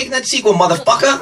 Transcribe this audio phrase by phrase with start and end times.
[0.00, 1.12] Take that sequel, motherfucker!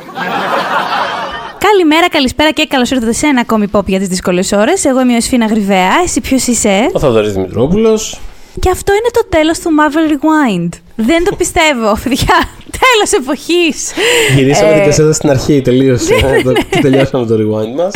[1.58, 4.84] Καλημέρα, καλησπέρα και καλώς ήρθατε σε ένα ακόμη pop για τις δύσκολες ώρες.
[4.84, 5.90] Εγώ είμαι ο Εσφίνα Γρυβαία.
[6.04, 8.20] Εσύ ποιος είσαι; Ο Θοδωρής Δημητρόπουλος.
[8.60, 10.68] Και αυτό είναι το τέλος του Marvel Rewind.
[10.96, 12.36] Δεν το πιστεύω, παιδιά.
[12.80, 13.92] Τέλος εποχής.
[14.36, 16.14] Γυρίσαμε Ε, την κασέτα στην αρχή, τελείωσε.
[16.44, 17.92] Το- Τελειώσαμε το rewind μας.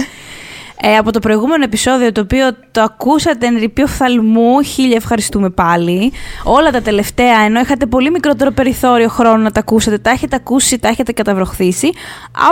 [0.84, 6.12] Ε, από το προηγούμενο επεισόδιο, το οποίο το ακούσατε εν ρηπείο φθαλμού, χίλια ευχαριστούμε πάλι.
[6.44, 10.78] Όλα τα τελευταία, ενώ είχατε πολύ μικρότερο περιθώριο χρόνου να τα ακούσετε, τα έχετε ακούσει,
[10.78, 11.90] τα έχετε καταβροχθήσει.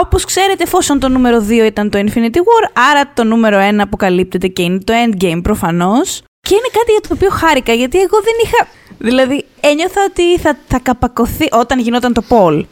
[0.01, 4.47] Όπως ξέρετε, εφόσον το νούμερο 2 ήταν το Infinity War, άρα το νούμερο 1 αποκαλύπτεται
[4.47, 6.21] και είναι το Endgame προφανώς.
[6.41, 8.67] Και είναι κάτι για το οποίο χάρηκα, γιατί εγώ δεν είχα.
[8.97, 12.63] Δηλαδή, ένιωθα ότι θα, θα καπακωθεί όταν γινόταν το poll.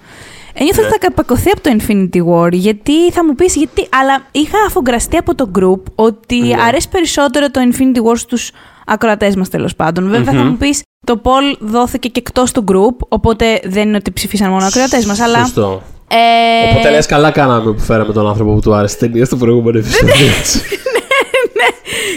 [0.61, 4.57] Ένιωθα ότι θα καπακωθεί από το Infinity War, γιατί θα μου πεις γιατί, αλλά είχα
[4.67, 6.61] αφογκραστεί από το group ότι Ναι.
[6.67, 8.52] αρέσει περισσότερο το Infinity War στους
[8.85, 10.09] ακροατές μας τέλος πάντων.
[10.09, 14.11] Βέβαια θα μου πεις το poll δόθηκε και εκτός του group, οπότε δεν είναι ότι
[14.11, 15.37] ψηφίσαν μόνο ακροατές μας, αλλά...
[15.39, 15.81] Σωστό.
[16.11, 19.35] Ε, Οπότε λες, καλά κάναμε που φέραμε τον άνθρωπο που του άρεσε η ταινία στο
[19.35, 20.13] προηγούμενο επεισόδιο.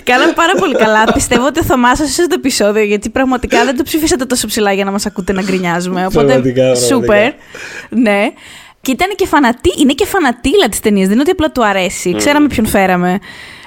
[0.04, 1.04] Κάναμε πάρα πολύ καλά.
[1.14, 4.84] Πιστεύω ότι ο Θωμάς σας το επεισόδιο, γιατί πραγματικά δεν το ψηφίσατε τόσο ψηλά για
[4.84, 6.06] να μας ακούτε να γκρινιάζουμε.
[6.06, 6.86] Οπότε, Πραγματικά, πραγματικά.
[6.94, 7.32] σούπερ.
[7.88, 8.30] Ναι.
[8.80, 11.02] Και ήταν και φανατή, είναι και φανατήλα τη ταινία.
[11.02, 12.14] Δεν είναι ότι απλά του αρέσει.
[12.14, 13.18] Ξέραμε ποιον φέραμε.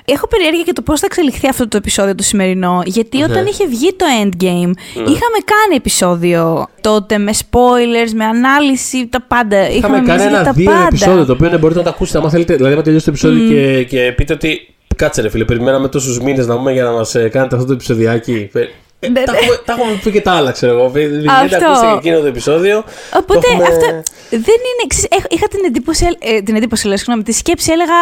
[0.08, 2.82] Έχω περιέργεια για το πώς θα εξελιχθεί αυτό το επεισόδιο το σημερινό.
[2.86, 3.50] Γιατί όταν Ναι.
[3.50, 9.70] είχε βγει το Endgame, είχαμε κάνει επεισόδιο τότε με spoilers, με ανάλυση, τα πάντα.
[9.70, 10.86] Είχαμε κάνει μιλήσει για ένα τα δύο πάντα.
[10.86, 12.18] επεισόδιο το οποίο ναι, μπορείτε να το ακούσετε.
[12.18, 14.75] Αν θέλετε, δηλαδή, να τελειώσει το επεισόδιο και, και πείτε ότι.
[14.96, 18.50] Κάτσε ρε φίλε, περιμέναμε τόσους μήνες να πούμε για να μας κάνετε αυτό το επεισοδιάκι.
[18.54, 18.60] Ε,
[19.00, 19.38] ε, Ναι, τα, ναι.
[19.38, 20.90] έχουμε, τα έχουμε πει και τα άλλα, ξέρω εγώ.
[20.90, 21.66] Βγείτε, Αυτό.
[21.66, 22.84] ακούστε και εκείνο το επεισόδιο.
[23.16, 23.86] Οπότε Το έχουμε- αυτό
[24.30, 24.84] δεν είναι.
[24.88, 27.94] Ξέρεις, έχ- είχα την εντύπωση, ε, την εντύπωση, λέω, συγγνώμη, τη σκέψη, έλεγα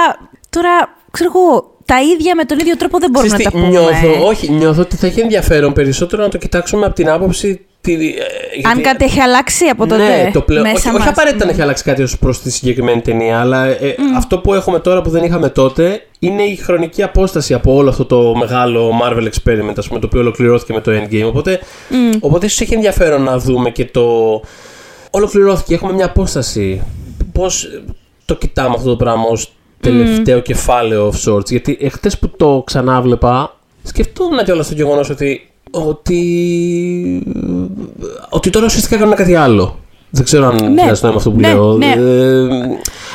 [0.49, 0.69] τώρα,
[1.11, 4.01] ξέρω εγώ, τα ίδια με τον ίδιο τρόπο δεν μπορούμε Ξέρεις να τι, τα πούμε.
[4.09, 7.65] Νιώθω, όχι, νιώθω ότι θα έχει ενδιαφέρον περισσότερο να το κοιτάξουμε από την άποψη.
[7.85, 8.09] Τη, ε, Αν
[8.63, 10.03] γιατί- κάτι έχει αλλάξει από τότε.
[10.23, 10.61] Ναι, το πλέον.
[10.63, 11.07] μέσα Όχι, όχι μας.
[11.07, 14.79] απαραίτητα να έχει αλλάξει κάτι ως προς τη συγκεκριμένη ταινία, αλλά ε, αυτό που έχουμε
[14.79, 19.23] τώρα που δεν είχαμε τότε είναι η χρονική απόσταση από όλο αυτό το μεγάλο Marvel
[19.23, 21.25] experiment, ας πούμε, το οποίο ολοκληρώθηκε με το Endgame.
[21.27, 21.59] Οπότε,
[22.19, 24.41] οπότε ίσως έχει ενδιαφέρον να δούμε και το.
[25.09, 26.81] Ολοκληρώθηκε, έχουμε μια απόσταση.
[27.31, 27.67] Πώς
[28.25, 31.49] το κοιτάμε αυτό το πράγμα ως τελευταίο κεφάλαιο of sorts.
[31.49, 35.47] Γιατί εχθές που το ξανάβλεπα, σκεφτόμουν κιόλας το γεγονός ότι.
[35.75, 37.23] Ότι,
[38.29, 39.77] ότι τώρα ουσιαστικά κάνουν κάτι άλλο.
[40.09, 40.83] Δεν ξέρω αν Ναι.
[40.83, 41.73] βγάζει νόημα αυτό που Ναι, λέω.
[41.77, 41.93] ναι.
[41.97, 42.47] Ε,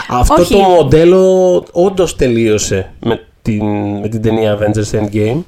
[0.08, 0.54] αυτό Όχι.
[0.54, 3.64] το μοντέλο όντως τελείωσε με την,
[4.00, 5.42] με την ταινία Avengers Endgame.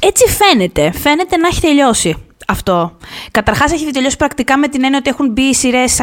[0.00, 0.92] Έτσι φαίνεται.
[0.92, 2.14] Φαίνεται να έχει τελειώσει
[2.46, 2.92] αυτό.
[3.30, 5.96] Καταρχάς έχει τελειώσει πρακτικά με την έννοια ότι έχουν μπει οι σειρές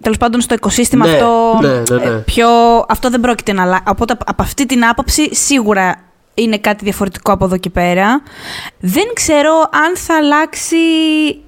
[0.00, 1.58] τέλος πάντων στο οικοσύστημα Ναι, αυτό.
[1.62, 2.10] ναι, ναι, ναι.
[2.10, 2.48] ε, Πιο,
[2.88, 3.84] αυτό δεν πρόκειται να αλλάξει.
[3.88, 5.96] Οπότε από- από αυτή την άποψη σίγουρα
[6.34, 8.22] είναι κάτι διαφορετικό από εδώ και πέρα.
[8.80, 10.76] Δεν ξέρω αν θα αλλάξει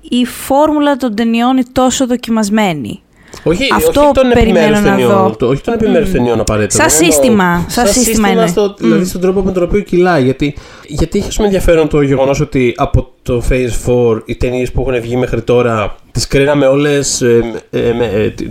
[0.08, 3.02] η φόρμουλα των ταινιών η τόσο δοκιμασμένη.
[3.48, 5.10] Όχι, Αυτό όχι των περιμένω επιμέρους να ταινιών.
[5.10, 5.34] δω.
[5.38, 6.88] Το, όχι των επιμέρους ταινιών απαραίτητα.
[6.88, 7.12] Σαν δεν εννοώ.
[7.12, 8.46] σύστημα, σαν σύστημα είναι.
[8.46, 10.22] Στο, Δηλαδή στον τρόπο με τον οποίο κυλάει.
[10.24, 10.54] Γιατί,
[10.86, 14.80] γιατί έχει ας πούμε, ενδιαφέρον το γεγονός ότι από το Phase 4 οι ταινίες που
[14.88, 17.22] έχουν βγει μέχρι τώρα τις κρίναμε όλες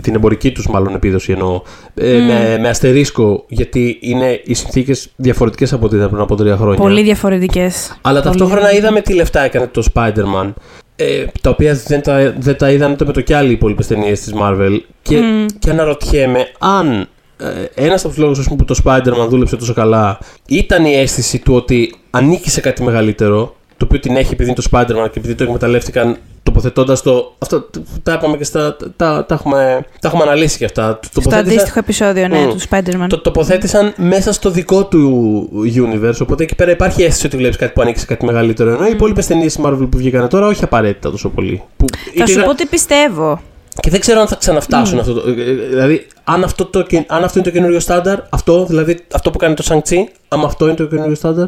[0.02, 1.60] την εμπορική τους μάλλον επίδοση εννοώ.
[1.94, 6.56] ε, με, με αστερίσκο γιατί είναι οι συνθήκες διαφορετικές από ό,τι ήταν πριν από τρία
[6.56, 6.78] χρόνια.
[6.78, 7.98] Πολύ διαφορετικές.
[8.02, 10.52] Αλλά ταυτόχρονα είδαμε τι λεφτά έκανε το Spider-Man.
[10.96, 14.20] Ε, τα οποία δεν τα, δεν τα είδαν ούτε με το κι άλλοι υπόλοιπες ταινίες
[14.20, 14.80] της Marvel.
[15.02, 17.08] Και, και αναρωτιέμαι αν
[17.38, 20.18] ε, ένας από τους λόγους που το Spider-Man δούλεψε τόσο καλά
[20.48, 23.56] ήταν η αίσθηση του ότι ανήκει σε κάτι μεγαλύτερο.
[23.78, 27.34] Το οποίο την έχει επειδή είναι το Spider-Man και επειδή το εκμεταλλεύτηκαν τοποθετώντας το.
[27.38, 27.66] Αυτό
[28.02, 28.76] τα είπαμε και στα.
[28.96, 30.82] Τα, τα, έχουμε, τα έχουμε αναλύσει και αυτά.
[30.92, 32.48] Το Στο τοποθέτησαν- αντίστοιχο επεισόδιο, ναι, Μμ.
[32.50, 33.06] του Spider-Man.
[33.08, 36.18] το τοποθέτησαν μέσα στο δικό του universe.
[36.22, 38.70] Οπότε εκεί πέρα υπάρχει αίσθηση ότι βλέπεις κάτι που ανήκει σε κάτι μεγαλύτερο.
[38.70, 41.62] Ενώ οι υπόλοιπες ταινίες της Marvel που βγήκαν τώρα, όχι απαραίτητα τόσο πολύ.
[41.76, 43.40] Που Θα είτε σου ήταν- πω τι πιστεύω.
[43.80, 45.12] Και δεν ξέρω αν θα ξαναφτάσουν αυτό.
[45.12, 48.64] Το, ε, ε, δηλαδή, αν αυτό, το, και- αν αυτό είναι το καινούριο στάνταρ, αυτό,
[48.66, 49.96] δηλαδή, αυτό που κάνει το Shang-Chi,
[50.28, 51.46] αν αυτό είναι το καινούριο στάνταρ.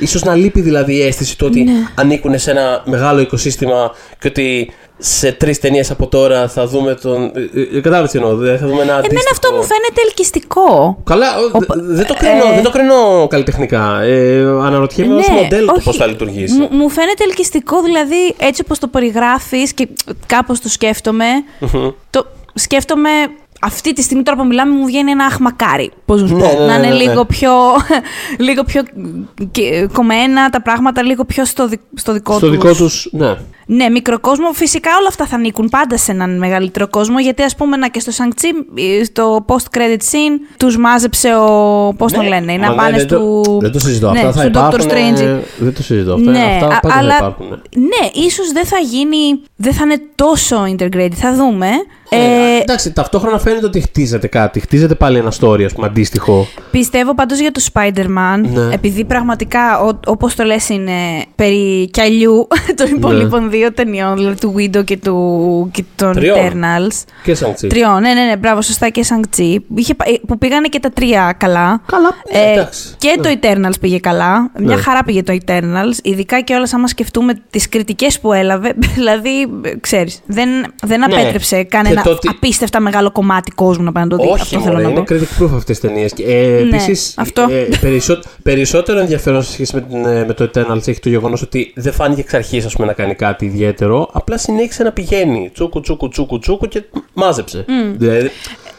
[0.00, 1.72] Ίσως να λείπει δηλαδή η αίσθηση του ότι Ναι.
[1.94, 7.24] ανήκουν σε ένα μεγάλο οικοσύστημα και ότι σε τρεις ταινίες από τώρα θα δούμε τον.
[7.54, 8.36] Ε, ε, Κατάλαβες τι εννοώ.
[8.36, 10.98] δηλαδή, Θα δούμε ένα Εμένα αντίστοιχο- αυτό μου φαίνεται ελκυστικό.
[11.04, 14.00] Καλά, ο- Ο- δε- δεν, το κρίνω, ε, δεν το κρίνω καλλιτεχνικά.
[14.02, 15.84] Ε, αναρωτιέμαι ως Ναι, μοντέλο το όχι.
[15.84, 16.54] πώς θα λειτουργήσει.
[16.58, 19.88] Μου, μου φαίνεται ελκυστικό, δηλαδή έτσι όπως το περιγράφεις και
[20.26, 21.26] κάπως το σκέφτομαι.
[22.10, 23.10] το σκέφτομαι
[23.60, 25.90] αυτή τη στιγμή τώρα που μιλάμε μου βγαίνει ένα αχμακάρι.
[26.04, 26.48] Πώς να σου Ναι, πω.
[26.60, 27.08] ναι, να ναι, είναι ναι, ναι.
[27.10, 27.50] λίγο πιο,
[28.46, 28.82] λίγο πιο
[29.50, 32.50] και- κομμένα τα πράγματα, λίγο πιο στο, δι- στο δικό Στο τους.
[32.56, 33.34] δικό τους, ναι.
[33.70, 34.52] Ναι, μικροκόσμο.
[34.52, 37.18] Φυσικά όλα αυτά θα ανήκουν πάντα σε έναν μεγαλύτερο κόσμο.
[37.20, 41.94] Γιατί ας πούμε να και στο Shang-Chi, στο post-credit scene, τους μάζεψε ο.
[41.98, 43.58] Πώς το Ναι, λένε, μα να ναι, πάνε δεν το- στο.
[43.60, 44.10] Δεν το συζητώ.
[44.10, 44.90] ναι, αυτά θα στο Doctor υπάρχουν.
[44.90, 45.20] Strange.
[45.20, 46.14] ε, Δεν το συζητώ.
[46.14, 47.48] Αυτά, Ναι, αυτά α- πάντα αλλά- θα υπάρχουν.
[47.48, 47.80] ναι.
[47.80, 49.40] Ναι, ίσως δεν θα γίνει.
[49.56, 51.12] Δεν θα είναι τόσο integrated.
[51.14, 51.68] Θα δούμε.
[52.10, 54.60] Ε, Ε, εντάξει, ταυτόχρονα φαίνεται ότι χτίζεται κάτι.
[54.60, 56.46] Χτίζεται πάλι ένα story, ας πούμε, αντίστοιχο.
[56.70, 58.74] Πιστεύω πάντως για το Spider-Man, Ναι.
[58.74, 60.92] επειδή πραγματικά, όπως το λες, είναι
[61.34, 66.36] περί κιαλιού των υπολείπων δύο ταινιών, δηλαδή του Widow και, του, και των Τριών.
[66.38, 67.04] Eternals.
[67.22, 67.66] Και σαν τσι.
[67.66, 69.56] Τριών, ναι, ναι, ναι, μπράβο, σωστά και Shang-Chi.
[69.74, 71.80] Είχε πα- Που πήγανε και τα τρία καλά.
[71.86, 72.94] Καλά, Ε, εντάξει.
[72.98, 73.22] και Ναι.
[73.22, 74.50] το Eternals πήγε καλά.
[74.58, 74.82] Μια Ναι.
[74.82, 75.94] χαρά πήγε το Eternals.
[76.02, 78.74] Ειδικά και όλα, άμα σκεφτούμε τις κριτικές που έλαβε.
[78.96, 79.30] Δηλαδή,
[79.80, 80.48] ξέρεις, δεν,
[80.82, 81.04] δεν Ναι.
[81.04, 84.28] απέτρεψε κανένα Και το ότι- απίστευτα μεγάλο κομμάτι κόσμου να πάει να το δει.
[84.30, 85.14] Όχι, Αυτό μωρέ, θέλω να είναι πω.
[85.14, 86.12] critic proof αυτές τις ταινίες.
[86.12, 87.46] Ε, Ναι, Επίσης, αυτό.
[87.50, 91.42] ε, περισσό- περισσότερο ενδιαφέρον σε σχέση με, την, ε, με το Eternals έχει το γεγονός
[91.42, 94.08] ότι δεν φάνηκε εξ αρχής να κάνει κάτι ιδιαίτερο.
[94.12, 96.82] Απλά συνέχισε να πηγαίνει τσούκου, τσούκου, τσούκου, τσούκου και
[97.12, 97.64] μάζεψε.
[97.96, 98.30] Δηλαδή,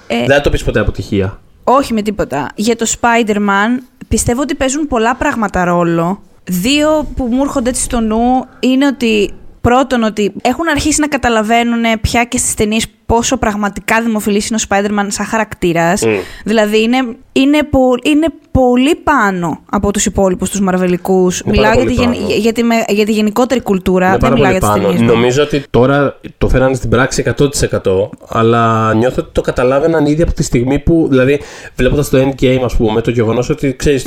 [0.07, 1.39] Ε, δεν θα το πεις ποτέ αποτυχία.
[1.63, 2.49] Όχι με τίποτα.
[2.55, 6.21] Για το Spider-Man πιστεύω ότι παίζουν πολλά πράγματα ρόλο.
[6.43, 11.83] Δύο που μου έρχονται έτσι στο νου είναι ότι πρώτον ότι έχουν αρχίσει να καταλαβαίνουν
[12.01, 16.01] πια και στις ταινίες πόσο πραγματικά δημοφιλής είναι ο Spider-Man σαν χαρακτήρας.
[16.05, 16.07] Mm.
[16.43, 16.97] Δηλαδή είναι,
[17.31, 21.39] είναι, πο- είναι πολύ πάνω από τους υπόλοιπους τους μαρβελικούς.
[21.39, 22.39] Είναι Μιλάω πάρα για τη, πολύ γεν- πάνω.
[22.39, 24.93] για, τη, με- για τη γενικότερη κουλτούρα, Είναι δεν πάρα μιλάω πολύ για τις πάνω.
[24.93, 25.13] ταινίες.
[25.15, 28.09] Νομίζω ότι τώρα το φέρανε στην πράξη 100%.
[28.27, 31.05] Αλλά νιώθω ότι το καταλάβαιναν ήδη από τη στιγμή που.
[31.09, 31.39] Δηλαδή,
[31.75, 34.05] βλέποντας το endgame, ας πούμε, το γεγονός ότι ξέρεις.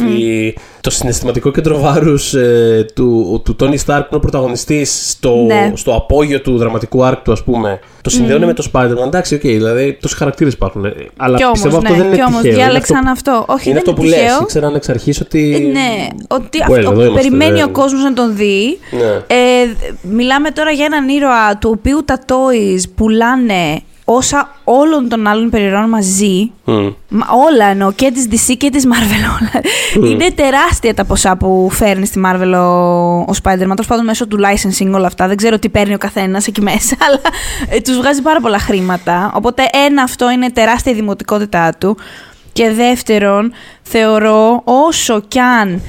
[0.81, 2.35] Το συναισθηματικό κέντρο βάρους
[2.95, 5.73] του, του Tony Stark που είναι ο πρωταγωνιστής στο, Ναι.
[5.75, 7.79] στο απόγειο του δραματικού arc του, ας πούμε.
[8.03, 8.92] Το συνδέουν με το Spider-Man.
[9.01, 10.85] Εντάξει, οκ, δηλαδή τόσοι χαρακτήρες υπάρχουν.
[10.85, 12.53] ε, Αλλά Κι πιστεύω όμως, αυτό ναι, δεν είναι κι όμως τυχαίο.
[12.55, 13.53] Είναι διάλεξαν αυτό, αυτό.
[13.53, 14.25] Όχι, είναι δεν αυτό που είναι λες.
[14.25, 14.39] τυχαίο.
[14.43, 15.55] Ήξεραν εξ αρχής ότι.
[15.55, 18.79] Ε, ναι, ότι Well, αυτό, εδώ είμαστε, περιμένει δεν- ο κόσμος να τον δει.
[18.91, 19.37] Ναι.
[19.37, 19.67] Ε,
[20.03, 25.89] μιλάμε τώρα για έναν ήρωα του οποίου τα toys πουλάνε όσα όλων των άλλων υπερηρώων
[25.89, 26.51] μαζί.
[26.65, 26.89] Μμ.
[27.09, 29.65] Μα όλα εννοώ, και της DC και της Marvel όλα.
[30.11, 33.57] Είναι τεράστια τα ποσά που φέρνει στη Marvel ο, ο Spider-Man.
[33.57, 35.27] Τέλος πάντων μέσω του licensing όλα αυτά.
[35.27, 37.21] Δεν ξέρω τι παίρνει ο καθένας εκεί μέσα, αλλά
[37.69, 39.33] ε, τους βγάζει πάρα πολλά χρήματα.
[39.35, 41.97] Οπότε ένα αυτό είναι τεράστια η δημοτικότητά του.
[42.53, 43.53] Και δεύτερον,
[43.83, 45.83] θεωρώ όσο κι αν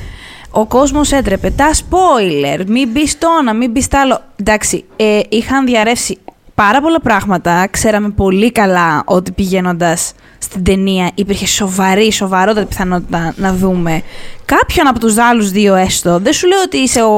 [0.51, 4.21] ο κόσμος έτρεπε τα spoiler, μην μπει στο ένα, μην μπει στο άλλο.
[4.36, 6.18] Εντάξει, ε, είχαν διαρρεύσει
[6.55, 7.67] πάρα πολλά πράγματα.
[7.71, 14.01] Ξέραμε πολύ καλά ότι πηγαίνοντας στην ταινία υπήρχε σοβαρή, σοβαρότατη πιθανότητα να δούμε
[14.45, 16.19] κάποιον από τους άλλους δύο έστω.
[16.19, 17.15] Δεν σου λέω ότι είσαι ο,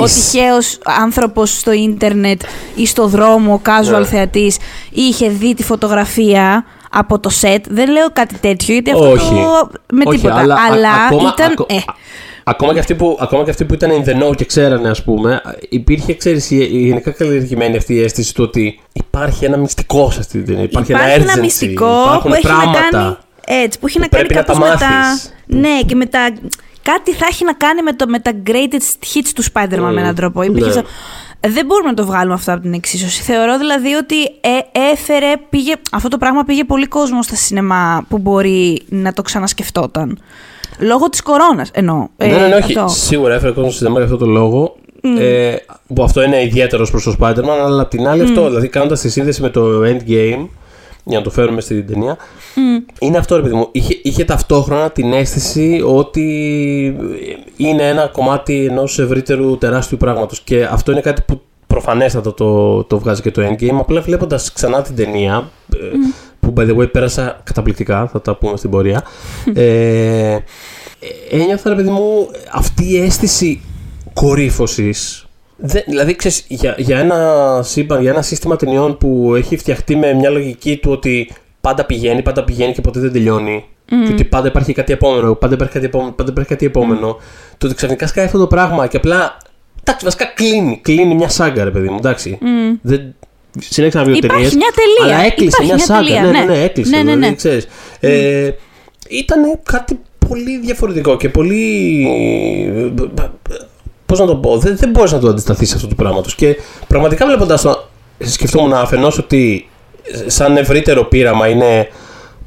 [0.00, 2.40] ο Είσαι- τυχαίος άνθρωπος στο ίντερνετ
[2.74, 4.04] ή στο δρόμο, ο casual Ναι.
[4.04, 4.56] θεατής
[4.90, 6.64] ή είχε δει τη φωτογραφία
[6.98, 7.64] από το σετ.
[7.68, 9.28] Δεν λέω κάτι τέτοιο, γιατί αυτό Όχι.
[9.28, 9.70] το...
[9.92, 10.36] με Όχι, τίποτα.
[10.40, 11.52] αλλά, Αλλά, α- ακόμα, ήταν...
[11.52, 11.94] ακο- ε, α-
[12.44, 15.04] ακόμα, και αυτοί που, ακόμα και αυτοί που ήταν in the know και ξέρανε, ας
[15.04, 20.10] πούμε, υπήρχε, ξέρεις, η, η γενικά καλλιεργημένη αυτή η αίσθηση του ότι υπάρχει ένα μυστικό
[20.10, 20.62] σε αυτή την ταινία.
[20.62, 22.80] Υπάρχει, Υπάρχει ένα, ένα urgency, μυστικό υπάρχουν που έχει πράγματα.
[22.80, 23.16] να κάνει.
[23.46, 24.88] Έτσι, που έχει που να κάνει πρέπει να τα κάπως με τα.
[24.94, 25.32] μάθεις.
[25.46, 26.28] Ναι, και με τα.
[26.82, 29.92] Κάτι θα έχει να κάνει με, το, με τα greatest hits του Spider-Man Mm.
[29.92, 30.42] με έναν τρόπο.
[30.42, 30.82] Υπήρχε Ναι.
[31.40, 33.22] Στο- Δεν μπορούμε να το βγάλουμε αυτό από την εξίσωση.
[33.22, 38.18] Θεωρώ δηλαδή ότι ε, έφερε, πήγε, αυτό το πράγμα πήγε πολύ κόσμο στα σινεμά που
[38.18, 40.18] μπορεί να το ξανασκεφτόταν.
[40.78, 42.06] Λόγω της κορώνας εννοώ.
[42.16, 42.78] Ε, ναι, ναι, ναι, όχι.
[42.78, 42.94] αυτό.
[42.94, 44.76] Σίγουρα έφερε κόσμο στο σινεμά για αυτό το λόγο.
[45.18, 45.54] Ε,
[45.94, 49.10] που αυτό είναι ιδιαίτερος προς το Spider-Man, αλλά απ' την άλλη αυτό, δηλαδή κάνοντας τη
[49.10, 50.46] σύνδεση με το Endgame,
[51.08, 52.16] για να το φέρουμε στην ταινία,
[52.98, 53.68] είναι αυτό ρε παιδί μου.
[53.72, 56.26] Είχε, είχε ταυτόχρονα την αίσθηση ότι
[57.56, 60.40] είναι ένα κομμάτι ενός ευρύτερου τεράστιου πράγματος.
[60.40, 63.76] Και αυτό είναι κάτι που προφανέστατα το, το βγάζει και το Endgame.
[63.78, 65.78] Απλά βλέποντας ξανά την ταινία, ε,
[66.40, 69.04] που by the way πέρασα καταπληκτικά, θα τα πούμε στην πορεία.
[69.54, 70.38] ε,
[71.30, 73.60] ένιωθα, ρε παιδί μου, αυτή η αίσθηση
[75.56, 75.84] κορύφωση.
[75.86, 80.30] Δηλαδή, ξέρεις, για, για, ένα σύμπαν, για ένα σύστημα ταινιών που έχει φτιαχτεί με μια
[80.30, 83.64] λογική του ότι πάντα πηγαίνει, πάντα πηγαίνει και ποτέ δεν τελειώνει.
[83.88, 87.16] Και ότι πάντα υπάρχει κάτι επόμενο, πάντα υπάρχει κάτι επόμενο, πάντα υπάρχει κάτι επόμενο.
[87.58, 89.36] Το ότι ξαφνικά σκάει αυτό το πράγμα και απλά.
[89.80, 90.78] Εντάξει, βασικά κλείνει.
[90.82, 92.38] Κλείνει μια σάγκα, ρε παιδί μου, εντάξει.
[92.82, 93.14] Δεν...
[93.58, 95.16] Συνέχισα να βγει Υπάρχει ταινίες, μια τελεία.
[95.16, 96.04] Αλλά έκλεισε Υπάρχει μια, μια σάγκα.
[96.04, 96.58] τελεία, ναι, ναι, ναι.
[96.58, 96.90] ναι, έκλεισε.
[96.90, 97.34] Ναι, ναι, δηλαδή, ναι.
[97.34, 97.66] ξέρεις.
[98.00, 98.50] Ε,
[99.08, 99.98] ήταν κάτι
[100.28, 102.06] πολύ διαφορετικό και πολύ.
[104.06, 106.34] Πώς να το πω, δεν, δεν μπορείς να το αντισταθείς αυτό του πράγματος.
[106.34, 106.56] Και
[106.88, 109.68] πραγματικά βλέποντας το, σκεφτόμουν αφενός ότι
[110.26, 111.88] σαν ευρύτερο πείραμα είναι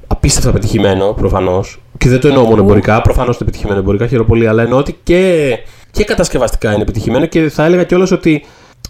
[0.08, 1.80] απίστευτα πετυχημένο προφανώς.
[1.98, 3.02] Και δεν το εννοώ μόνο εμπορικά.
[3.02, 5.54] Προφανώς είναι πετυχημένο εμπορικά, χαίρομαι πολύ, αλλά εννοώ ότι και,
[5.92, 8.46] και κατασκευαστικά είναι πετυχημένο και θα έλεγα κιόλας ότι,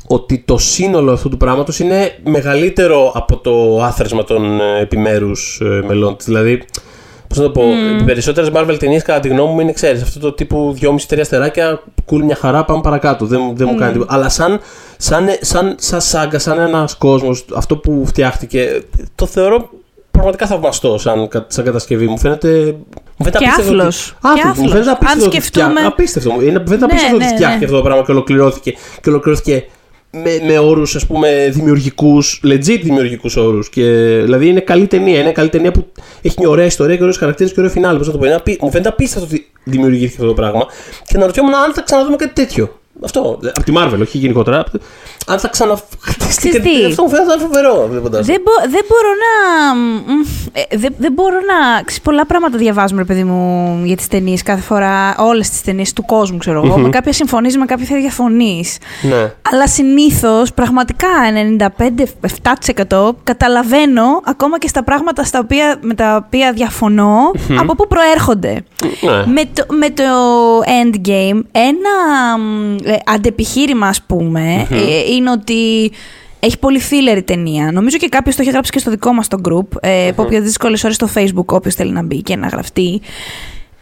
[0.08, 6.16] ότι το σύνολο αυτού του πράγματος είναι μεγαλύτερο από το άθροισμα των ε, επιμέρους μελών
[6.18, 6.26] της.
[6.26, 6.64] Δηλαδή,
[7.30, 7.64] Πώς να το πω,
[8.00, 11.82] οι περισσότερες Marvel ταινίες, κατά τη γνώμη μου, είναι ξέρεις αυτό το τύπου 2,5-3 αστεράκια,
[12.12, 13.26] cool μια χαρά, πάμε παρακάτω.
[13.26, 14.14] Δεν, μου- δεν μου κάνει τίποτα.
[14.14, 14.60] Αλλά σαν,
[14.98, 18.82] σαν, σαν, σαν σάγκα, σαν ένας κόσμος, αυτό που φτιάχτηκε,
[19.16, 19.70] το θεωρώ
[20.12, 22.08] πραγματικά θαυμαστό σαν, κα- σαν κατασκευή.
[22.08, 22.48] Μου φαίνεται.
[23.18, 24.16] Μου φαίνεται Και απίστευτο ότι- άθλος.
[24.22, 24.94] Άθλος, Και Μου φαίνεται άθλος.
[24.94, 26.32] απίστευτο Αν ότι σκεφτούμε- φτιά- Απίστευτο.
[26.32, 26.42] μου.
[26.42, 27.66] Είναι, μου φαίνεται Ναι, απίστευτο ότι ναι, φτιάχτηκε ναι.
[27.66, 28.72] αυτό το πράγμα και ολοκληρώθηκε.
[29.02, 29.66] Και ολοκληρώθηκε
[30.12, 33.70] με, με όρους, ας πούμε, δημιουργικούς, legit δημιουργικούς όρους.
[34.24, 35.20] Δηλαδή είναι καλή ταινία.
[35.20, 37.98] Είναι καλή ταινία που έχει μια ωραία ιστορία και ωραίους χαρακτήρες και ωραίο φινάλ.
[37.98, 38.26] Πώς να το πω.
[38.26, 40.66] Είναι, μου φαίνεται απίστευτο ότι δημιουργήθηκε αυτό το πράγμα.
[41.06, 42.79] Και να ρωτιόμουν αν θα ξαναδούμε κάτι τέτοιο.
[43.04, 43.40] Αυτό.
[43.54, 44.64] Από τη Marvel, όχι γενικότερα.
[45.28, 46.86] Αν θα ξαναχτιστεί.
[46.88, 47.88] Αυτό μου φαίνεται φοβερό.
[48.10, 49.32] Δεν, μπο, δεν μπορώ να.
[50.52, 51.84] Ε, δεν, δεν μπορώ να.
[51.84, 55.16] Ξέρεις, πολλά πράγματα διαβάζουμε, παιδί μου, για τις ταινίες κάθε φορά.
[55.18, 56.78] Όλες τις ταινίες του κόσμου, ξέρω εγώ.
[56.78, 58.78] Με κάποια συμφωνείς, με κάποια θα διαφωνείς.
[59.02, 59.34] Ναι.
[59.52, 61.08] Αλλά συνήθως, πραγματικά
[62.88, 66.54] 95-7% καταλαβαίνω ακόμα και στα πράγματα στα οποία, με τα οποία
[67.60, 68.64] από πού προέρχονται.
[69.02, 69.34] Ναι.
[69.34, 70.04] Με, το, με το
[70.60, 71.96] Endgame, ένα
[72.84, 75.92] ε, αντεπιχείρημα, ας πούμε, ε, είναι ότι
[76.40, 77.72] έχει πολύ filler η ταινία.
[77.72, 79.78] Νομίζω και κάποιος το έχει γράψει και στο δικό μας το group.
[79.82, 80.12] Ε, mm-hmm.
[80.12, 83.02] Από δύσκολες ώρες στο Facebook, όποιος θέλει να μπει και να γραφτεί.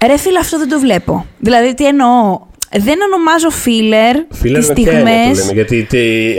[0.05, 1.25] Ρε φίλε, αυτό δεν το βλέπω.
[1.39, 2.39] Δηλαδή, τι εννοώ.
[2.71, 5.51] Δεν ονομάζω filler, filler τις στιγμές...
[5.53, 5.87] γιατί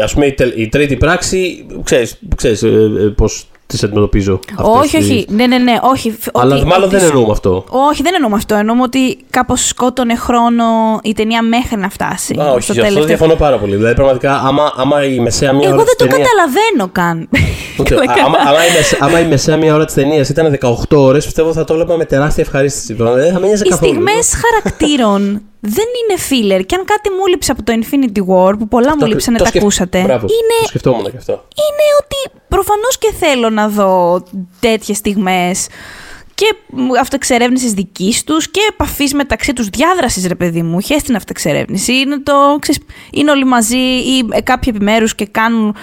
[0.03, 4.39] ας πούμε η, τρίτη πράξη, ξέρεις, ξέρεις ε, ε, πώς τις αντιμετωπίζω.
[4.57, 5.27] Όχι, όχι.
[5.29, 5.79] Ναι, ναι, ναι.
[5.83, 7.65] Όχι, Αλλά όχι, μάλλον δεν εννοούμε αυτό.
[7.69, 8.55] Όχι, δεν εννοούμε αυτό.
[8.55, 10.65] Εννοούμε ότι κάπως σκότωνε χρόνο
[11.03, 12.37] η ταινία μέχρι να φτάσει.
[12.41, 13.77] Α, όχι, στο αυτό διαφωνώ πάρα πολύ.
[13.77, 15.83] Δηλαδή, πραγματικά, άμα, άμα η μεσαία μία Εγώ ώρα.
[15.83, 16.27] Εγώ δεν το ταινία...
[16.27, 17.29] καταλαβαίνω καν.
[17.79, 18.21] Okay.
[18.27, 21.53] άμα, άμα, η μεσαία, άμα η μεσαία μία ώρα της ταινίας ήταν 18 ώρες, πιστεύω
[21.53, 22.95] θα το έβλεπα με τεράστια ευχαρίστηση.
[22.95, 26.67] Δηλαδή, θα με Οι στιγμές χαρακτήρων δεν είναι filler.
[26.67, 29.63] Και αν κάτι μου λείψε από το Infinity War, που πολλά μου λείψανε, τα σκεφ...
[29.63, 30.03] ακούσατε.
[30.03, 30.61] Μπράβο, είναι...
[30.61, 31.33] Το σκεφτόμουν και αυτό.
[31.33, 34.23] Είναι ότι προφανώς και θέλω να δω
[34.61, 35.67] τέτοιες στιγμές
[36.35, 36.55] και
[37.01, 40.81] αυτοεξερεύνησης δικής τους και επαφής μεταξύ τους, διάδρασης, ρε παιδί μου.
[40.81, 41.93] Χε την αυτοεξερεύνηση.
[41.93, 42.81] Είναι, το, ξέρεις,
[43.13, 45.77] είναι όλοι μαζί ή κάποιοι επιμέρους και κάνουν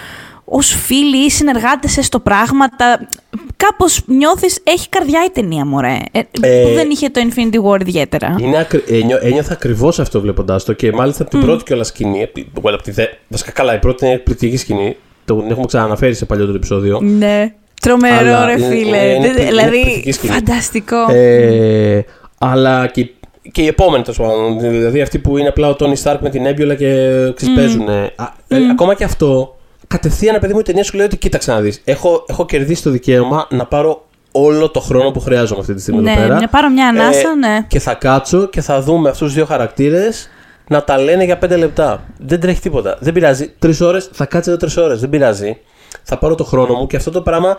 [0.48, 3.08] ως φίλοι ή συνεργάτες στο πράγματα.
[3.56, 5.98] Κάπως νιώθεις, έχει καρδιά η ταινία, μωρέ.
[6.12, 8.36] Ε, ε, που δεν είχε το Infinity War ιδιαίτερα.
[8.40, 8.82] Είναι ακρι...
[8.88, 11.44] ε, ένιωθα ακριβώς αυτό βλέποντάς το και μάλιστα από την mm.
[11.44, 12.28] πρώτη κιόλας σκηνή.
[12.62, 13.04] από τη δε...
[13.28, 14.96] Βασικά καλά, η πρώτη είναι εκπληκτική σκηνή.
[15.24, 17.00] Το έχουμε ξαναναφέρει σε παλιότερο επεισόδιο.
[17.00, 17.52] Ναι.
[17.80, 18.96] Τρομερό, ρε φίλε.
[18.96, 21.12] Είναι, είναι, δηλαδή, είναι φανταστικό.
[21.12, 22.04] Ε,
[22.38, 23.10] αλλά και
[23.52, 24.58] και οι επόμενοι τέλος πάντων.
[24.58, 27.86] Δηλαδή αυτοί που είναι απλά ο Τόνι Σταρκ με την έμπιολα και ξεσπέζουν.
[27.88, 28.24] Mm.
[28.26, 28.56] Mm.
[28.70, 29.55] ακόμα και αυτό
[29.86, 31.80] κατευθείαν, παιδί μου, η ταινία σου λέει ότι κοίταξε να δεις.
[31.84, 36.00] Έχω, έχω κερδίσει το δικαίωμα να πάρω όλο το χρόνο που χρειάζομαι αυτή τη στιγμή
[36.00, 36.40] ναι, εδώ πέρα.
[36.40, 37.66] Να πάρω μια ανάσα, ε, ναι.
[37.68, 40.28] Και θα κάτσω και θα δούμε αυτούς τους δύο χαρακτήρες
[40.68, 42.04] να τα λένε για πέντε λεπτά.
[42.18, 42.96] Δεν τρέχει τίποτα.
[43.00, 43.52] Δεν πειράζει.
[43.58, 45.00] Τρεις ώρες, θα κάτσει εδώ τρεις ώρες.
[45.00, 45.58] Δεν πειράζει.
[46.02, 47.56] Θα πάρω το χρόνο μου και αυτό το πράγμα.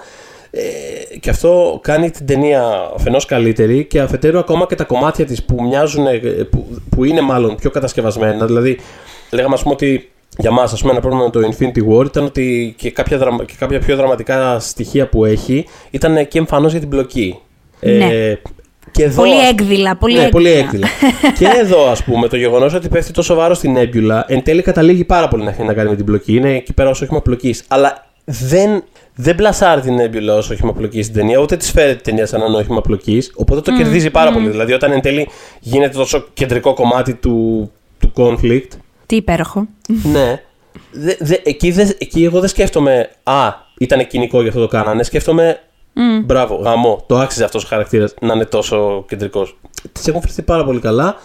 [0.52, 5.44] Ε, και αυτό κάνει την ταινία αφενός καλύτερη και αφετέρου ακόμα και τα κομμάτια της
[5.44, 6.06] που μοιάζουν,
[6.50, 8.46] που, που είναι μάλλον πιο κατασκευασμένα.
[8.46, 8.80] Δηλαδή,
[9.32, 12.24] λέγαμε ας πούμε ότι για μας ας πούμε ένα πρόβλημα με το Infinity War ήταν
[12.24, 16.80] ότι και κάποια, δραμα, και κάποια πιο δραματικά στοιχεία που έχει ήταν και εμφανώς για
[16.80, 17.40] την πλοκή.
[17.80, 18.06] Ναι.
[18.06, 18.42] Ε,
[18.92, 20.32] και εδώ, πολύ έκδηλα, πολύ ναι, έκδηλα.
[20.32, 20.88] Πολύ έκδηλα.
[21.38, 25.04] και εδώ, ας πούμε, το γεγονός ότι πέφτει τόσο βάρος στην έμπιουλα εν τέλει καταλήγει
[25.04, 26.36] πάρα πολύ να έχει να κάνει με την πλοκή.
[26.36, 27.56] Είναι εκεί πέρα ω όχημα πλοκή.
[27.68, 28.84] Αλλά δεν,
[29.16, 32.42] δεν πλασάρει την έμπιουλα ω όχημα πλοκή στην ταινία, ούτε της φέρει την ταινία σαν
[32.42, 33.24] ένα όχημα πλοκή.
[33.36, 34.34] Οπότε το mm, κερδίζει πάρα mm.
[34.34, 34.50] πολύ.
[34.50, 35.28] Δηλαδή, όταν εν τέλει
[35.60, 38.68] γίνεται τόσο κεντρικό κομμάτι του, του conflict,
[39.08, 39.68] τι υπέροχο.
[40.04, 40.42] ναι.
[40.92, 45.04] Δε, δε, εκεί, δε, εκεί εγώ δεν σκέφτομαι Α, ήταν κοινικό γι' αυτό το κάνανε.
[45.04, 45.60] Σκέφτομαι
[45.96, 46.24] mm.
[46.26, 47.04] Μπράβο, γαμό.
[47.08, 49.58] Το άξιζε αυτός ο χαρακτήρας να είναι τόσο κεντρικός.
[49.92, 51.16] Τη έχουν φερθεί πάρα πολύ καλά.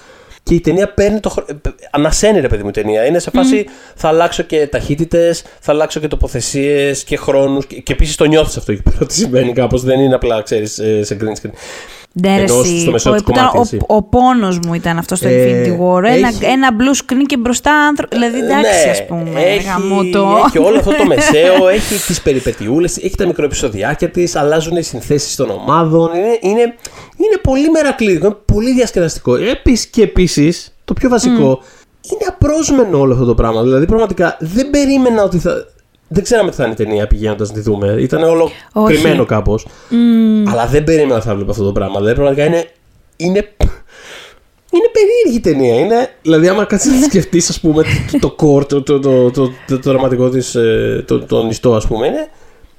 [0.43, 1.61] Και η ταινία παίρνει το χρόνο.
[1.91, 3.07] Ανασένει ρε παιδί μου η ταινία.
[3.07, 7.67] Είναι σε φάση θα αλλάξω και ταχύτητες, θα αλλάξω και τοποθεσίες και χρόνους.
[7.67, 9.83] Και, και επίσης το νιώθεις αυτό εκεί πέρα ότι συμβαίνει κάπως.
[9.83, 11.53] Δεν είναι απλά, ξέρεις, ε, σε green screen.
[12.15, 16.03] Ναι, στο μεσό ο, κομμάτι, ο, ο πόνος μου ήταν αυτό στο ε, Infinity War.
[16.05, 16.19] Έχει...
[16.19, 18.17] Ένα, ένα blue screen και μπροστά άνθρωπο.
[18.17, 19.41] Δηλαδή, ε, εντάξει, ναι, ας πούμε.
[19.41, 19.69] Έχει,
[20.47, 25.37] έχει όλο αυτό το μεσαίο, έχει τις περιπετειούλες, έχει τα μικροεπισοδιάκια της, αλλάζουν οι συνθέσεις
[25.37, 26.11] των ομάδων.
[26.15, 26.75] Είναι, είναι,
[27.17, 29.35] είναι πολύ μερακλείδικο, είναι πολύ διασκεδαστικό.
[29.35, 32.11] Επίσης και επίσης, το πιο βασικό, mm.
[32.13, 33.63] είναι απρόσμενο όλο αυτό το πράγμα.
[33.63, 35.67] Δηλαδή, πραγματικά δεν περίμενα ότι θα
[36.13, 37.97] δεν ξέραμε τι θα είναι η ταινία πηγαίνοντας να τη δούμε.
[37.99, 38.93] Ήταν όλο Όχι.
[38.93, 39.67] κρυμμένο κάπως.
[39.67, 40.51] Mm.
[40.51, 41.97] Αλλά δεν περίμενα ότι θα βλέπω αυτό το πράγμα.
[41.97, 42.71] Δηλαδή πραγματικά είναι.
[43.17, 43.55] είναι...
[44.75, 45.79] Είναι περίεργη ταινία.
[45.79, 47.85] Είναι, δηλαδή, άμα κάτσεις να σκεφτείς, ας πούμε,
[48.21, 51.87] το κόρ, το, το, το, το, το, το δραματικό της, ε, το, το νηστό, ας
[51.87, 52.29] πούμε, είναι,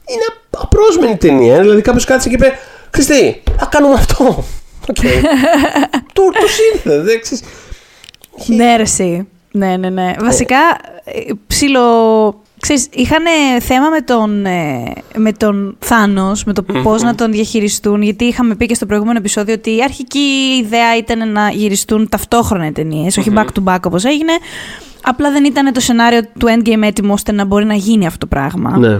[0.05, 1.59] είναι απρόσμενη ταινία.
[1.59, 2.51] Δηλαδή, κάποιος κάτσε και είπε,
[2.93, 4.43] Χριστί, θα κάνουμε αυτό.
[4.87, 5.21] Okay.
[6.13, 7.43] το, το σύνθε, δεν ξέρεις.
[8.45, 10.13] Ναι, ρε, Ναι, ναι, ναι.
[10.19, 10.57] Βασικά,
[11.03, 11.81] ε, ψήλο
[12.63, 13.23] Ξέρεις, είχαν
[13.59, 18.55] θέμα με τον, ε, με τον Θάνος, με το πώς να τον διαχειριστούν, γιατί είχαμε
[18.55, 23.17] πει και στο προηγούμενο επεισόδιο ότι η αρχική ιδέα ήταν να γυριστούν ταυτόχρονα οι ταινίες,
[23.17, 24.31] όχι back to back όπως έγινε.
[25.01, 28.27] Απλά δεν ήταν το σενάριο του Endgame έτοιμο ώστε να μπορεί να γίνει αυτό το
[28.27, 28.77] πράγμα.
[28.77, 28.99] Ναι.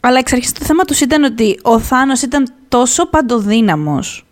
[0.00, 4.27] αλλά εξ αρχής το θέμα τους ήταν ότι ο Θάνος ήταν τόσο παντοδύναμος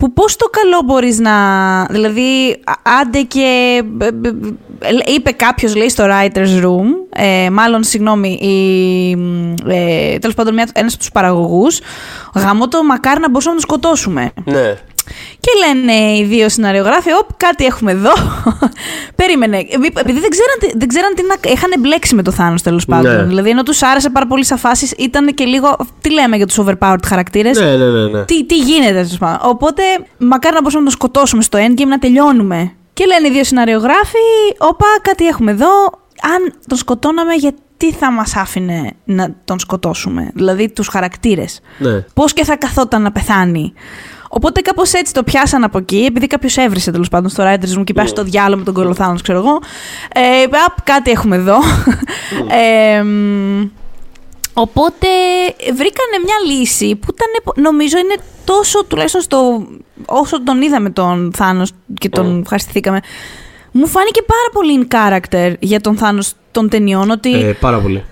[0.00, 1.34] που πώς το καλό μπορείς να...
[1.84, 2.62] Δηλαδή,
[3.00, 3.82] άντε και...
[4.00, 9.10] Ε, ε, είπε κάποιος, λέει, στο writer's room, ε, μάλλον, συγγνώμη, η,
[9.66, 11.80] ε, τέλος πάντων, ένας από τους παραγωγούς,
[12.34, 14.32] γαμώ το μακάρι να μπορούσαμε να τον σκοτώσουμε.
[14.44, 14.76] Ναι.
[15.40, 18.12] Και λένε οι δύο σεναριογράφοι, Ωπ, κάτι έχουμε εδώ.
[19.20, 19.56] Περίμενε.
[19.94, 21.50] Επειδή δεν ξέραν, δεν ξέραν τι να.
[21.52, 23.16] είχαν μπλέξει με το Θάνος τέλος πάντων.
[23.16, 23.22] Ναι.
[23.22, 25.76] Δηλαδή, ενώ τους άρεσε πάρα πολύ σαν φάσεις, ήταν και λίγο.
[26.00, 28.24] Τι λέμε για τους overpowered χαρακτήρες; Ναι, ναι, ναι, ναι.
[28.24, 29.38] Τι, τι γίνεται, τέλος πάντων.
[29.42, 29.82] Οπότε,
[30.18, 32.72] μακάρι να μπορούσαμε να τον σκοτώσουμε στο endgame να τελειώνουμε.
[32.92, 34.18] Και λένε οι δύο σεναριογράφοι,
[34.58, 35.68] Όπα, κάτι έχουμε εδώ.
[36.22, 40.30] Αν τον σκοτώναμε, γιατί θα μας άφηνε να τον σκοτώσουμε.
[40.34, 42.04] Δηλαδή, τους χαρακτήρες; Ναι.
[42.14, 43.72] Πώς και θα καθόταν να πεθάνει;
[44.32, 47.84] Οπότε κάπως έτσι το πιάσαν από εκεί, επειδή κάποιος έβρισε τέλος πάντων στο Writers Room
[47.84, 49.58] και πάει στο διάλογο με τον Κολοθάνος, ξέρω εγώ.
[50.14, 50.46] Ε,
[50.84, 51.56] κάτι έχουμε εδώ.
[52.62, 53.04] ε,
[54.52, 55.06] οπότε
[55.56, 59.66] βρήκανε μια λύση που ήταν, νομίζω είναι τόσο τουλάχιστον στο,
[60.04, 63.00] όσο τον είδαμε τον Θάνος και τον ευχαριστηθήκαμε.
[63.72, 67.34] Μου φάνηκε πάρα πολύ in character για τον Θάνος των ταινιών ότι...
[67.34, 68.04] Ε, πάρα πολύ.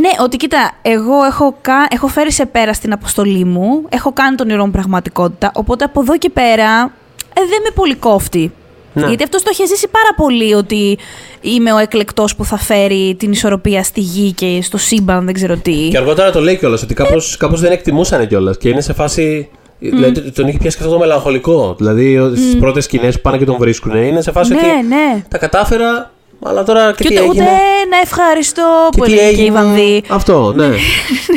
[0.00, 1.86] Ναι, ότι κοίτα, εγώ έχω, κα...
[1.90, 6.18] έχω φέρει σε πέρα στην αποστολή μου, έχω κάνει τον ηρώ πραγματικότητα, οπότε από εδώ
[6.18, 6.92] και πέρα
[7.32, 8.52] ε, δεν με πολύ κόφτει.
[8.92, 9.06] Ναι.
[9.06, 10.98] Γιατί αυτός το έχει ζήσει πάρα πολύ ότι
[11.40, 15.56] είμαι ο εκλεκτός που θα φέρει την ισορροπία στη γη και στο σύμπαν, δεν ξέρω
[15.56, 15.88] τι.
[15.88, 19.48] Και αργότερα το λέει κιόλας ότι κάπως κάπως δεν εκτιμούσαν κιόλας και είναι σε φάση.
[19.52, 19.86] Mm.
[19.90, 21.74] Δηλαδή τον έχει πιάσει και αυτό το μελαγχολικό.
[21.78, 22.36] Δηλαδή mm.
[22.36, 23.96] στις πρώτες σκηνές που πάνε και τον βρίσκουν.
[23.96, 25.24] Είναι σε φάση ναι, ότι ναι.
[25.28, 26.10] τα κατάφερα,
[26.42, 27.44] αλλά τώρα και, και τι ούτε, έγινε.
[27.44, 27.50] Ούτε
[27.90, 30.02] να ευχαριστώ που έλεγε και η Βανδύ.
[30.08, 30.66] Αυτό, ναι.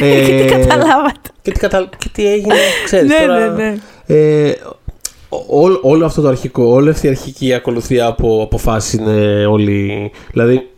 [0.01, 1.29] ε, και τι καταλάβατε.
[1.41, 1.89] Και τι, κατα...
[1.97, 2.55] και τι έγινε,
[2.85, 3.49] ξέρεις ναι, τώρα.
[3.49, 3.75] Ναι, ναι.
[4.05, 4.55] Ε,
[5.29, 10.11] ό, όλο αυτό το αρχικό, όλη αυτή η αρχική ακολουθία από αποφάσεις είναι όλοι.
[10.31, 10.69] Δηλαδή,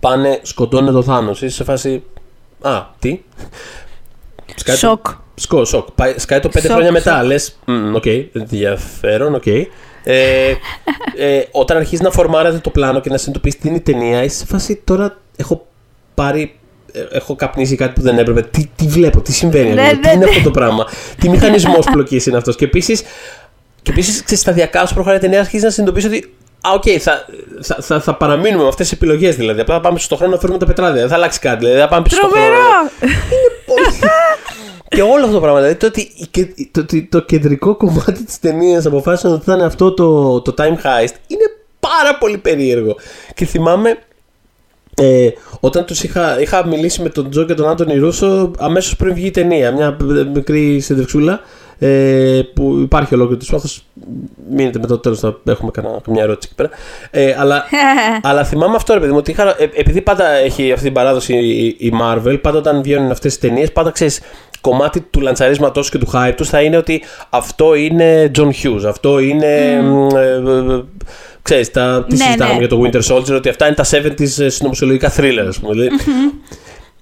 [0.00, 1.42] πάνε, σκοτώνουν το Thanos.
[1.42, 2.02] Είσαι σε φάση.
[2.60, 3.20] Α, τι;
[4.76, 5.06] Σοκ.
[5.34, 5.88] Σκο, σοκ.
[6.16, 7.24] Σκάει το πέντε χρόνια μετά.
[7.24, 7.58] Λες,
[7.94, 9.46] οκ, ενδιαφέρον, οκ.
[10.04, 10.54] Ε,
[11.16, 14.36] ε, όταν αρχίζεις να φορμάρεται το πλάνο και να συνειδητοποιήσει τι είναι η ταινία, είσαι
[14.36, 15.66] σε φάση τώρα έχω
[16.14, 16.58] πάρει.
[16.92, 18.42] Ε, έχω καπνίσει κάτι που δεν έπρεπε.
[18.42, 20.86] Τι, τι βλέπω, τι συμβαίνει, ναι, τι είναι αυτό το πράγμα.
[21.18, 22.56] τι μηχανισμός πλοκής είναι αυτός.
[22.56, 23.02] Και επίσης,
[23.82, 27.26] και επίσης, σταδιακά όσο προχωράει η ταινία, αρχίζεις να συνειδητοποιήσει ότι Α, ok, okay, θα,
[27.60, 29.60] θα, θα, θα, παραμείνουμε με αυτές τις επιλογές δηλαδή.
[29.60, 31.00] Απλά θα πάμε στον χρόνο να φέρουμε τα πετράδια.
[31.00, 31.58] Δεν θα αλλάξει κάτι.
[31.58, 32.46] Δηλαδή, θα πάμε πίσω στον χρόνο.
[33.00, 33.98] Είναι πολύ.
[34.88, 35.60] Και όλο αυτό το πράγμα.
[35.60, 36.10] Δηλαδή το ότι
[36.70, 40.76] το, το, το κεντρικό κομμάτι της ταινίας αποφάσισαν ότι θα είναι αυτό το, το time
[40.76, 41.44] heist είναι
[41.80, 42.96] πάρα πολύ περίεργο.
[43.34, 43.98] Και θυμάμαι
[44.94, 45.28] ε,
[45.60, 49.26] όταν τους είχα, είχα μιλήσει με τον Τζο και τον Άντωνι Ρούσο αμέσως πριν βγει
[49.26, 49.96] η ταινία, μια
[50.34, 51.40] μικρή συνδεξούλα
[51.78, 53.84] ε, που υπάρχει ολόκληρο του πάθος
[54.50, 56.70] μείνετε μετά το τέλος να έχουμε κανένα, μια ερώτηση εκεί πέρα
[57.10, 57.64] ε, αλλά,
[58.28, 61.34] αλλά θυμάμαι αυτό ρε παιδί μου ότι είχα, ε, επειδή πάντα έχει αυτή την παράδοση
[61.34, 64.20] η, η Marvel πάντα όταν βγαίνουν αυτές τις ταινίες πάντα ξέρεις
[64.60, 69.18] κομμάτι του λαντσαρίσματος και του hype τους θα είναι ότι αυτό είναι John Hughes, αυτό
[69.18, 69.80] είναι...
[69.80, 70.14] Mm.
[70.14, 70.34] Ε,
[70.74, 70.82] ε,
[71.42, 72.66] ξέρεις, τα, τι ναι, συζητάγαμε ναι.
[72.66, 75.74] για το Winter Soldier, ότι αυτά είναι τα 70s συνωμοσιολογικά thriller, ας πούμε.
[75.74, 76.34] Mm-hmm.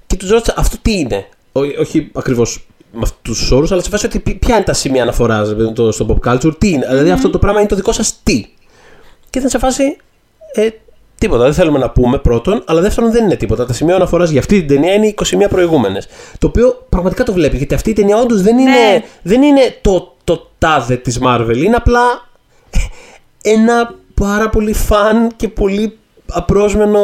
[0.06, 3.90] Και τους ρώτησα, αυτό τι είναι; Ό, όχι ακριβώς με αυτούς τους όρους, αλλά σε
[3.90, 5.48] φάση ότι ποια είναι τα σημεία αναφοράς
[5.90, 6.86] στο pop culture, τι είναι.
[6.86, 6.90] Mm-hmm.
[6.90, 8.46] Δηλαδή αυτό το πράγμα είναι το δικό σας τι.
[9.30, 9.96] Και ήταν σε φάση.
[10.52, 10.68] Ε,
[11.18, 13.66] Τίποτα, δεν θέλουμε να πούμε πρώτον, αλλά δεύτερον δεν είναι τίποτα.
[13.66, 16.08] Τα σημεία αναφοράς για αυτή την ταινία είναι 21 προηγούμενες.
[16.38, 19.02] Το οποίο πραγματικά το βλέπει, γιατί αυτή η ταινία όντως δεν, είναι, ναι.
[19.22, 21.56] δεν είναι το, το τάδε της Marvel.
[21.56, 22.28] Είναι απλά
[23.56, 25.98] ένα πάρα πολύ φαν και πολύ
[26.32, 27.00] απρόσμενο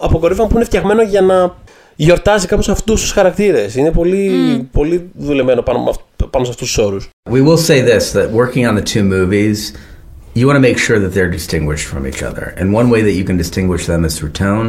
[0.00, 1.56] αποκορύφωμα που είναι φτιαγμένο για να
[1.98, 3.74] γιορτάζει κάπως αυτούς τους χαρακτήρες.
[3.74, 4.64] Είναι πολύ, mm.
[4.72, 5.96] πολύ δουλεμένο πάνω,
[6.30, 7.08] πάνω σε αυτούς τους όρους.
[7.30, 9.58] We will say this, that working on the two movies,
[10.34, 12.44] you want to make sure that they're distinguished from each other.
[12.58, 14.68] And one way that you can distinguish them is through tone,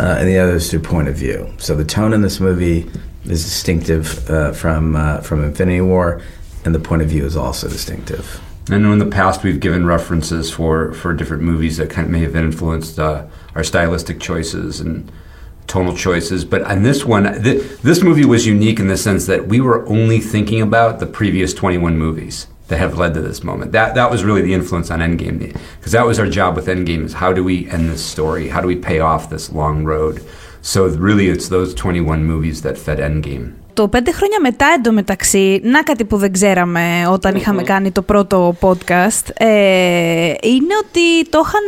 [0.00, 1.38] uh, and the other is through point of view.
[1.66, 2.78] So the tone in this movie
[3.34, 6.06] is distinctive uh, from uh, from Infinity War,
[6.64, 8.26] and the point of view is also distinctive.
[8.74, 12.12] I know in the past we've given references for, for different movies that kind of
[12.16, 13.24] may have influenced uh,
[13.56, 14.96] our stylistic choices and
[15.68, 19.46] tonal choices, but on this one, th- this movie was unique in the sense that
[19.46, 22.48] we were only thinking about the previous 21 movies.
[22.68, 23.72] that have led to this moment.
[23.72, 25.38] That that was really the influence on Endgame,
[25.78, 28.48] because that was our job with Endgame: is how do we end this story?
[28.48, 30.22] How do we pay off this long road?
[30.60, 33.54] So really, it's those 21 movies that fed Endgame.
[33.78, 38.56] Το πέντε χρόνια μετά εντωμεταξύ, να κάτι που δεν ξέραμε όταν είχαμε κάνει το πρώτο
[38.60, 39.46] podcast, ε,
[40.42, 41.66] είναι ότι το είχαν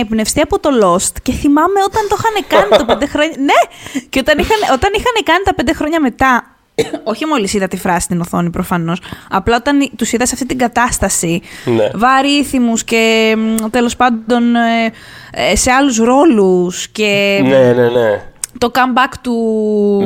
[0.00, 3.34] εμπνευστεί από το Lost και θυμάμαι όταν το είχαν κάνει το πέντε χρόνια...
[3.48, 3.60] Ναι!
[4.08, 6.44] Και όταν είχαν, όταν είχαν κάνει τα πέντε χρόνια μετά
[7.10, 9.00] όχι μόλις είδα τη φράση στην οθόνη προφανώς.
[9.30, 11.42] Απλά όταν τους είδα σε αυτή την κατάσταση.
[11.64, 11.90] Ναι.
[11.94, 13.36] Βαρύθιμου και
[13.70, 14.92] τέλος πάντων ε,
[15.30, 16.88] ε, σε άλλους ρόλους.
[16.88, 17.40] Και...
[17.42, 18.22] Ναι, ναι, ναι.
[18.58, 19.34] Το comeback του.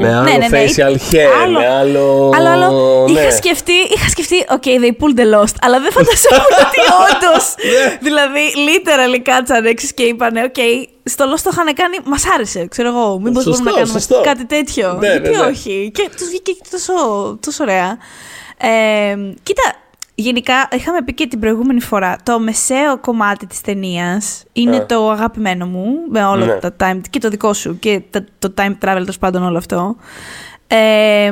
[0.01, 0.65] Με άλλο ναι, ναι, ναι.
[0.65, 3.07] facial hair, με άλλο- άλλο, άλλο.
[3.09, 3.21] ναι.
[3.21, 7.33] Είχα σκεφτεί, είχα σκεφτεί, OK, they pulled the lost, αλλά δεν φανταζόμουν ότι όντω.
[7.73, 7.99] Ναι.
[8.01, 10.61] δηλαδή, literally κάτσανε έξι και είπανε, OK,
[11.05, 13.19] στο lost το είχαν κάνει, μας άρεσε, ξέρω εγώ.
[13.19, 14.21] Μήπως Σωστό, μπορούμε να κάνουμε σωστό.
[14.25, 14.97] κάτι τέτοιο.
[15.01, 15.43] Ναι, Γιατί ναι, ναι.
[15.47, 15.91] όχι.
[15.95, 16.93] Και τους βγήκε και τόσο,
[17.47, 17.99] τόσο ωραία.
[18.59, 19.63] Ε, κοίτα,
[20.23, 22.17] γενικά είχαμε πει και την προηγούμενη φορά.
[22.23, 24.81] Το μεσαίο κομμάτι της ταινίας είναι Ε.
[24.81, 26.53] το αγαπημένο μου με όλα Ναι.
[26.55, 29.97] τα time και το δικό σου και τα- το time travel τέλος πάντων όλο αυτό.
[30.67, 31.31] Ε,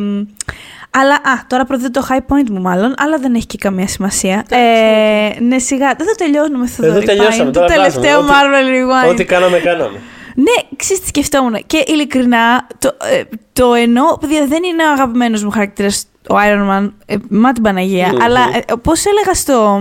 [0.91, 4.45] αλλά, α, τώρα προδίδω το high point μου μάλλον, αλλά δεν έχει και καμία σημασία.
[4.51, 6.97] Ε, ναι, σιγά, δεν θα τελειώνουμε Θοδωρή.
[6.97, 7.53] Εδώ τελειώσαμε, Πάει.
[7.53, 8.33] Το τώρα τελευταίο βάζουμε.
[8.33, 9.11] Marvel Rewind.
[9.11, 9.99] Ό,τι κάναμε, κάναμε.
[10.35, 11.57] Ναι, ξέρεις τι σκεφτόμουν.
[11.67, 13.23] Και ειλικρινά, το, ε,
[13.53, 17.63] το εννοώ, παιδιά, δεν είναι ο αγαπημένος μου χαρακτήρας ο Iron Man, ε, μα την
[17.63, 18.09] Παναγία.
[18.09, 18.23] Μμμ.
[18.23, 19.81] Αλλά ε, πώς έλεγα στο...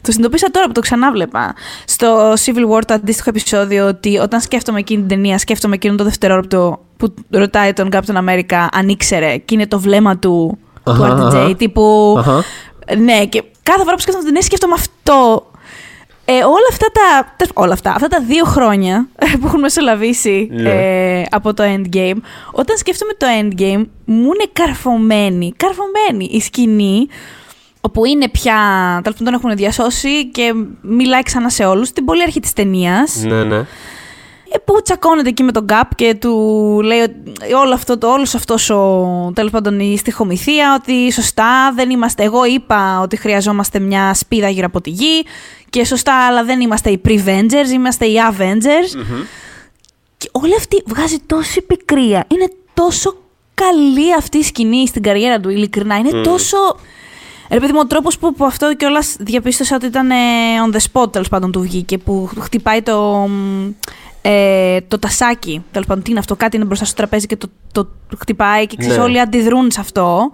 [0.00, 1.54] Το συνειδητοποίησα τώρα που το ξανάβλεπα.
[1.84, 6.04] Στο Civil War, το αντίστοιχο επεισόδιο, ότι όταν σκέφτομαι εκείνη την ταινία, σκέφτομαι εκείνο το
[6.04, 11.16] δευτερόλεπτο που ρωτάει τον Captain America αν ήξερε και είναι το βλέμμα του, του Αχα,
[11.16, 11.34] RDJ.
[11.34, 11.54] αχα.
[11.54, 12.14] Τύπου.
[12.18, 12.44] Αχα.
[12.98, 15.46] Ναι, και κάθε φορά που σκέφτομαι την ταινία, σκέφτομαι αυτό.
[16.24, 17.34] Ε, όλα αυτά τα.
[17.36, 17.90] τε- Όλα αυτά.
[17.90, 19.08] Αυτά τα δύο χρόνια
[19.40, 20.70] που έχουν μεσολαβήσει Ναι.
[20.70, 22.16] ε, από το Endgame.
[22.52, 25.52] Όταν σκέφτομαι το Endgame, μου είναι καρφωμένη.
[25.56, 27.06] Καρφωμένη η σκηνή
[27.80, 28.54] όπου είναι πια.
[29.02, 31.92] Τέλος πάντων, τον έχουν διασώσει και μιλάει ξανά σε όλους.
[31.92, 33.22] Την πολύ αρχή της ταινίας.
[33.24, 33.56] Ναι, ναι.
[34.52, 36.30] Ε, που τσακώνεται εκεί με τον Γκάπ και του
[36.84, 37.14] λέει ότι
[37.54, 42.44] όλο αυτό, το, όλος αυτός ο, τέλος πάντων η στοιχομηθεία, ότι σωστά δεν είμαστε, εγώ
[42.44, 45.24] είπα ότι χρειαζόμαστε μια σπίδα γύρω από τη γη
[45.74, 48.98] και σωστά αλλά δεν είμαστε οι Prevengers, είμαστε οι Avengers.
[50.16, 52.24] Και όλη αυτή βγάζει τόση πικρία.
[52.28, 53.16] Είναι τόσο
[53.54, 55.96] καλή αυτή η σκηνή στην καριέρα του, ειλικρινά.
[55.96, 56.56] Είναι τόσο...
[57.50, 60.14] Ρε παιδί μου, ο τρόπος που, που αυτό κιόλας διαπίστωσα ότι ήταν ε,
[60.68, 63.70] on the spot τέλος πάντων του βγήκε, που χτυπάει το, μ,
[64.22, 65.64] ε, το τασάκι.
[65.70, 68.76] Τέλος πάντων, τι είναι αυτό, κάτι είναι μπροστά στο τραπέζι και το, το, χτυπάει και
[68.76, 69.02] ξέρεις, Ναι.
[69.02, 70.30] όλοι αντιδρούν σε αυτό.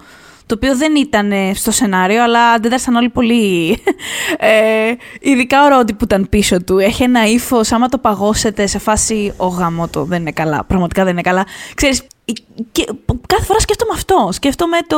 [0.50, 3.78] Το οποίο δεν ήταν ε, στο σενάριο, αλλά αντέδρασαν όλοι πολύ.
[4.38, 6.78] Ε, ειδικά ο Ρόντι που ήταν πίσω του.
[6.78, 9.32] Έχει ένα ύφο, άμα το παγώσετε σε φάση.
[9.36, 10.64] Ο γαμό το δεν είναι καλά.
[10.64, 11.44] Πραγματικά δεν είναι καλά.
[11.74, 12.32] Ξέρεις, η-
[12.72, 12.84] και
[13.26, 14.28] κάθε φορά σκέφτομαι αυτό.
[14.32, 14.96] Σκέφτομαι το.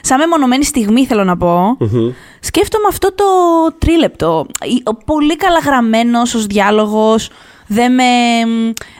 [0.00, 1.76] Σαν μεμονωμένη στιγμή, θέλω να πω.
[2.40, 3.24] Σκέφτομαι αυτό το
[3.78, 4.46] τρίλεπτο.
[4.64, 7.30] Η- Ο πολύ καλά γραμμένος ως διάλογος.
[7.66, 8.04] Δεν με.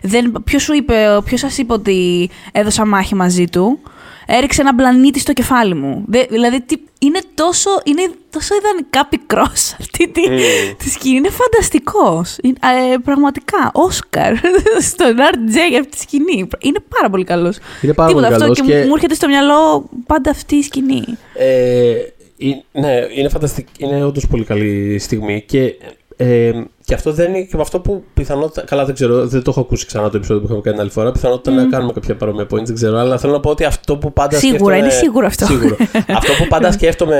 [0.02, 3.78] Δεν, ποιος σου είπε, ποιος σας είπε ότι έδωσα μάχη μαζί του;
[4.26, 6.04] Έριξε ένα πλανήτη στο κεφάλι μου.
[6.06, 10.22] Δε- δηλαδή, τι, είναι τόσο, είναι τόσο ιδανικά πικρός αυτή τη,
[10.76, 11.16] τη σκηνή.
[11.16, 12.36] Είναι φανταστικός.
[12.42, 12.56] Είναι,
[12.92, 14.34] ε, πραγματικά, Όσκαρ
[14.90, 16.48] στον RJ για αυτή τη σκηνή.
[16.58, 17.58] Είναι πάρα πολύ καλός.
[17.82, 20.62] Είναι πάρα Τίποτα, πολύ αυτό καλός και, και- μου έρχεται στο μυαλό πάντα αυτή η
[20.62, 21.04] σκηνή.
[21.34, 21.90] Ε,
[22.38, 23.84] ε, ναι, είναι φανταστική.
[23.84, 25.74] Είναι όντως πολύ καλή στιγμή και,
[26.24, 26.52] ε,
[26.84, 28.66] και αυτό δεν είναι και με αυτό που πιθανότατα.
[28.66, 30.92] Καλά, δεν ξέρω, δεν το έχω ακούσει ξανά το επεισόδιο που είχαμε κάνει την άλλη
[30.92, 31.12] φορά.
[31.12, 32.98] Πιθανότατα να κάνουμε κάποια παρόμοια points, δεν ξέρω.
[32.98, 34.76] Αλλά θέλω να πω ότι αυτό που πάντα Σίγουρα, σκέφτομαι.
[34.76, 35.46] είναι σίγουρο αυτό.
[35.46, 35.76] Σίγουρο.
[36.18, 37.18] αυτό που πάντα σκέφτομαι.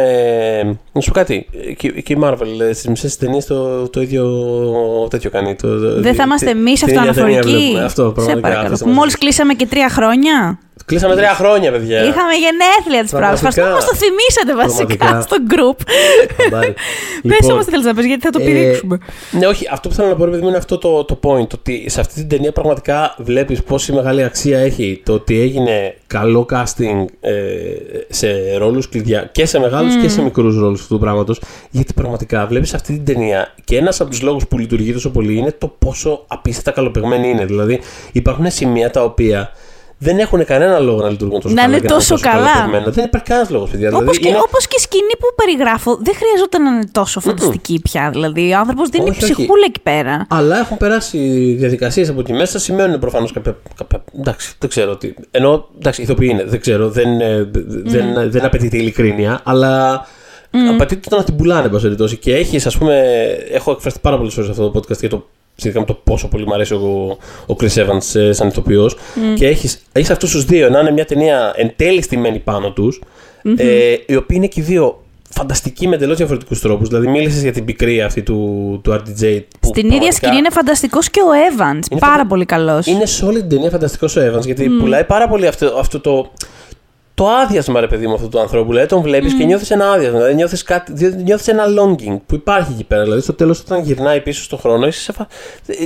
[0.93, 1.47] Να σου πω κάτι.
[1.77, 4.27] Και, και η Marvel στις μισές ταινίες το, το ίδιο
[5.11, 5.55] τέτοιο κάνει.
[5.55, 7.59] Το, Δεν θα είμαστε εμείς την ίδια ταινία αυτοαναφορικοί.
[7.63, 7.85] βλέπουμε.
[7.85, 8.41] Αυτό Σε πραγματικά.
[8.41, 8.73] παρακαλώ.
[8.73, 10.59] αυτό Που θα μόλις μας- κλείσαμε και τρία χρόνια.
[10.93, 11.99] Κλείσαμε τρία χρόνια, παιδιά.
[11.99, 13.39] Είχαμε γενέθλια της πράγμα.
[13.39, 13.49] Πραγματικά.
[13.49, 15.21] Ευχαριστώ που μας το θυμήσατε βασικά Πραγματικά.
[15.21, 15.79] στο group.
[16.37, 16.73] Χαμπάρι.
[17.29, 18.99] Πες Λοιπόν, όμως τι θέλεις να πεις, γιατί θα το ε, πηδήξουμε.
[19.31, 19.69] Ναι, όχι.
[19.73, 21.51] Αυτό που θέλω να πω, ρε παιδί μου, είναι αυτό το, το point.
[21.59, 26.47] Ότι σε αυτή την ταινία πραγματικά βλέπεις πόση μεγάλη αξία έχει το ότι έγινε καλό
[26.53, 27.33] casting ε,
[28.09, 31.41] σε ρόλους κλειδιά και σε μεγάλους και σε μικρούς ρόλους αυτού του πράγματος.
[31.71, 35.37] Γιατί πραγματικά βλέπεις αυτή την ταινία και ένας από τους λόγους που λειτουργεί τόσο πολύ
[35.37, 37.45] είναι το πόσο απίστευτα καλοπεγμένη είναι.
[37.45, 37.81] Δηλαδή,
[38.13, 39.51] υπάρχουν σημεία τα οποία.
[40.05, 41.73] Δεν έχουν κανένα λόγο να λειτουργούν τόσο Να καλά.
[41.73, 42.47] είναι και τόσο καλά.
[42.53, 42.91] καλοπεγμένα.
[42.93, 43.89] Δεν υπάρχει κανένας λόγος, παιδιά.
[43.89, 47.21] Όπως δηλαδή, και, είναι- όπως και η σκηνή που περιγράφω, δεν χρειαζόταν να είναι τόσο
[47.21, 48.09] φανταστική πια.
[48.13, 49.33] Δηλαδή, ο άνθρωπος δίνει Όχι, όχι.
[49.33, 50.27] ψυχούλα εκεί πέρα.
[50.31, 51.19] Αλλά έχουν περάσει
[51.59, 54.05] διαδικασίες από εκεί μέσα, σημαίνουν προφανώς κάποια, κάποια.
[54.19, 55.15] Εντάξει, δεν ξέρω τι.
[55.31, 57.51] Ενώ εντάξει, ηθοποιοί είναι, δεν ξέρω, δεν, ε,
[57.85, 60.07] δεν, δεν απαιτείται ειλικρίνεια, αλλά
[60.75, 62.17] απαιτείται το να την πουλάνε, εν πάση περιπτώσει.
[62.17, 63.01] Και έχεις, ας πούμε,
[63.53, 66.29] έχω εκφραστεί πάρα πολλές φορές σε αυτό το podcast για το σχετικά με το πόσο
[66.29, 68.97] πολύ μου αρέσει ο, ο Chris Evans ε, σαν ηθοποιός.
[69.35, 73.01] Και έχεις έχεις αυτούς τους δύο να είναι μια ταινία εν τέλει στημένη πάνω τους,
[73.57, 75.03] ε, οι οποίοι είναι και οι δύο
[75.35, 76.89] φανταστικοί με εντελώς διαφορετικούς τρόπους.
[76.89, 78.99] Δηλαδή, μίλησες για την πικρία αυτή του, του RDJ.
[79.61, 81.91] Που Στην ίδια πραγματικά σκηνή είναι φανταστικός και ο Evans.
[81.91, 82.87] Είναι Πάρα φαντα- πολύ καλός.
[82.87, 86.31] Είναι σε όλη την ταινία φανταστικός ο Evans γιατί πουλάει πάρα πολύ αυτό, αυτό το.
[87.15, 88.69] Το άδειασμα, ρε παιδί μου, αυτού του ανθρώπου.
[88.69, 90.17] Δηλαδή, τον βλέπεις και νιώθεις ένα άδειασμα.
[90.19, 90.65] Δηλαδή, νιώθεις
[91.23, 93.03] νιώθεις ένα longing που υπάρχει εκεί πέρα.
[93.03, 95.27] Δηλαδή, στο τέλος, όταν γυρνάει πίσω στον χρόνο, είσαι σε φα...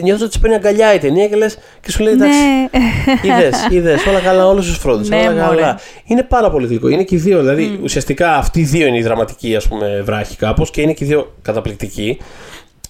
[0.02, 2.38] νιώθεις ότι σε παίρνει αγκαλιά η ταινία και, λες, και σου λέει εντάξει.
[2.38, 2.68] Ναι.
[3.34, 5.14] Είδες, είδες, όλα καλά, όλους τους φρόντισε.
[5.14, 5.60] Ναι, όλα μωρέ.
[5.60, 5.80] καλά.
[6.04, 6.88] Είναι πάρα πολύ γλυκό.
[6.88, 7.38] Είναι και οι δύο.
[7.40, 11.04] Δηλαδή, ουσιαστικά αυτοί οι δύο είναι οι δραματικοί, ας πούμε, βράχοι κάπως και είναι και
[11.04, 12.18] οι δύο καταπληκτικοί.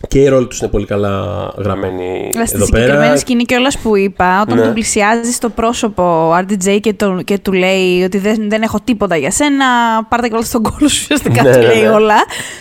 [0.09, 1.25] Και οι ρόλοι τους είναι πολύ καλά
[1.59, 3.17] γραμμένοι Αλλά στη εδώ συγκεκριμένη πέρα.
[3.17, 4.65] σκηνή και όλα που είπα, όταν Ναι.
[4.65, 8.79] τον πλησιάζει στο πρόσωπο ο RDJ και, το, και του λέει ότι δεν, δεν έχω
[8.85, 9.65] τίποτα για σένα,
[10.09, 11.89] πάρτε και όλα στον κόλλο σου, ουσιαστικά Ναι, του ναι, λέει ναι.
[11.89, 12.15] όλα.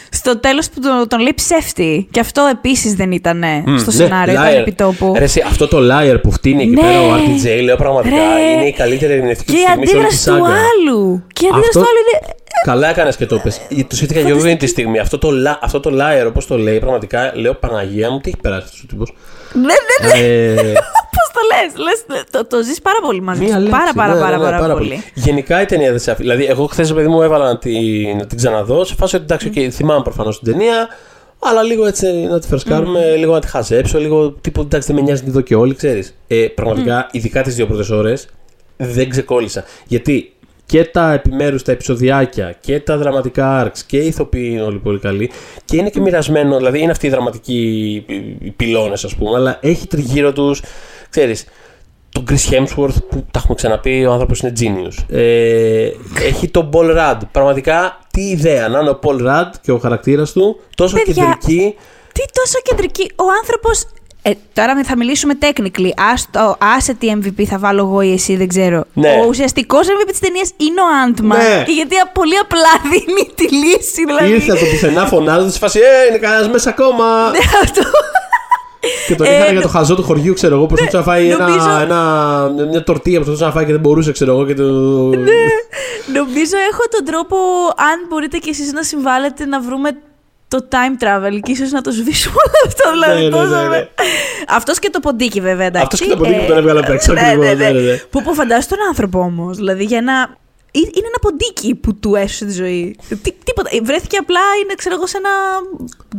[0.09, 2.07] Στο τέλος που τον, τον λέει ψεύτη.
[2.11, 4.55] Και αυτό επίσης δεν ήταν Μμ, στο ναι, σενάριο, ήταν liar.
[4.57, 5.13] επί τόπου.
[5.17, 6.81] Ρε, εσύ, αυτό το liar που φτύνει εκεί Ναι.
[6.81, 8.51] πέρα ο RTJ, λέω πραγματικά, Ρε.
[8.57, 10.59] είναι η καλύτερη ερμηνευτική Και η στιγμή σε όλη τη αντίδραση του σάγκα.
[10.69, 11.23] άλλου.
[11.33, 12.33] Και η αντίδραση Αυτό- του άλλου είναι.
[12.63, 13.61] Καλά έκανες και το πες.
[13.87, 14.99] Το σκέφτηκα και εγώ εκείνη τη στιγμή.
[14.99, 18.37] Αυτό το, la- αυτό το liar, όπως το λέει, πραγματικά λέω Παναγία μου, τι έχει
[18.41, 19.13] περάσει αυτός ο τύπος.
[19.53, 20.27] Ναι, ναι, ναι.
[20.27, 20.53] ε,
[21.15, 21.85] Πώς το λες.
[21.85, 23.63] Λες, το, το ζεις πάρα πολύ μαζί μία τους.
[23.63, 23.71] λέξη.
[23.79, 25.03] Πάρα, πάρα, ναι, πάρα, ναι, ναι, πάρα, πολύ.
[25.13, 26.27] Γενικά η ταινία δεν σε αφήνει.
[26.29, 28.83] Δηλαδή, εγώ χθες, παιδί μου, έβαλα να την, να την ξαναδώ.
[28.83, 30.87] Σε φάση ότι εντάξει, okay, θυμάμαι προφανώς την ταινία.
[31.39, 35.01] Αλλά λίγο έτσι να τη φρεσκάρουμε, λίγο να τη χαζέψω, λίγο τύπου εντάξει δεν με
[35.01, 36.15] νοιάζει να τη δω και όλοι, ξέρεις.
[36.27, 38.27] Ε, πραγματικά, ειδικά τις δύο πρώτες ώρες,
[38.77, 39.63] δεν ξεκόλλησα.
[39.87, 40.33] Γιατί
[40.65, 44.99] και τα επιμέρους, τα επεισοδιάκια και τα δραματικά arcs και οι ηθοποιοί είναι όλοι πολύ
[44.99, 45.31] καλοί
[45.65, 47.57] και είναι και μοιρασμένο, δηλαδή είναι αυτοί οι δραματικοί
[48.39, 50.61] οι πυλώνες ας πούμε, αλλά έχει τριγύρω τους,
[51.09, 51.45] ξέρεις,
[52.15, 55.15] τον Chris Hemsworth που τα έχουμε ξαναπεί, ο άνθρωπος είναι genius.
[55.15, 55.89] Ε,
[56.27, 57.17] έχει τον Paul Rudd.
[57.31, 61.75] Πραγματικά, τι ιδέα να είναι ο Paul Rudd και ο χαρακτήρας του, τόσο Παιδιά, κεντρική.
[62.13, 63.11] Τι τόσο κεντρική.
[63.15, 63.85] Ο άνθρωπος.
[64.27, 65.89] Ε, τώρα θα μιλήσουμε technically.
[66.13, 68.83] Άστο, άσε τι MVP θα βάλω εγώ ή εσύ, δεν ξέρω.
[68.93, 69.09] Ναι.
[69.23, 71.35] Ο ουσιαστικός MVP της ταινίας είναι ο Άντμα.
[71.37, 71.63] Ναι.
[71.65, 74.05] Και γιατί πολύ απλά δίνει τη λύση.
[74.05, 74.29] Δηλαδή.
[74.29, 77.05] Ήρθε από το πουθενά φωνάζοντα σε φάση, Ε, είναι κανένας μέσα ακόμα.
[77.31, 77.81] Ναι, αυτό.
[79.07, 81.29] Και τον Ε, είχαν για νο- το χαζό του χωριού, ξέρω εγώ, προσπαθούσε να φάει
[81.29, 84.45] ένα, νομίζω- ένα, μια τορτία, προσπαθούσε να φάει και δεν μπορούσε, ξέρω εγώ.
[84.45, 84.63] Και το...
[84.63, 85.31] Ναι.
[86.13, 87.35] Νομίζω έχω τον τρόπο,
[87.91, 89.89] αν μπορείτε κι εσείς να συμβάλλετε, να βρούμε
[90.47, 92.91] το time travel και ίσως να το σβήσουμε όλο αυτό.
[92.91, 93.67] Δηλαδή, Ναι, ναι, τόσο ναι, ναι.
[93.67, 93.89] με-
[94.47, 95.87] Αυτός και το ποντίκι βέβαια, εντάξει.
[95.91, 97.71] Αυτός και το ποντίκι που τον έβγαλε απ' έξω, ναι, ακριβώς, ναι, ναι.
[97.71, 97.95] ναι, ναι, ναι.
[97.97, 100.37] Που, που φαντάζεσαι τον άνθρωπο όμως, δηλαδή για ένα...
[100.77, 102.95] Ε- Είναι ένα ποντίκι που του έσωσε τη ζωή.
[103.09, 103.69] Τι, τίποτα.
[103.71, 105.29] Ε, Βρέθηκε απλά, είναι ξέρω εγώ, σε ένα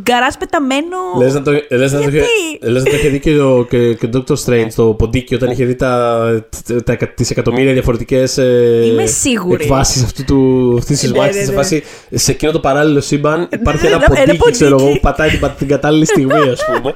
[0.02, 0.96] γκαράζ πεταμένο.
[1.18, 3.66] Λες να το, λες να το, είχε, Γιατί; λες να το είχε δει και ο,
[3.70, 4.34] και, και ο Dr.
[4.44, 6.44] Strange το ποντίκι όταν είχε δει τα,
[6.84, 9.62] τα, τις εκατομμύρια διαφορετικές ε, Είμαι σίγουρη.
[9.64, 11.36] εκβάσεις αυτού του, αυτής της Ναι, μάχης.
[11.36, 11.56] ναι, σε, ναι.
[11.56, 11.82] φάση,
[12.14, 14.94] σε εκείνο το παράλληλο σύμπαν υπάρχει ναι, ένα ένα ποντίκι, ξέρω εγώ, ποντίκι.
[14.98, 16.94] που πατάει την, την κατάλληλη στιγμή, ας πούμε.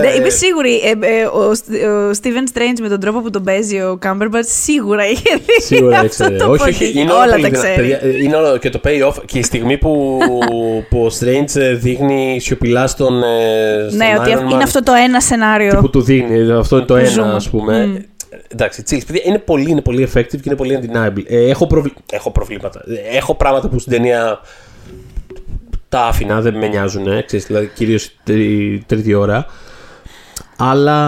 [0.00, 0.74] Ναι, είμαι σίγουρη.
[0.84, 1.38] Ε, ε, ο,
[1.90, 5.94] ο Steven Strange με τον τρόπο που τον παίζει ο Cumberbatch σίγουρα είχε δει Σίγουρα
[5.94, 6.36] αυτό ήξερε.
[6.36, 6.84] το όχι, ποντίκι.
[6.84, 7.76] όχι, είναι όλα όλα τα πολύ δυνα- ξέρει.
[7.76, 10.18] παιδιά, ε, είναι όλο και το payoff και η στιγμή που,
[10.90, 14.82] που ο Strange ε, δείχνει σιωπηλά στον, ε, στον Ναι, ότι Iron Man είναι αυτό
[14.82, 15.78] το ένα σενάριο.
[15.80, 16.52] που του δίνει.
[16.52, 17.34] Αυτό είναι το ένα, ζούμε.
[17.34, 17.86] ας πούμε.
[17.86, 17.94] Μμ.
[17.96, 18.04] Ε,
[18.48, 21.22] Εντάξει, chills, παιδιά, είναι πολύ, είναι πολύ effective και είναι πολύ undeniable.
[21.26, 21.88] Ε, έχω, προβλ...
[22.12, 22.80] έχω προβλήματα.
[23.12, 24.40] Ε, Έχω πράγματα που στην ταινία
[25.88, 29.46] τα άφηνα, δεν με νοιάζουν, ε, ξέρεις, δηλαδή κυρίως η τρι- τρίτη ώρα.
[30.56, 30.98] Αλλά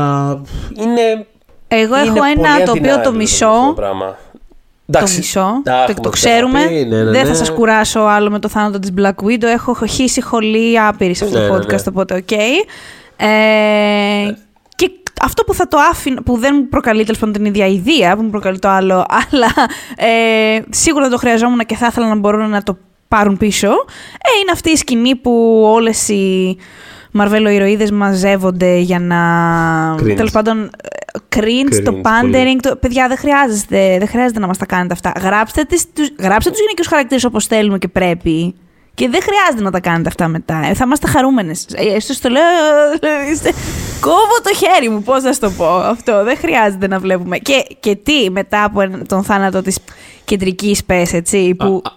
[0.81, 1.27] είναι.
[1.69, 3.47] Εγώ είναι έχω ένα πολύ το οποίο το undeniable μισό.
[3.47, 4.17] αυτό το
[4.93, 5.09] πράγμα.
[5.09, 5.61] Το Εντάξει, μισό.
[5.65, 6.59] τα Το, έχουμε το ξέρουμε.
[6.59, 7.29] ξαναπεί, ναι, ναι, Δεν ναι.
[7.29, 9.43] θα σας κουράσω άλλο με το θάνατο της Black Widow.
[9.55, 11.83] Έχω χύσει χολή άπειρη σε αυτό Ναι, το ναι, podcast, ναι.
[11.89, 12.31] οπότε οκ.
[12.31, 13.27] Ε,
[14.75, 14.91] και
[15.23, 18.23] αυτό που θα το άφηνα, που δεν μου προκαλεί τέλος πάντων την ίδια ιδέα, που
[18.23, 19.53] μου προκαλεί το άλλο, αλλά
[19.97, 23.67] ε, σίγουρα δεν το χρειαζόμουν και θα ήθελα να μπορούν να το πάρουν πίσω.
[24.13, 26.57] Ε, είναι αυτή η σκηνή που όλες οι
[27.13, 29.19] Μαρβέλο ηρωίδες μαζεύονται για να.
[29.95, 30.17] Cringe.
[30.17, 30.69] Τέλος πάντων, ε,
[31.37, 32.03] cringe, Cringe, το πολύ.
[32.05, 32.59] pandering.
[32.63, 32.77] Το...
[32.77, 35.13] Παιδιά, δεν χρειάζεται, δεν χρειάζεται να μας τα κάνετε αυτά.
[35.21, 38.55] Γράψτε, τις, τους, γράψτε τους γυναικείους χαρακτήρες όπως θέλουμε και πρέπει.
[38.95, 40.61] Και δεν χρειάζεται να τα κάνετε αυτά μετά.
[40.71, 41.67] Ε, θα είμαστε χαρούμενες.
[41.95, 42.43] Έσω το λέω.
[43.01, 43.55] ε, είστε-
[44.01, 46.25] Κόβω το χέρι μου, πώς να σου το πω αυτό.
[46.25, 47.39] Δεν χρειάζεται να βλέπουμε.
[47.39, 49.79] Και, και τι μετά από ένα- τον θάνατο της
[50.25, 51.55] κεντρικής πες, έτσι.
[51.55, 51.81] Που...
[51.85, 51.91] Α,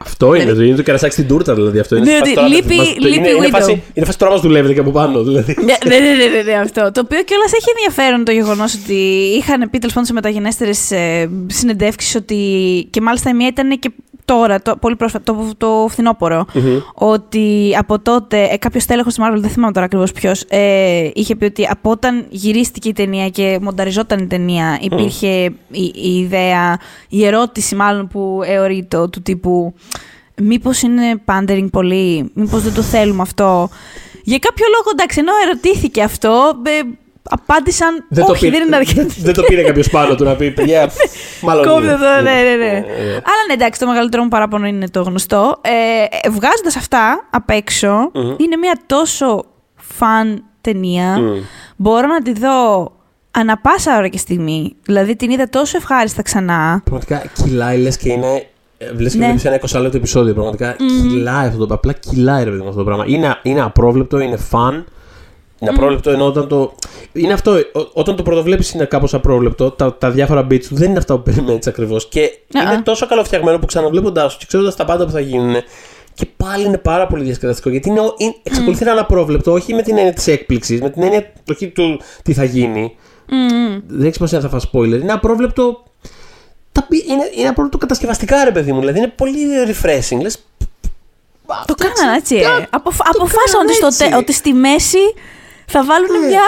[0.00, 1.78] Αυτό είναι, δηλαδή- είναι το κερασάκι στην τούρτα δηλαδή.
[1.78, 3.50] Αυτό είναι Ναι, σε φάση ότι τώρα, λείπει- μας- το- λείπει είναι, είναι, Widow.
[3.50, 5.22] φάση, είναι φάση τώρα μας δουλεύετε και από πάνω.
[5.22, 5.56] Δηλαδή.
[5.58, 5.64] Ναι,
[5.96, 6.90] ναι, ναι, ναι, ναι, ναι, αυτό.
[6.92, 8.94] Το οποίο κιόλας έχει ενδιαφέρον το γεγονός ότι
[9.38, 12.36] είχαν πει τέλος πάντων σε μεταγενέστερες ε, συνεντεύξεις ότι.
[12.90, 13.90] και μάλιστα η μία ήταν και
[14.24, 16.46] τώρα, το, πολύ πρόσφατα, το, το φθινόπωρο.
[16.94, 21.36] Ότι από τότε ε, κάποιος τέλεχο της Marvel, δεν θυμάμαι τώρα ακριβώς ποιος, ε, είχε
[21.36, 25.26] πει ότι από όταν γυρίστηκε η ταινία και μονταριζόταν η ταινία, υπήρχε
[25.70, 29.73] η, η ιδέα, η ερώτηση μάλλον που αιωρεί το του τύπου.
[30.42, 33.68] Μήπως είναι pandering πολύ, μήπως δεν το θέλουμε αυτό.
[34.24, 36.80] Για κάποιο λόγο, εντάξει, ενώ ερωτήθηκε αυτό, ε,
[37.22, 39.00] απάντησαν Δεν το όχι, πήρε- δεν είναι αρκετό.
[39.00, 40.90] δεν- Δεν το πήρε κάποιος πάνω του να πει παιδιά.
[41.46, 41.66] Μάλλον.
[41.66, 41.96] Κόβτε είναι».
[41.96, 42.64] το, ναι, ναι, ναι.
[42.66, 45.60] Ε, ε, Αλλά ναι, εντάξει, το μεγαλύτερο μου παράπονο είναι το γνωστό.
[46.24, 49.44] Ε, Βγάζοντας αυτά απ' έξω, είναι μια τόσο
[49.76, 51.18] φαν ταινία.
[51.20, 51.36] Μμ.
[51.76, 52.92] Μπορώ να τη δω
[53.30, 54.76] ανα πάσα ώρα και στιγμή.
[54.84, 56.80] Δηλαδή την είδα τόσο ευχάριστα ξανά.
[56.84, 58.46] Πραγματικά κυλάει, λες και είναι.
[58.98, 59.24] Λε και Ναι.
[59.24, 60.34] βλέπεις ένα 20 λεπτό επεισόδιο.
[60.34, 61.74] Πραγματικά κυλάει αυτό το πράγμα.
[61.74, 63.04] Απλά κυλάει ρε παιδί μου αυτό το πράγμα.
[63.06, 64.84] Είναι, είναι απρόβλεπτο, είναι φαν.
[65.58, 66.74] Είναι απρόβλεπτο ενώ όταν το.
[67.12, 67.50] Είναι αυτό.
[67.52, 69.70] ό- Όταν το πρωτοβλέπεις είναι κάπως απρόβλεπτο.
[69.70, 72.08] Τα, τα διάφορα bits του δεν είναι αυτά που περιμένεις ακριβώς.
[72.08, 72.20] Και
[72.58, 72.72] Α-α.
[72.72, 75.54] είναι τόσο καλοφτιαγμένο που ξαναβλέποντάς τους και ξέροντας τα πάντα που θα γίνουν.
[76.14, 79.74] Και πάλι είναι πάρα πολύ διασκεδαστικό γιατί είναι, ο- είναι, εξακολουθεί να είναι απρόβλεπτο, όχι
[79.74, 82.96] με την έννοια της έκπληξης, με την έννοια όχι του τι θα γίνει.
[83.86, 85.00] Δεν έχει σημασία αν θα φας spoiler.
[85.00, 85.82] Είναι απρόβλεπτο.
[86.74, 88.78] Τα, πι- είναι, είναι απρόβλεπτο κατασκευαστικά, ρε παιδί μου.
[88.80, 90.20] Δηλαδή είναι πολύ refreshing.
[90.20, 90.44] Λες,
[91.66, 92.36] Το κάνανε έτσι.
[92.36, 92.42] Ε.
[92.42, 93.98] τα- Αποφ- το αποφάσισαν κάνανε ότι, στο έτσι.
[94.04, 94.98] τε- ότι στη μέση
[95.66, 96.26] θα βάλουν Ναι.
[96.26, 96.42] μια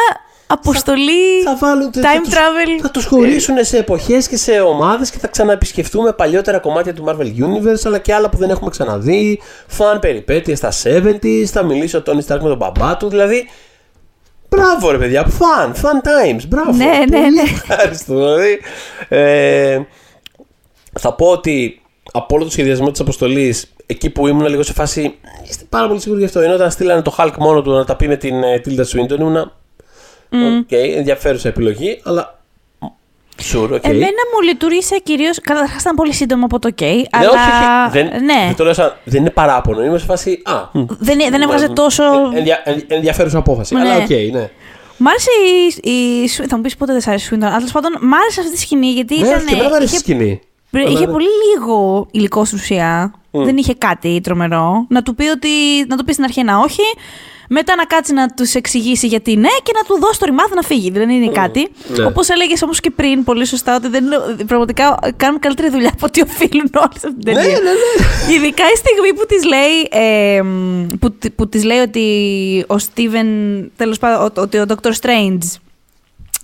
[0.46, 2.80] αποστολή θα βάλουν time θα τους- travel.
[2.82, 7.26] Θα τους χωρίσουν σε εποχές και σε ομάδες και θα ξαναεπισκεφτούμε παλιότερα κομμάτια του Marvel
[7.44, 9.40] Universe αλλά και άλλα που δεν έχουμε ξαναδεί.
[9.66, 13.08] Φαν περιπέτειες στα 70s, θα μιλήσει ο Τόνι Stark με τον μπαμπά του.
[13.08, 13.48] Δηλαδή.
[14.48, 16.72] Μπράβο ρε παιδιά, fun, fun times, μπράβο.
[16.72, 17.42] Ναι, ναι, Πολύ ναι.
[17.42, 18.14] Ευχαριστώ.
[18.14, 18.60] Δηλαδή,
[19.08, 19.78] ε,
[20.98, 21.80] θα πω ότι
[22.12, 25.14] από όλο το σχεδιασμό της αποστολής, εκεί που ήμουν λίγο σε φάση.
[25.48, 26.40] Είστε πάρα πολύ σίγουροι γι' αυτό.
[26.40, 29.18] Ενώ όταν στείλανε το Hulk μόνο του να τα πει με την ε, Tilda Swinton,
[29.18, 29.52] ήμουνα.
[30.58, 32.38] Οκ, ενδιαφέρουσα επιλογή, αλλά.
[33.52, 33.84] Sure, ok.
[33.84, 35.40] Εμένα μου λειτούργησε κυρίως.
[35.40, 36.80] Καταρχάς ήταν πολύ σύντομο από το OK.
[36.82, 37.28] Ναι, αλλά...
[37.30, 37.90] όχι, όχι.
[38.10, 38.44] Δεν, ναι.
[38.46, 38.96] δεν το λέω σαν.
[39.04, 39.84] Δεν είναι παράπονο.
[39.84, 40.42] Είμαι σε φάση.
[40.44, 42.02] Α, μ, Δεν, δεν έβγαζε μ, τόσο.
[42.04, 43.74] ε, ενδια- εν- ενδιαφέρουσα απόφαση.
[43.74, 43.80] Ναι.
[43.80, 44.50] Αλλά οκ, ναι.
[44.96, 45.30] Μ' άρεσε
[45.82, 45.90] η.
[45.90, 46.28] η...
[46.28, 48.40] Σου- Θα μου πεις πότε δεν σ' άρεσε η Swinton, αλλά τέλος πάντων μ' άρεσε
[48.40, 49.44] αυτή τη σκηνή γιατί Ναι, ήταν.
[49.46, 50.40] και εμένα μου αρέσει η είχε, σκηνή.
[50.80, 53.12] Πρε- είχε Αλλά- πολύ λίγο υλικό στην ουσία.
[53.30, 54.86] Δεν είχε κάτι τρομερό.
[54.88, 55.48] Να του πει ότι.
[55.88, 56.82] Να του πει στην αρχή ένα όχι.
[57.48, 60.62] Μετά να κάτσει να τους εξηγήσει γιατί ναι και να του δώσει το ρημάδι να
[60.62, 60.90] φύγει.
[60.90, 61.68] Δεν είναι κάτι.
[61.96, 62.04] Ναι.
[62.04, 66.06] Όπως έλεγες όμως και πριν, πολύ σωστά, ότι δεν, είναι- πραγματικά κάνουν καλύτερη δουλειά από
[66.06, 67.58] ό,τι οφείλουν όλοι σε αυτήν την Ναι, ταινία.
[67.58, 67.70] ναι,
[68.28, 68.34] ναι.
[68.34, 70.42] Ειδικά η στιγμή που της λέει, ε,
[71.00, 72.04] που, που της λέει ότι
[72.66, 73.26] ο Στίβεν,
[73.76, 74.90] τέλος πάντων, ο- ότι ο Dr.
[75.00, 75.46] Strange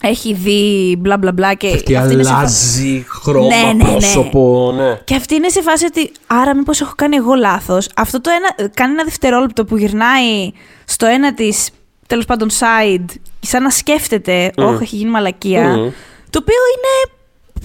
[0.02, 3.72] έχει δει μπλα μπλα μπλα και Και αυτή είναι σε φα- αλλάζει χρώμα, Ναι, ναι,
[3.72, 3.90] ναι.
[3.90, 4.94] πρόσωπο, ναι.
[5.04, 7.88] Και αυτή είναι σε φάση ότι άρα μήπως έχω κάνει εγώ λάθος.
[7.96, 10.52] Αυτό το ένα, κάνει ένα δευτερόλεπτο που γυρνάει
[10.84, 11.68] στο ένα της,
[12.06, 13.04] τέλος πάντων, side,
[13.40, 15.62] σαν να σκέφτεται, όχι, έχει γίνει μαλακία.
[15.76, 15.90] Μμμ.
[16.30, 17.14] Το οποίο είναι,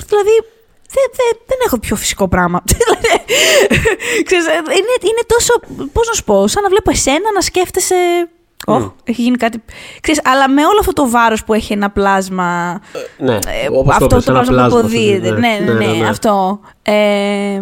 [0.07, 0.29] δηλαδή,
[0.93, 2.63] δεν, δεν, δεν έχω πιο φυσικό πράγμα.
[2.69, 3.23] Δηλαδή,
[4.25, 5.53] Ξέρεις, ε, είναι, είναι τόσο,
[5.93, 7.95] πώς να σου πω, σαν να βλέπω εσένα να σκέφτεσαι,
[8.65, 9.63] «Ωχ, έχει γίνει κάτι.
[10.01, 12.81] Ξέρεις, αλλά με όλο αυτό το βάρος που έχει ένα πλάσμα.
[13.17, 15.39] Ναι, Ε, όπως αυτό είπες, το ένα πράγμα που πλάσμα, αποδίδεται.
[15.39, 16.59] Ναι, ναι, ναι, αυτό.
[16.81, 17.61] Ε,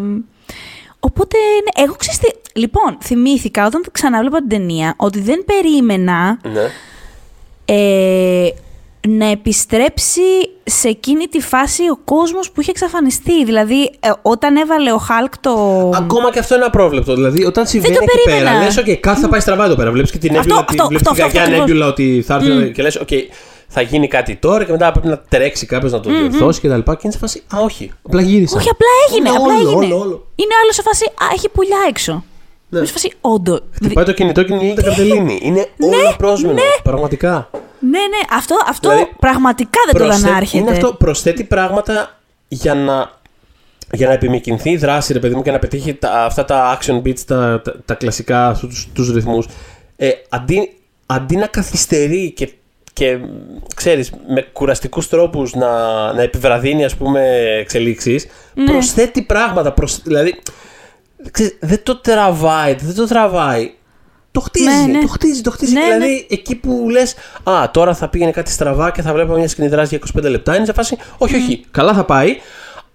[0.99, 2.27] οπότε, ναι, εγώ ξέρεις τι,
[2.59, 6.69] λοιπόν, θυμήθηκα όταν ξανάβλεπα την ταινία ότι δεν περίμενα Ναι.
[7.65, 8.49] ε,
[9.07, 10.21] να επιστρέψει
[10.63, 13.45] σε εκείνη τη φάση ο κόσμος που είχε εξαφανιστεί.
[13.45, 15.51] Δηλαδή, ε, όταν έβαλε ο Χάλκ το...
[15.95, 17.15] Ακόμα και αυτό είναι απρόβλεπτο.
[17.15, 18.51] Δηλαδή, όταν συμβαίνει το εκεί περίμενα.
[18.51, 19.91] πέρα, λες: OK, κάτι θα πάει στραβά εδώ πέρα.
[19.91, 22.35] Βλέπεις και την Αυτό, έμπιουλα, αυτό, βλέπεις αυτό, την αυτό, κακιά αυτό έμπιουλα ότι θα
[22.35, 23.13] έρθει και λες: OK,
[23.67, 26.79] θα γίνει κάτι τώρα και μετά πρέπει να τρέξει κάποιος να το διορθώσει κτλ.
[26.79, 27.91] Και, είναι σε φάση, Α, όχι.
[28.05, 28.57] Απλά γύρισα.
[28.57, 29.29] Όχι, απλά έγινε.
[29.29, 29.93] Είναι απλά όλο, έγινε.
[29.93, 30.27] όλο, όλο.
[30.35, 32.23] Είναι άλλο σε φάση, α, έχει πουλιά έξω.
[32.69, 32.79] Ναι.
[32.79, 32.85] Ναι.
[32.85, 33.59] Σε φάση, όντω.
[33.93, 35.39] Πάει το κινητό και είναι τα καρτελίνη.
[35.41, 36.59] Είναι όλο πρόσμενο.
[36.83, 37.49] Πραγματικά.
[37.89, 40.63] Ναι, ναι, αυτό, αυτό Δηλαδή, πραγματικά δεν το είδα να Προσθέτει- έρχεται.
[40.63, 43.11] Είναι αυτό, προσθέτει πράγματα για να,
[43.91, 47.01] για να επιμηκυνθεί η δράση, ρε παιδί μου, και να πετύχει τα, αυτά τα action
[47.01, 49.47] beats, τα, τα, τα κλασικά, αυτούς τους, τους ρυθμούς.
[49.97, 52.53] Ε, αντί, αντί να καθυστερεί και,
[52.93, 53.17] και
[53.75, 55.69] ξέρεις, με κουραστικούς τρόπους να,
[56.13, 57.21] να επιβραδύνει, ας πούμε,
[57.59, 58.65] εξελίξεις, Ναι.
[58.65, 59.71] προσθέτει πράγματα.
[59.71, 60.41] Προσ, δηλαδή,
[61.31, 63.73] ξέρεις, δεν το τραβάει, δεν το τραβάει.
[64.35, 64.99] Το χτίζει, Ναι, ναι.
[65.01, 65.73] το χτίζει, το χτίζει.
[65.73, 69.47] Ναι, δηλαδή, εκεί που λες, Α, τώρα θα πήγαινε κάτι στραβά και θα βλέπαμε μια
[69.47, 72.37] σκηνή δράση για 25 λεπτά, είναι σε φάση, Όχι, όχι, καλά θα πάει.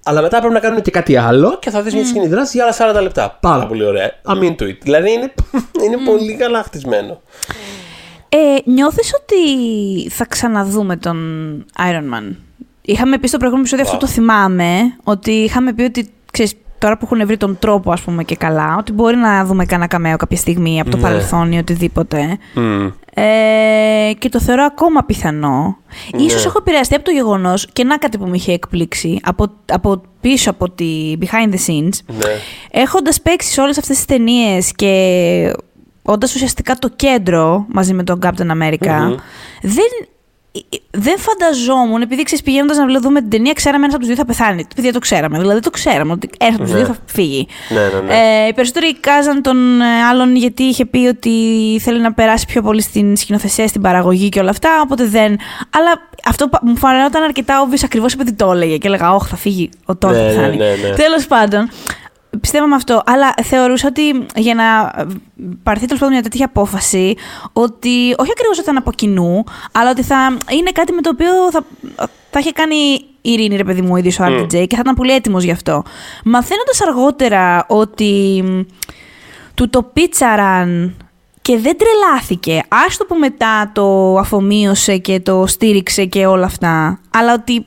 [0.05, 2.75] Αλλά μετά πρέπει να κάνουμε και κάτι άλλο και θα δεις μια σκηνή δράση για
[2.79, 3.39] άλλα 40 λεπτά.
[3.41, 4.11] Πάρα πολύ ωραία.
[4.27, 4.77] I'm into it.
[4.83, 5.33] Δηλαδή είναι,
[5.85, 7.21] είναι πολύ καλά χτισμένο.
[8.29, 11.19] Ε, νιώθεις ότι θα ξαναδούμε τον
[11.79, 12.35] Iron Man;
[12.83, 17.09] Είχαμε πει στο προηγούμενο επεισόδιο, αυτό το θυμάμαι, ότι είχαμε πει ότι, ξέρεις, τώρα που
[17.11, 20.37] έχουν βρει τον τρόπο, ας πούμε, και καλά, ότι μπορεί να δούμε κανένα καμέο κάποια
[20.37, 21.03] στιγμή από το Ναι.
[21.03, 22.39] παρελθόν ή οτιδήποτε.
[23.15, 25.77] Ε, και το θεωρώ ακόμα πιθανό.
[26.17, 26.23] Ναι.
[26.23, 30.03] Ίσως έχω επηρεαστεί από το γεγονός, και να κάτι που με είχε εκπλήξει, από, από
[30.21, 32.25] πίσω από τη behind the scenes, Ναι.
[32.71, 35.53] έχοντας παίξει σε όλες αυτές τις ταινίες και
[36.03, 39.17] όντας ουσιαστικά το κέντρο μαζί με τον Captain America,
[39.63, 39.91] δεν,
[40.91, 44.25] δεν φανταζόμουν, επειδή ξέρεις πηγαίνοντας να δούμε την ταινία, ξέραμε ένας από τους δύο θα
[44.25, 44.67] πεθάνει.
[44.73, 46.79] Επειδή το ξέραμε, δηλαδή το ξέραμε ότι ένας από τους Ναι.
[46.79, 47.47] δύο θα φύγει.
[47.69, 48.45] Ναι, ναι, ναι.
[48.45, 51.31] Ε, οι περισσότεροι κάζαν τον ε, άλλον γιατί είχε πει ότι
[51.83, 55.37] θέλει να περάσει πιο πολύ στην σκηνοθεσία, στην παραγωγή και όλα αυτά, οπότε δεν...
[55.71, 59.37] Αλλά αυτό πα- μου φανερόταν αρκετά obvious ακριβώς επειδή το έλεγε και έλεγα «Ωχ, θα
[59.37, 60.57] φύγει ο Τόρ, Ναι, θα ναι, πεθάνει».
[60.57, 60.95] ναι, ναι.
[60.95, 61.69] Τέλος πάντων,
[62.41, 63.03] πιστεύαμε αυτό.
[63.07, 64.65] Αλλά θεωρούσα ότι για να
[65.63, 67.15] πάρθει τέλος πάντων μια τέτοια απόφαση,
[67.53, 71.11] ότι όχι ακριβώς ότι θα είναι από κοινού, αλλά ότι θα είναι κάτι με το
[71.13, 71.65] οποίο θα,
[72.31, 72.77] θα είχε κάνει
[73.23, 75.51] η Ειρήνη, ρε παιδί μου, ο ίδιος ο RDJ και θα ήταν πολύ έτοιμος γι'
[75.51, 75.83] αυτό.
[76.25, 78.61] Μαθαίνοντας αργότερα ότι μ,
[79.55, 80.97] του το πίτσαραν
[81.43, 82.63] και δεν τρελάθηκε.
[82.87, 87.01] Άστο που μετά το αφομοίωσε και το στήριξε και όλα αυτά.
[87.11, 87.67] Αλλά ότι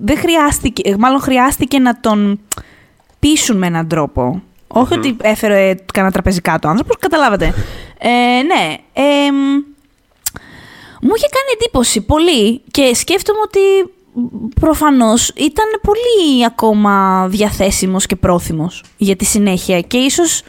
[0.00, 2.40] δεν χρειάστηκε, μάλλον χρειάστηκε να τον
[3.18, 4.42] πείσουν με έναν τρόπο.
[4.66, 7.54] Όχι ότι έφερε κανένα τραπεζικά το άνθρωπος, καταλάβατε.
[7.98, 8.76] ε, ναι.
[8.92, 9.36] Ε, μ,
[11.00, 13.60] μου είχε κάνει εντύπωση πολύ και σκέφτομαι ότι
[14.60, 20.42] προφανώς ήταν πολύ ακόμα διαθέσιμος και πρόθυμος για τη συνέχεια και ίσως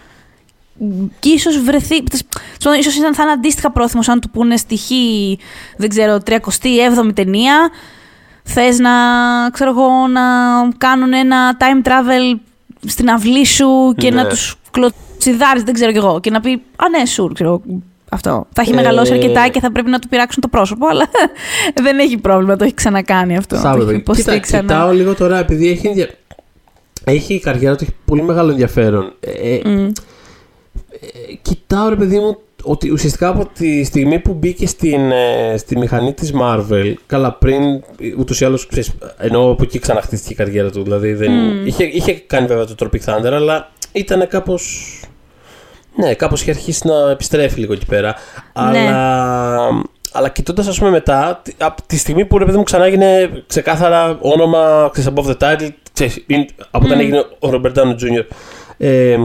[1.20, 5.40] και ίσως βρεθεί, τέλος- ίσως ήταν, θα είναι αντίστοιχα πρόθυμος αν του πούνε στοιχεί,
[5.78, 7.70] δεν ξέρω, 37η ταινία,
[8.44, 8.92] θες να,
[9.52, 10.22] ξέρω εγώ, να
[10.78, 12.40] κάνουν ένα time travel
[12.88, 14.22] στην αυλή σου και Ναι.
[14.22, 17.62] να τους κλωτσιδάρεις, δεν ξέρω κι εγώ, και να πει, α ναι, σουρ, ξέρω εγώ,
[18.10, 18.48] αυτό.
[18.54, 21.10] Θα έχει Ε, μεγαλώσει αρκετά και θα πρέπει να του πειράξουν το πρόσωπο, αλλά
[21.84, 23.56] δεν έχει πρόβλημα, το έχει ξανακάνει αυτό.
[23.56, 23.92] Θα το έπρεπε.
[23.92, 24.62] έχει υποστεί Κοίτα, ξανά.
[24.62, 26.10] κοιτάω λίγο τώρα, επειδή έχει, ενδια-
[27.04, 29.14] έχει η καριέρα του, έχει πολύ μεγάλο ενδιαφέρον.
[29.20, 29.92] Ε, ε, Μμ.
[31.42, 36.14] κοιτάω ρε παιδί μου ότι ουσιαστικά από τη στιγμή που μπήκε στην, ε, στη μηχανή
[36.14, 37.62] της Marvel, καλά πριν
[38.18, 41.32] ούτως ή άλλως, ξέρεις, ενώ από εκεί ξαναχτίστηκε η καριέρα του, δηλαδή δεν,
[41.66, 44.94] είχε, είχε κάνει βέβαια το Tropic Thunder, αλλά ήταν κάπως,
[45.96, 48.16] ναι, κάπως είχε αρχίσει να επιστρέφει λίγο εκεί πέρα,
[48.72, 48.80] Ναι.
[48.80, 49.68] αλλά...
[50.12, 53.44] Αλλά κοιτώντας, ας πούμε, μετά, τη- από τη στιγμή που ρε παιδί μου ξανά έγινε
[53.48, 58.26] ξεκάθαρα όνομα ξέρεις, above the title, ξέρεις, είναι- από όταν έγινε ο Robert Downey Jr.
[58.78, 59.18] Ε,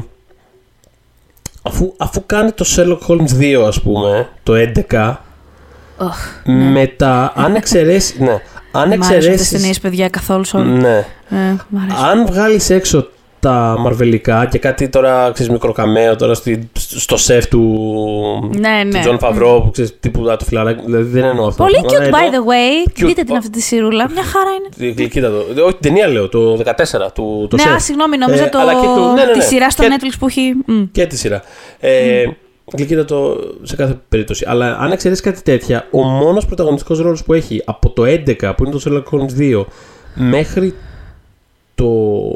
[1.67, 4.53] αφού, αφού κάνει το Sherlock Holmes 2, ας πούμε, το
[4.91, 5.17] 11,
[5.99, 6.17] Οχ,
[6.73, 8.23] μετά, αν εξαιρέσει.
[8.23, 8.39] ναι,
[8.71, 9.53] αν μ' άρεσαν αυτές τις εξαιρέσει.
[9.55, 10.65] ταινίες, παιδιά, καθόλου σ' όλα.
[10.65, 10.97] Ναι.
[11.31, 12.05] Ε, μ' αρέσουν.
[12.05, 13.09] Αν βγάλεις έξω
[13.45, 17.61] τα μαρβελικά και κάτι τώρα, ξέρεις, μικροκαμαίο τώρα στη, στο σεφ του,
[18.59, 19.01] Ναι, του ναι.
[19.01, 21.63] Τζον Φαβρό, που ξέρεις, τύπου «Α, το φιλαράκι, δηλαδή δεν εννοώ αυτό.
[21.63, 22.89] Πολύ Αλλά cute, by εννοώ- the way.
[23.03, 23.07] Cute.
[23.07, 24.11] Δείτε την αυτή τη σιρούλα.
[24.13, 24.93] Μια χαρά είναι.
[24.93, 25.37] Γλυκύτατο.
[25.65, 27.73] Όχι την ταινία λέω, το 14, του, το ναι, σεφ.
[27.73, 28.59] α, συγγνώμη, νόμιζα Ε, το...
[28.59, 29.45] αλλά και του- ναι, ναι, τη ναι.
[29.45, 30.53] σειρά στο Και- Netflix που έχει.
[30.67, 30.83] Μμ.
[30.93, 31.43] Και τη σειρά.
[31.81, 32.25] Ε,
[32.77, 34.45] Γλυκύτατο σε κάθε περίπτωση.
[34.49, 38.65] Αλλά αν εξαιρέσεις κάτι τέτοια, ο μόνος πρωταγωνιστικός ρόλος που έχει από το 11 που
[38.65, 39.65] είναι το Sherlock Holmes 2
[40.15, 40.75] μέχρι
[41.75, 41.85] το,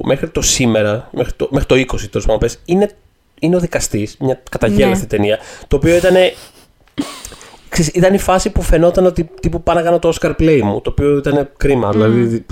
[0.04, 2.90] μέχρι το σήμερα, μέχρι το, μέχρι το 20 τέλος πάντων, πες, είναι,
[3.40, 5.06] είναι ο δικαστής, μια καταγέλαστη Ναι.
[5.08, 5.38] ταινία.
[5.68, 6.14] Το οποίο ήταν.
[7.68, 10.80] Ξέρεις, ήταν η φάση που φαινόταν ότι τύπου πάνε να κάνω το Oscar play μου,
[10.80, 11.90] το οποίο ήταν κρίμα.
[11.90, 12.44] Δηλαδή, δι-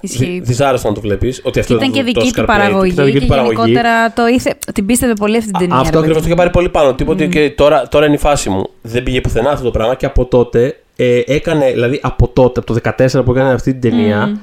[0.00, 0.24] Ισχύει.
[0.24, 1.38] δι- δυσάρεστο να το βλέπεις.
[1.38, 2.92] Ότι Και αυτό ήταν το- και το δική Oscar του play παραγωγή.
[2.92, 3.54] ήταν δική Και του παραγωγή.
[3.56, 4.54] γενικότερα το ήθε...
[4.74, 5.76] την πίστευε πολύ αυτή την ταινία.
[5.76, 6.94] Αυτό ρε ακριβώς το παιδί είχε πάρει πολύ πάνω.
[6.94, 8.70] Τίποτε και τώρα, τώρα είναι η φάση μου.
[8.82, 12.72] Δεν πήγε πουθενά αυτό το πράγμα και από τότε ε, έκανε, δηλαδή από τότε, από
[12.80, 12.80] το
[13.18, 14.38] 14 που έκανε αυτή την ταινία,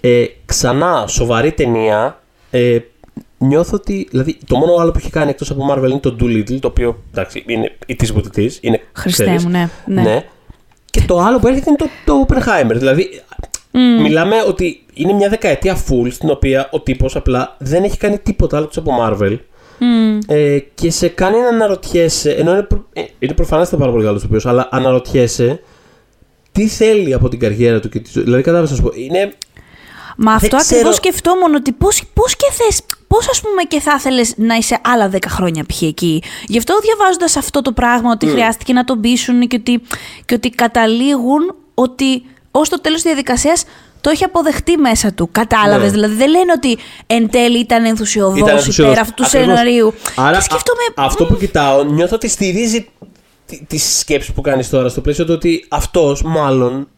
[0.00, 2.20] ε, ξανά σοβαρή ταινία.
[2.50, 2.78] Ε,
[3.38, 4.06] νιώθω ότι.
[4.10, 7.02] Δηλαδή, το μόνο άλλο που έχει κάνει εκτός από Marvel είναι το Doolittle, το οποίο
[7.10, 8.80] εντάξει, είναι η τη που τη είναι.
[8.92, 9.44] Χριστέ ξέρεις.
[9.44, 10.02] μου, ναι.
[10.02, 10.24] ναι.
[10.90, 12.74] Και το άλλο που έρχεται είναι το, το Oppenheimer.
[12.74, 13.22] Δηλαδή,
[14.02, 18.56] μιλάμε ότι είναι μια δεκαετία full στην οποία ο τύπος απλά δεν έχει κάνει τίποτα
[18.56, 19.38] άλλο εκτός από Marvel.
[19.78, 20.18] Μμ.
[20.26, 24.24] Ε, και σε κάνει να αναρωτιέσαι, ενώ είναι, προ, ε, είναι προφανέστατα πάρα πολύ καλός
[24.24, 25.60] οποίος, αλλά αναρωτιέσαι
[26.52, 28.24] τι θέλει από την καριέρα του και τι ζωή.
[28.24, 29.32] Δηλαδή, κατάλαβες να σου πω, είναι.
[30.22, 30.60] Μα αυτό ξέρω.
[30.80, 34.78] ακριβώ σκεφτόμουν ότι πώς πώς και θες, πώς ας πούμε και θα ήθελε να είσαι
[34.84, 35.82] άλλα 10 χρόνια π.χ.
[35.82, 36.22] εκεί.
[36.46, 39.82] Γι' αυτό διαβάζοντας αυτό το πράγμα, ότι χρειάστηκε να τον πείσουν και ότι,
[40.24, 43.64] και ότι καταλήγουν ότι ως το τέλος της διαδικασίας
[44.00, 45.28] το έχει αποδεχτεί μέσα του.
[45.32, 45.84] Κατάλαβες.
[45.86, 45.90] Ναι.
[45.90, 48.92] Δηλαδή δεν λένε ότι εν τέλει ήταν ενθουσιοδό Ήταν ενθουσιώδης.
[48.92, 49.46] υπέρ αυτού του Ακριβώς.
[49.48, 49.94] σεναρίου.
[50.16, 50.82] Άρα, και σκέφτομαι.
[50.94, 52.88] α- αυτό που κοιτάω, νιώθω ότι στηρίζει
[53.66, 56.88] τις σκέψεις που κάνεις τώρα στο πλαίσιο του ότι αυτός μάλλον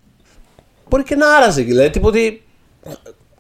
[0.89, 1.63] μπορεί και να άραζε.
[1.63, 2.41] Δηλαδή, τίποτε.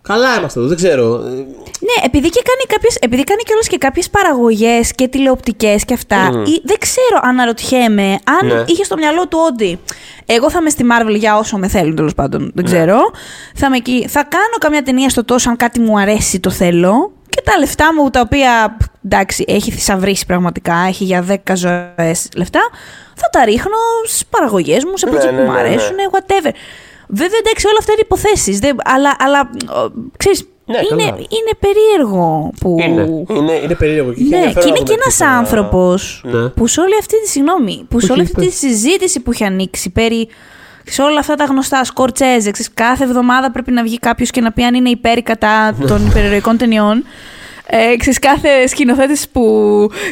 [0.03, 1.15] Καλά είμαστε εδώ, δεν ξέρω.
[1.15, 5.95] Ε, Ναι, επειδή, και κάνει κάποιες, επειδή κάνει κιόλας και κάποιες παραγωγές και τηλεοπτικές και
[5.95, 8.65] αυτά, ή- δεν ξέρω, αναρωτιέμαι, αν Ναι.
[8.67, 9.79] είχε στο μυαλό του ότι
[10.27, 12.49] εγώ θα είμαι στη Marvel για όσο με θέλουν τέλος πάντων, Ναι.
[12.55, 12.99] δεν ξέρω,
[13.55, 17.13] θα, είμαι εκεί, θα κάνω καμιά ταινία στο τόσο αν κάτι μου αρέσει το θέλω
[17.29, 22.29] και τα λεφτά μου τα οποία, π, εντάξει, έχει θησαυρίσει πραγματικά, έχει για 10 ζωές
[22.37, 22.61] λεφτά,
[23.17, 23.77] θα τα ρίχνω
[24.07, 25.69] στις παραγωγές μου, σε Ναι, project ναι, που μου ναι, ναι.
[25.69, 26.51] αρέσουν, whatever.
[27.15, 29.51] Βέβαια, εντάξει, όλα αυτά είναι υποθέσεις, δεν- αλλά, αλλά
[29.85, 31.17] ο, ξέρεις, Ναι, είναι, καλά.
[31.37, 32.77] είναι περίεργο που.
[32.81, 33.03] Είναι,
[33.39, 34.13] είναι, είναι περίεργο.
[34.13, 36.49] Και έχει Ναι, ενδιαφέρον και είναι να και δούμε τι ένα θα- άνθρωπος Ναι.
[36.49, 38.55] που σε όλη αυτή τη συγγνώμη, που σε Όχι, όλη αυτή τη πες.
[38.55, 40.29] συζήτηση που έχει ανοίξει περί.
[40.87, 44.53] σε όλα αυτά τα γνωστά σκορτσέζε, ξέρεις, κάθε εβδομάδα πρέπει να βγει κάποιος και να
[44.53, 47.05] πει αν είναι υπέρ ή κατά των υπερηρωικών ταινιών.
[47.67, 49.43] Ε, ξέρεις, κάθε σκηνοθέτης που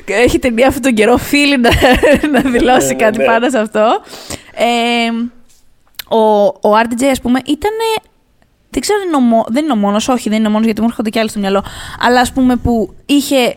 [0.06, 1.70] έχει ταινία αυτόν τον καιρό οφείλει να,
[2.42, 3.24] να δηλώσει Ναι, κάτι ναι.
[3.24, 4.00] πάνω σε αυτό.
[4.54, 5.10] Ε,
[6.10, 7.70] ο, ο RDJ, ας πούμε, ήταν.
[8.70, 10.64] Δεν ξέρω αν είναι ο, μό- δεν είναι ο μόνος, όχι δεν είναι ο μόνος
[10.64, 11.64] γιατί μου έρχονται κι άλλοι στο μυαλό.
[12.00, 13.56] Αλλά ας πούμε που είχε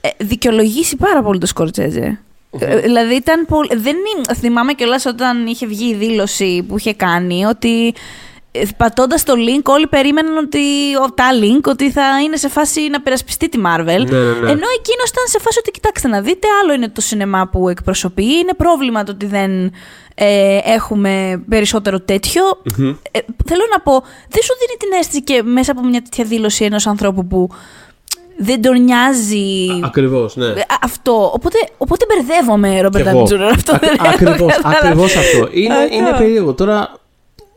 [0.00, 2.20] ε, δικαιολογήσει πάρα πολύ το Σκορτζέζε.
[2.58, 3.68] Ε, δηλαδή ήταν πολύ.
[3.76, 7.94] Δεν είναι, θυμάμαι κιόλας όταν είχε βγει η δήλωση που είχε κάνει ότι
[8.76, 10.58] πατώντας το link, όλοι περίμεναν ότι.
[11.04, 13.84] ο- τα link ότι θα είναι σε φάση να περασπιστεί τη Marvel.
[13.84, 14.50] Ναι, ναι, ναι.
[14.50, 18.24] Ενώ εκείνος ήταν σε φάση ότι κοιτάξτε να δείτε, άλλο είναι το σινεμά που εκπροσωπεί.
[18.24, 19.72] Είναι πρόβλημα το ότι δεν
[20.14, 22.42] ε, έχουμε περισσότερο τέτοιο.
[23.10, 23.92] Ε, θέλω να πω,
[24.28, 27.48] δεν σου δίνει την αίσθηση και μέσα από μια τέτοια δήλωση ενός ανθρώπου που
[28.38, 29.66] δεν τον νοιάζει.
[29.84, 30.46] Ακριβώς, ναι.
[30.46, 31.30] Α- Αυτό.
[31.34, 33.22] Οπότε, οπότε μπερδεύομαι, Ρόμπερτ Κι εγώ.
[33.22, 33.50] Downey Jr.
[33.54, 34.86] Αυτό δεν Ακ- ακριβώς, έχω καταλάβει.
[34.86, 35.48] ακριβώς αυτό.
[35.52, 35.94] Είναι, Αυτό.
[35.94, 36.52] είναι περίεργο.
[36.54, 36.99] Τώρα,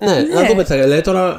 [0.06, 0.48] ναι, να Ναι.
[0.48, 0.86] δούμε τι θα γίνει.
[0.86, 1.34] Δηλαδή, τώρα ε,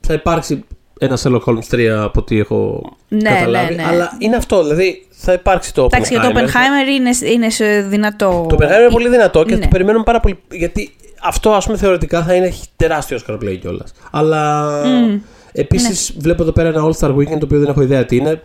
[0.00, 0.64] θα υπάρξει
[0.98, 3.74] ένα Sherlock Holmes 3 από ό,τι έχω Ναι, καταλάβει.
[3.74, 3.88] ναι, ναι.
[3.88, 6.44] Αλλά είναι αυτό, δηλαδή θα υπάρξει το Εντάξει, για το Oppenheimer.
[6.46, 8.46] Oppenheimer είναι, είναι σε δυνατό.
[8.48, 9.60] Το Oppenheimer είναι πολύ δυνατό και Ναι.
[9.60, 10.38] το περιμένουμε πάρα πολύ.
[10.50, 13.92] Γιατί αυτό, ας πούμε, θεωρητικά θα είναι τεράστιος Oscar play κιόλας.
[14.10, 15.18] Αλλά Μμ.
[15.52, 16.20] επίσης Ναι.
[16.20, 18.42] βλέπω εδώ πέρα ένα All Star Weekend το οποίο δεν έχω ιδέα τι είναι.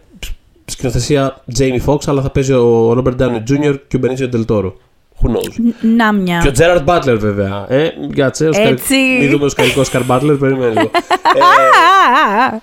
[0.66, 3.76] Σκηνοθεσία Jamie Foxx, αλλά θα παίζει ο Robert Downey Jr.
[3.88, 4.72] και ο Benicio Del Toro.
[5.24, 6.40] Who knows; Ν- Να μια.
[6.44, 7.66] Και ο Gerard Butler βέβαια.
[7.70, 8.48] Ε, κάτσε.
[8.48, 8.96] ο Σκαρ- Έτσι.
[9.20, 10.92] Μην δούμε ο σκαρικό Σκαρ Butler, περίμενε λίγο.
[11.36, 12.60] Ε, Α, α, α.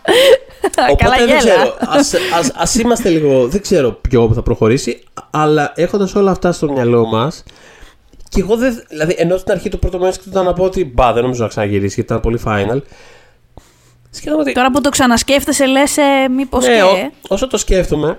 [0.74, 1.38] Καλά Οπότε δεν γέλα.
[1.38, 1.76] ξέρω.
[1.78, 3.48] Ας, ας, ας είμαστε λίγο.
[3.48, 5.02] Δεν ξέρω ποιο θα προχωρήσει.
[5.30, 7.42] Αλλά έχοντας όλα αυτά στο μυαλό μας.
[8.28, 8.82] Και εγώ δεν.
[8.88, 11.48] Δηλαδή, ενώ στην αρχή του πρώτου μέρου ήταν να πω ότι μπα, δεν νομίζω να
[11.48, 12.80] ξαναγυρίσει γιατί ήταν πολύ final.
[14.10, 14.52] Σκέφτομαι ότι.
[14.52, 16.82] Τώρα που το ξανασκέφτεσαι, λες, ε, μήπως ναι, και.
[16.82, 18.18] ό- όσο το σκέφτομαι,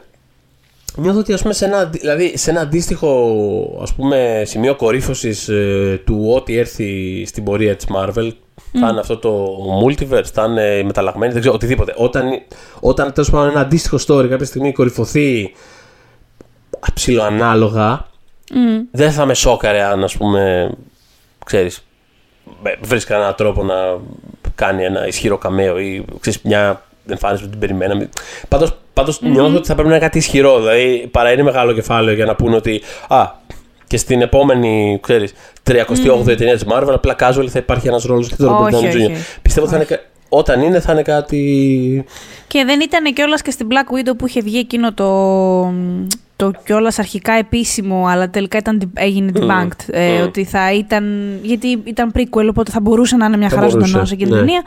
[0.95, 5.49] νιώθω ότι ας πούμε, σε, ένα, αντι- δηλαδή, σε ένα αντίστοιχο ας πούμε, σημείο κορύφωσης
[5.49, 8.31] ε, του ό,τι έρθει στην πορεία της Marvel,
[8.79, 11.93] θα είναι αυτό το multiverse, θα είναι μεταλλαγμένη, δεν ξέρω, οτιδήποτε.
[11.97, 12.23] Όταν,
[12.79, 15.53] όταν τέλος πάντων ένα αντίστοιχο story κάποια στιγμή κορυφωθεί
[16.93, 18.07] ψιλοανάλογα,
[18.53, 18.79] Μμ.
[18.91, 20.71] δεν θα με σόκαρε αν ας πούμε,
[21.45, 21.83] ξέρεις,
[22.63, 23.75] ε, βρίσκα έναν τρόπο να
[24.55, 28.09] κάνει ένα ισχυρό καμέο ή ξέρεις, μια εμφάνιση που την περιμέναμε.
[28.47, 30.57] Πάντως, πάντως νιώθω ότι θα πρέπει να είναι κάτι ισχυρό.
[30.59, 33.25] Δηλαδή, παρά είναι μεγάλο κεφάλαιο για να πούνε ότι α,
[33.87, 35.33] και στην επόμενη, ξέρεις,
[35.69, 38.87] 38η ταινία της Marvel, απλά casual θα υπάρχει ένας ρόλος και το Robert Όχι, Downey
[38.89, 39.11] όχι, Jr.
[39.11, 39.23] όχι.
[39.41, 42.05] Πιστεύω ότι θα είναι, κα- όταν είναι θα είναι κάτι...
[42.47, 45.73] Και δεν ήταν κιόλας και στην Black Widow που είχε βγει εκείνο το.
[46.35, 49.87] Το κιόλας αρχικά επίσημο, αλλά τελικά ήταν, έγινε debunked.
[49.87, 50.23] ε, Mm.
[50.25, 51.33] Ότι θα ήταν.
[51.41, 54.39] Γιατί ήταν prequel, οπότε θα μπορούσε να είναι μια Θα χαρά μπορούσε, ζωντανό εκείνη την
[54.39, 54.45] ναι.
[54.45, 54.61] ταινία.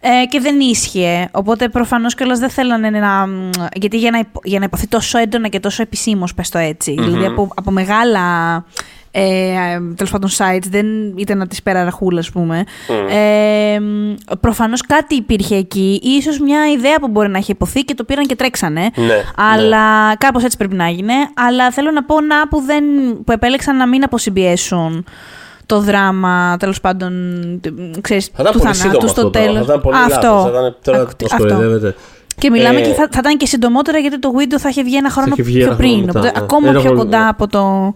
[0.00, 1.28] Ε, και δεν ίσχυε.
[1.32, 3.26] Οπότε προφανώς κιόλας δεν θέλανε να.
[3.74, 6.94] Γιατί για να, υπο- για να υποθεί τόσο έντονα και τόσο επισήμως, πες το ετσι
[6.98, 8.20] Δηλαδή από, από μεγάλα.
[9.18, 10.86] Ε, τέλος πάντων, sites, δεν
[11.16, 12.64] ήταν από τη σπέρα ραχούλα, ας πούμε.
[13.10, 13.78] Ε,
[14.40, 18.26] Προφανώς κάτι υπήρχε εκεί, ίσως μια ιδέα που μπορεί να έχει υποθεί και το πήραν
[18.26, 18.80] και τρέξανε.
[18.96, 21.12] Ναι, αλλά κάπως έτσι πρέπει να έγινε.
[21.34, 22.84] Αλλά θέλω να πω να που, δεν,
[23.24, 25.04] που επέλεξαν να μην αποσυμπιέσουν
[25.66, 27.12] το δράμα, τέλος πάντων,
[28.00, 29.44] ξέρεις, Θα ήταν του πολύ θανάτου σύντομο στο αυτό τώρα.
[29.46, 29.66] τέλος.
[29.66, 30.26] Θα ήταν πολύ αυτό.
[30.26, 30.42] λάθος.
[30.42, 31.46] Θα ήταν, τώρα Ακ- μας αυτό.
[31.46, 31.94] κοροϊδεύετε.
[32.38, 34.96] Και μιλάμε Ε, και θα, θα ήταν και συντομότερα γιατί το Widow θα είχε βγει
[34.96, 36.04] ένα χρόνο είχε βγει πιο ένα χρόνο πριν.
[36.04, 36.44] μετά, οπότε ναι.
[36.44, 37.28] ακόμα Ένα πιο χρόνο, κοντά ναι.
[37.28, 37.94] από το.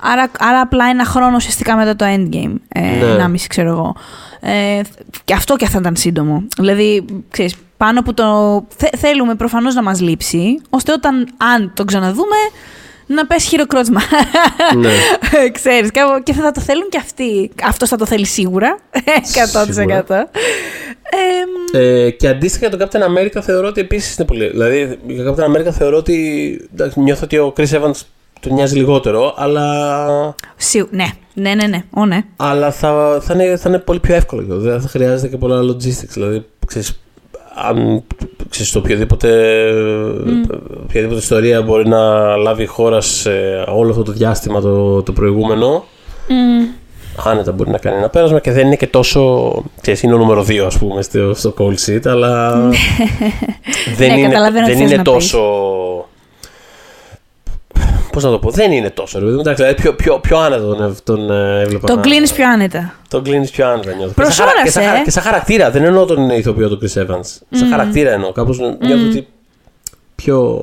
[0.00, 2.54] Άρα, άρα απλά ένα χρόνο ουσιαστικά μετά το endgame.
[2.68, 3.04] Ε, Ναι.
[3.12, 3.94] Ένα μισή, ξέρω εγώ.
[4.40, 4.80] Ε,
[5.24, 6.42] και αυτό και θα ήταν σύντομο.
[6.58, 8.24] Δηλαδή, ξέρεις, πάνω που το.
[8.76, 12.36] Θε, θέλουμε προφανώς να μας λείψει, ώστε όταν, αν το ξαναδούμε,
[13.06, 14.00] να πέσει χειροκρότημα.
[14.76, 14.90] Ναι.
[15.52, 17.50] Ξέρεις, κάπου- και θα το θέλουν και αυτοί.
[17.64, 18.78] Αυτό θα το θέλει σίγουρα.
[20.08, 20.28] 100%.
[21.72, 24.48] Ε, Ε, και αντίστοιχα για τον Captain America θεωρώ ότι επίσης είναι πολύ.
[24.48, 26.68] Δηλαδή για τον Captain America θεωρώ ότι.
[26.72, 28.00] εντάξει, νιώθω ότι ο Chris Evans
[28.40, 30.34] του νοιάζει λιγότερο, αλλά.
[30.56, 31.82] σίγου- ναι, ναι, ναι, ναι.
[31.90, 32.20] Ω, ναι.
[32.36, 34.42] Αλλά θα, θα, είναι, θα είναι πολύ πιο εύκολο.
[34.42, 36.08] και Δεν θα χρειάζεται και πολλά logistics.
[36.08, 37.00] Δηλαδή, ξέρεις,
[37.68, 38.02] αν
[38.48, 39.28] ξέρεις, το οποιοδήποτε,
[40.82, 43.30] οποιαδήποτε ιστορία μπορεί να λάβει η χώρα σε
[43.74, 45.84] όλο αυτό το διάστημα το, το προηγούμενο,
[46.28, 46.64] Μμ.
[47.28, 49.52] άνετα μπορεί να κάνει ένα πέρασμα και δεν είναι και τόσο.
[49.80, 52.50] Ξέρεις, είναι ο νούμερο 2, ας πούμε, στο, στο call sheet, αλλά.
[53.96, 55.34] δεν, Ναι, είναι, καταλαβαίνω τι δεν θες είναι να πεις.
[58.20, 58.22] Τόσο.
[58.22, 59.18] Πώς να το πω, δεν είναι τόσο.
[59.18, 59.40] Ρε, παιδί μου.
[59.40, 61.86] εντάξει, δηλαδή πιο, πιο, πιο άνετα τον, τον ε, έβλεπα.
[61.86, 62.94] Τον να- κλείνεις πιο άνετα.
[63.08, 64.12] τον κλείνεις πιο άνετα νιώθω.
[64.12, 65.04] Προς και, σαν χαρα- και, σαν, ώρας, χαρα- ε.
[65.04, 65.70] και σαν χαρακτήρα.
[65.70, 67.24] Δεν εννοώ τον ηθοποιό του Chris Evans.
[67.50, 68.32] Σαν χαρακτήρα εννοώ.
[68.32, 69.26] Κάπως νιώθω ότι
[70.14, 70.62] πιο.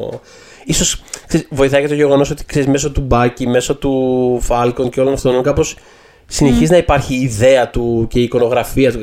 [0.65, 4.99] ίσως ξέρεις, βοηθάει και το γεγονός ότι ξέρεις, μέσω του Μπάκη, μέσω του Falcon και
[5.01, 5.75] όλων αυτών κάπως
[6.27, 8.99] συνεχίζει να υπάρχει η ιδέα του και η εικονογραφία του.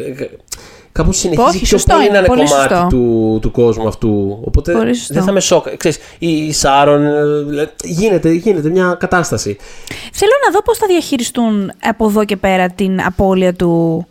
[0.93, 2.87] Κάπως συνεχίζει Όχι, πιο σωστό πολύ είναι, να είναι πολύ κομμάτι σωστό.
[2.91, 4.39] του, του κόσμου αυτού.
[4.47, 5.15] Οπότε Πολύ σωστό.
[5.15, 5.77] δεν θα με σοκ.
[5.77, 7.07] Ξέρεις, η Σάρον.
[7.07, 9.57] ε, δηλαδή, γίνεται, γίνεται μια κατάσταση.
[10.13, 14.07] Θέλω να δω πώς θα διαχειριστούν από εδώ και πέρα την απώλεια του,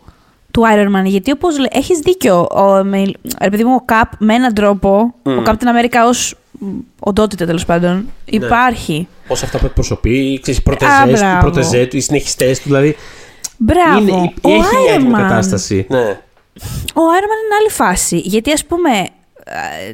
[0.50, 1.04] του Iron Man.
[1.04, 3.02] Γιατί όπως λέ, έχεις δίκιο, ο, με,
[3.42, 6.66] ρε παιδί μου, ο Cap με έναν τρόπο, ο Captain America ως μ,
[7.00, 9.08] οντότητα τέλος πάντων, υπάρχει.
[9.26, 11.40] Πώ αυτά που εκπροσωπεί, ξέρεις, οι Α, πρωτεζέ του, οι μπράβο.
[11.40, 12.64] πρωτεζέ του, οι συνεχιστές του.
[12.68, 12.96] Δηλαδή
[13.56, 13.98] Μπράβο.
[14.00, 15.86] είναι, ο έχει μια Iron έτοιμη Man, κατάσταση.
[15.88, 16.20] Ναι.
[16.94, 18.16] Ο Iron Man είναι άλλη φάση.
[18.18, 18.90] Γιατί ας πούμε
[19.44, 19.92] ε,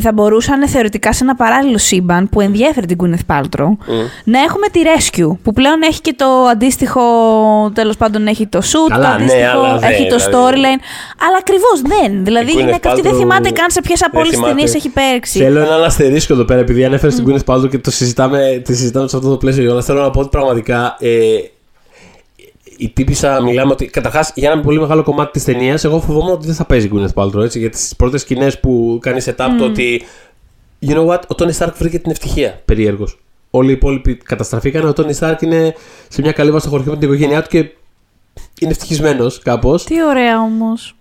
[0.00, 3.76] θα μπορούσαν θεωρητικά σε ένα παράλληλο σύμπαν που ενδιαφέρει την Gwyneth Paltrow
[4.24, 7.00] να έχουμε τη Rescue που πλέον έχει και το αντίστοιχο,
[7.74, 10.32] τέλος πάντων έχει το shoot, Καλά, το ναι, αντίστοιχο, αλλά δεν, έχει το δηλαδή.
[10.36, 10.80] storyline.
[11.26, 12.24] Αλλά ακριβώς δεν.
[12.24, 14.38] Δηλαδή η Gwyneth γυναίκα αυτή δεν Paltrow θυμάται καν σε ποιες από δεν όλες τις
[14.38, 14.54] θυμάται.
[14.54, 15.38] ταινίες έχει παίξει.
[15.38, 19.08] Θέλω έναν αστερίσκο εδώ πέρα, επειδή ανέφερες την Gwyneth Paltrow και το συζητάμε, τη συζητάμε
[19.08, 19.62] σε αυτό το πλαίσιο.
[19.62, 21.08] Γιώνα, θέλω να πω ότι πραγματικά ε,
[22.80, 26.46] η τύπησα, μιλάμε ότι καταρχάς για ένα πολύ μεγάλο κομμάτι της ταινίας, εγώ φοβόμουν ότι
[26.46, 27.42] δεν θα παίζει η Gwyneth Paltrow.
[27.42, 30.02] Έτσι, γιατί στις πρώτες σκηνές που κάνει setup το ότι
[30.86, 32.60] You know what, ο Τόνι Σταρκ βρήκε την ευτυχία.
[32.64, 33.18] Περίεργος.
[33.50, 34.88] Όλοι οι υπόλοιποι καταστραφήκαν.
[34.88, 35.74] Ο Τόνι Σταρκ είναι
[36.08, 37.58] σε μια καλύβα στο χωριό με την οικογένειά του και
[38.58, 39.84] είναι ευτυχισμένος κάπως.
[39.84, 40.94] Τι ωραία όμως.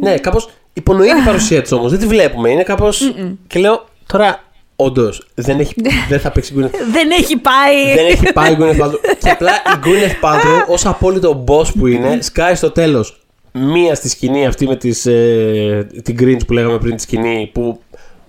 [0.00, 1.90] Ναι, κάπως υπονοεί την παρουσία της όμως.
[1.90, 2.50] Δεν τη βλέπουμε.
[2.50, 3.14] Είναι κάπως.
[3.46, 4.44] Και λέω τώρα,
[4.84, 5.74] όντως, δεν, έχει,
[6.08, 6.74] δεν θα παίξει Γκούνεθ.
[6.92, 7.94] Δεν έχει πάει.
[7.94, 9.00] δεν έχει πάει η Γκούνεθ Πάλτρο.
[9.22, 13.20] και απλά η Γκούνεθ Πάλτρο, ως απόλυτο boss που είναι, σκάει στο τέλος.
[13.52, 17.80] Μία στη σκηνή αυτή με τις, ε, την Grinch που λέγαμε πριν τη σκηνή που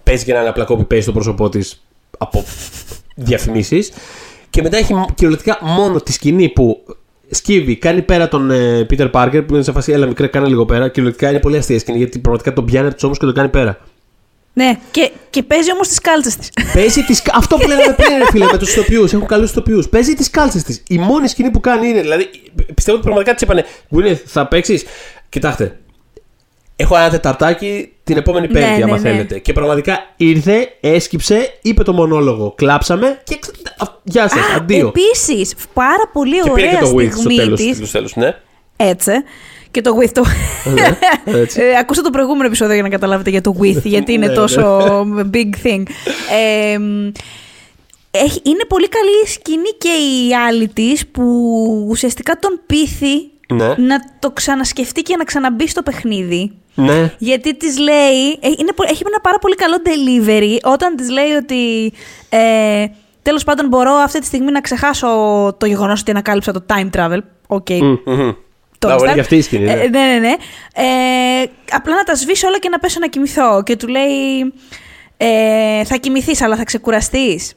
[0.03, 1.83] παίζει και να είναι απλά copy paste στο πρόσωπό της
[2.17, 2.43] από
[3.15, 3.91] διαφημίσεις.
[4.49, 6.83] Και μετά έχει κυριολεκτικά μόνο τη σκηνή που
[7.29, 10.65] σκύβει, κάνει πέρα τον ε, Peter Parker που είναι σε φάση, έλα μικρέ, κάνε λίγο
[10.65, 10.87] πέρα.
[10.87, 13.79] Κυριολεκτικά είναι πολύ αστεία σκηνή γιατί πραγματικά τον πιάνει τους ώμους και τον κάνει πέρα.
[14.53, 16.49] Ναι, και, και παίζει όμως τις κάλτσες της.
[16.73, 17.21] Παίζει τις...
[17.33, 19.03] Αυτό που λέγαμε πριν, ρε φίλε, με τους ηθοποιού.
[19.03, 19.83] Έχουν καλούς ηθοποιού.
[19.89, 20.83] Παίζει τις κάλτσες της.
[20.87, 22.01] Η μόνη σκηνή που κάνει είναι.
[22.01, 22.29] Δηλαδή,
[22.73, 23.65] πιστεύω ότι πραγματικά της είπανε.
[23.93, 24.83] Γκουίνεθ, θα παίξεις;
[25.29, 25.75] Κοιτάξτε.
[26.75, 29.09] Έχω ένα τεταρτάκι την επόμενη Ναι, Πέμπτη, ναι, άμα ναι.
[29.09, 29.39] θέλετε.
[29.39, 32.53] Και πραγματικά ήρθε, έσκυψε, είπε το μονόλογο.
[32.57, 33.37] Κλάψαμε και.
[33.39, 34.87] ξ- α, Γεια σας, αντίο.
[34.87, 37.59] Επίσης, πάρα πολύ Και πήρε και ωραία το With στο στιγμή τέλος.
[37.59, 37.77] της.
[37.77, 38.35] Στο τέλος, ναι.
[38.75, 39.11] Έτσι.
[39.71, 40.23] Και το with το.
[40.73, 40.97] Ναι,
[41.39, 41.61] έτσι.
[41.61, 44.79] Ε, ακούστε το προηγούμενο επεισόδιο για να καταλάβετε για το with, γιατί είναι Ναι, τόσο
[45.33, 45.83] big thing.
[46.73, 47.11] Ε, μ,
[48.11, 51.23] έχει, είναι πολύ καλή η σκηνή και η άλλη της που
[51.89, 53.67] ουσιαστικά τον πείθει Ναι.
[53.67, 56.51] να το ξανασκεφτεί και να ξαναμπεί στο παιχνίδι.
[56.75, 57.13] Ναι.
[57.17, 58.29] Γιατί της λέει.
[58.39, 61.93] ε, Είναι, πο- έχει ένα πάρα πολύ καλό delivery όταν της λέει ότι.
[62.29, 62.85] Ε,
[63.23, 65.07] Τέλος πάντων, μπορώ αυτή τη στιγμή να ξεχάσω
[65.59, 67.17] το γεγονός ότι ανακάλυψα το time travel.
[67.47, 67.69] OK.
[67.69, 68.31] Μμμ, μμμ.
[68.85, 69.13] Tony Να, είναι Stark.
[69.13, 69.63] και αυτή η σκηνή.
[69.63, 69.71] ναι.
[69.71, 70.33] Ε, ναι, ναι, ναι.
[70.73, 73.63] Ε, απλά να τα σβήσω όλα και να πέσω να κοιμηθώ.
[73.63, 74.53] Και του λέει,
[75.17, 77.53] ε, θα κοιμηθείς αλλά θα ξεκουραστείς.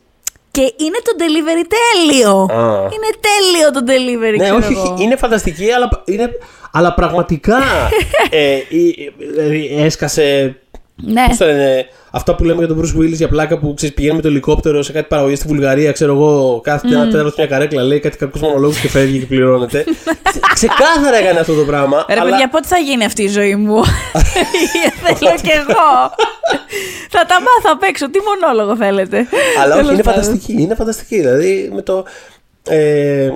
[0.51, 2.31] Και είναι το delivery τέλειο.
[2.61, 2.73] Α.
[2.79, 4.93] Είναι τέλειο το delivery, Ναι, ξέρω όχι, εγώ.
[4.93, 6.31] όχι, είναι φανταστική, αλλά, είναι,
[6.73, 7.59] αλλά πραγματικά
[8.31, 10.57] ε, η- δηλαδή έσκασε.
[10.97, 11.25] Ναι.
[11.29, 14.15] Πώς το λένε, αυτά που λέμε για τον Bruce Willis για πλάκα που ξέρεις, πηγαίνει
[14.17, 17.83] με το ελικόπτερο σε κάτι παραγωγή στη Βουλγαρία, ξέρω εγώ, κάθεται ένα τέλο μια καρέκλα,
[17.83, 19.85] λέει κάτι κακού μονολόγους και φεύγει και πληρώνεται.
[20.29, 22.05] Ξε- Ξεκάθαρα έκανε αυτό το πράγμα.
[22.09, 22.31] Ρε αλλά...
[22.31, 23.83] παιδιά, πότε θα γίνει αυτή η ζωή μου;
[25.05, 26.11] Θέλω κι εγώ.
[27.11, 28.11] θα τα μάθω απ' έξω.
[28.11, 29.27] Τι μονόλογο θέλετε;
[29.63, 30.23] Αλλά όχι, Τέλος είναι πάντων.
[30.23, 30.63] φανταστική.
[30.63, 31.17] Είναι φανταστική.
[31.17, 32.05] Δηλαδή με το.
[32.69, 33.31] Ε,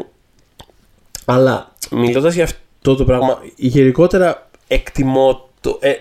[1.25, 5.79] αλλά μιλώντας για αυτό το πράγμα, γενικότερα εκτιμώ το.
[5.81, 5.97] Ε, ε,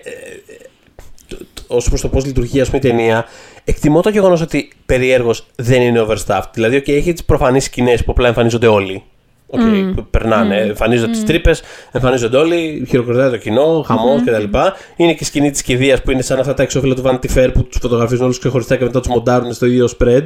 [1.66, 3.24] ως προς το πώς λειτουργεί ας πούμε, η ταινία,
[3.64, 6.50] εκτιμώ το γεγονός ότι περιέργως δεν είναι overstaffed.
[6.52, 9.02] Δηλαδή, okay, έχει τις προφανείς σκηνές που απλά εμφανίζονται όλοι.
[9.50, 11.62] Okay, που περνάνε, εμφανίζονται τις τρύπες,
[11.92, 14.58] εμφανίζονται όλοι, χειροκροτάει το κοινό, χαμός κτλ.
[14.96, 17.50] Είναι και η σκηνή της κηδείας που είναι σαν αυτά τα εξώφυλλα του Vanity Fair
[17.52, 20.22] που τους φωτογραφίζουν όλους ξεχωριστά και μετά τους μοντάρουν στο ίδιο spread.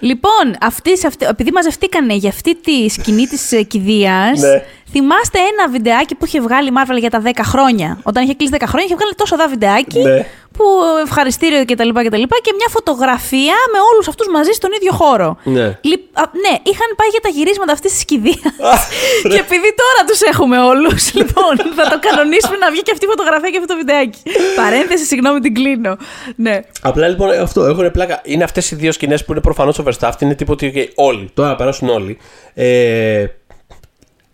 [0.00, 4.62] Λοιπόν, αυτή, σε αυτή, επειδή μαζευτήκανε για αυτή τη σκηνή της κηδείας, Ναι.
[4.90, 8.52] Θυμάστε ένα βιντεάκι που είχε βγάλει η Marvel για τα 10 χρόνια; Όταν είχε κλείσει
[8.56, 10.26] 10 χρόνια, είχε βγάλει τόσο δά βιντεάκι Ναι.
[10.56, 10.64] που
[11.06, 11.72] ευχαριστήριο κτλ.
[12.04, 15.36] Και, τα λοιπά και μια φωτογραφία με όλους αυτούς μαζί στον ίδιο χώρο.
[15.42, 15.66] Ναι.
[15.88, 18.40] Λι- α, ναι, είχαν πάει για τα γυρίσματα αυτής της κηδείας.
[19.24, 19.28] ρε.
[19.32, 23.08] και επειδή τώρα τους έχουμε όλους, λοιπόν, θα το κανονίσουμε να βγει και αυτή η
[23.08, 24.20] φωτογραφία και αυτό το βιντεάκι.
[24.56, 25.96] Παρένθεση, συγγνώμη, την κλείνω.
[26.36, 26.60] Ναι.
[26.82, 28.20] Απλά λοιπόν αυτό, έχουν πλάκα.
[28.24, 30.20] Είναι αυτές οι δύο σκηνές που είναι προφανώς overstaffed.
[30.20, 31.30] Είναι τίποτα ότι okay, όλοι.
[31.34, 32.18] Τώρα να περάσουν όλοι.
[32.54, 33.24] Ε,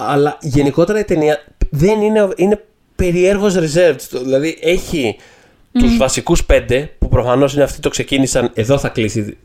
[0.09, 2.65] αλλά γενικότερα η ταινία δεν είναι, είναι
[2.97, 4.21] περιέργως reserved.
[4.23, 5.17] Δηλαδή έχει
[5.73, 8.51] τους βασικούς πέντε που προφανώς είναι αυτοί το ξεκίνησαν.
[8.55, 9.37] Εδώ θα κλείσει.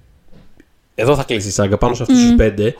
[0.95, 2.75] Εδώ θα κλείσει η σάγκα πάνω σε αυτούς τους πέντε.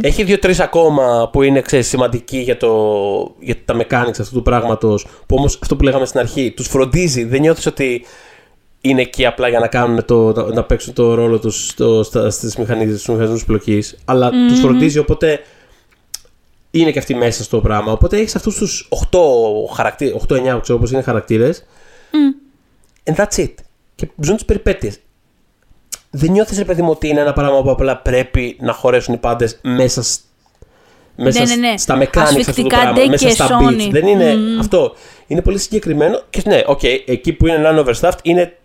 [0.00, 2.70] Έχει δύο-τρει ακόμα που είναι ξέρεις, σημαντικοί για, το,
[3.38, 5.06] για τα mechanics αυτού του πράγματος.
[5.26, 7.24] Που όμως αυτό που λέγαμε στην αρχή, τους φροντίζει.
[7.24, 8.04] Δεν νιώθεις ότι
[8.80, 12.30] είναι εκεί απλά για να, κάνουν το, να, να παίξουν το ρόλο τους στο, στα,
[12.30, 15.40] στις μηχανισμούς, στους μηχανισμούς πλοκής, αλλά τους φροντίζει, οπότε
[16.80, 17.92] είναι και αυτοί μέσα στο πράγμα.
[17.92, 19.18] Οπότε έχεις αυτούς τους 8
[19.74, 21.64] χαρακτήρες, 8-9 ξέρω πώς είναι χαρακτήρες,
[23.04, 23.54] and that's it.
[23.94, 24.98] Και ζουν τις περιπέτειες.
[26.10, 29.16] Δεν νιώθεις ρε παιδί μου ότι είναι ένα πράγμα που απλά πρέπει να χωρέσουν οι
[29.16, 30.20] πάντες μέσα σ-
[31.16, 31.76] μέσα Ναι, ναι, ναι.
[31.78, 33.68] στα mechanics αυτού του Ασφυκτικά πράγμα, ντε μέσα και στα Sony.
[33.80, 33.88] beats.
[33.90, 34.94] Δεν είναι αυτό.
[35.26, 38.56] Είναι πολύ συγκεκριμένο και ναι, οκ, εκεί που είναι ένα overstaffed είναι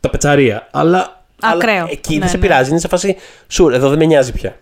[0.00, 0.68] τα πετσαρία.
[0.72, 1.74] Αλλά, Ακραίο.
[1.74, 2.42] αλλά εκεί Ναι, δεν σε ναι.
[2.42, 2.70] πειράζει.
[2.70, 3.16] Είναι σε φάση
[3.48, 4.56] σουρ, εδώ δεν με νοιάζει πια.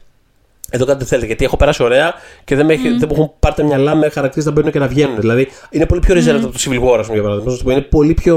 [0.74, 2.14] Εδώ κάτι δεν θέλετε, γιατί έχω περάσει ωραία
[2.44, 4.78] και δεν, με, έχει- δεν μου έχουν πάρει τα μυαλά με χαρακτήρες να μπαίνουν και
[4.78, 5.20] να βγαίνουν.
[5.20, 7.42] Δηλαδή είναι πολύ πιο reserved από το Civil War, ας πούμε, για παράδειγμα.
[7.44, 8.36] Πώς να το πω, Είναι πολύ πιο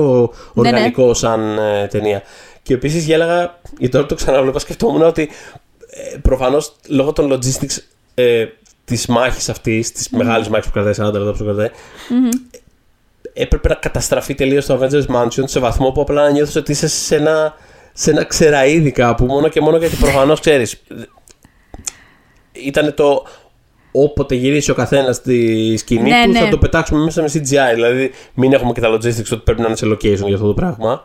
[0.54, 0.70] Ναι, ναι.
[0.70, 2.22] οργανικό σαν ε, ταινία.
[2.64, 5.30] Και επίσης γέλαγα, γιατί τώρα το ξαναβλέπα, σκεφτόμουν ότι
[5.90, 7.78] ε, προφανώς λόγω των logistics
[8.14, 8.46] ε,
[8.86, 11.70] της μάχης αυτής, της μεγάλης μάχης που κρατάει 40 λεπτά που κρατάει,
[13.34, 16.88] έπρεπε να καταστραφεί τελείως το Avengers Mansion σε βαθμό που απλά να νιώθεις ότι είσαι
[16.88, 17.54] σε ένα,
[17.94, 20.82] σε ένα ξεραίδι κάπου μόνο και μόνο γιατί προφανώς ξέρεις.
[22.64, 23.24] Ήταν το
[23.92, 26.40] όποτε γυρίσει ο καθένας στη σκηνή Ναι, του ναι.
[26.40, 27.74] θα το πετάξουμε μέσα με CGI.
[27.74, 30.54] Δηλαδή μην έχουμε και τα logistics ότι πρέπει να είναι σε location για αυτό το
[30.54, 31.04] πράγμα.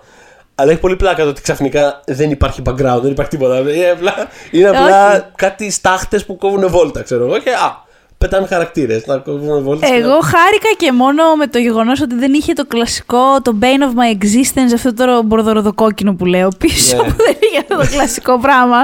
[0.55, 3.59] Αλλά έχει πολύ πλάκα το ότι ξαφνικά δεν υπάρχει background, δεν υπάρχει τίποτα.
[3.59, 4.15] Είναι απλά,
[4.51, 5.23] είναι απλά Όχι.
[5.37, 7.39] κάτι στάχτες που κόβουν βόλτα, ξέρω εγώ.
[7.39, 7.89] Και α,
[8.21, 9.07] πετάνε χαρακτήρες.
[9.07, 9.87] Να κόβουν βόλτα.
[9.95, 13.95] Εγώ χάρηκα και μόνο με το γεγονός ότι δεν είχε το κλασικό, το bane of
[14.01, 17.03] my existence, αυτό το μπορδοροδοκόκκινο που λέω πίσω, Ναι.
[17.09, 18.77] που δεν είχε αυτό το κλασικό πράγμα.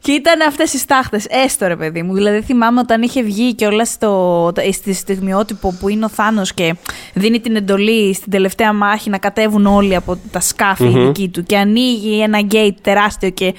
[0.00, 1.26] και ήταν αυτές οι στάχτες.
[1.28, 2.14] Έστω ρε παιδί μου.
[2.14, 6.52] Δηλαδή θυμάμαι όταν είχε βγει και όλα στο, το- στη στιγμιότυπο που είναι ο Θάνος
[6.54, 6.74] και
[7.14, 11.06] δίνει την εντολή στην τελευταία μάχη να κατέβουν όλοι από τα σκάφη Μμμ.
[11.06, 13.54] δική του και ανοίγει ένα gate τεράστιο και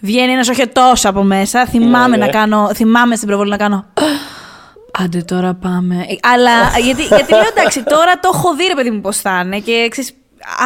[0.00, 1.66] βγαίνει ένας οχετός από μέσα.
[1.66, 2.24] Θυμάμαι Ναι, ναι.
[2.24, 3.84] να κάνω, θυμάμαι στην προβολή να κάνω.
[5.04, 5.94] Άντε τώρα πάμε.
[6.08, 6.50] Ε, Αλλά
[6.84, 9.86] γιατί, γιατί λέω εντάξει, τώρα το έχω δει ρε παιδί μου πώς θα είναι και
[9.90, 10.12] ξέρεις,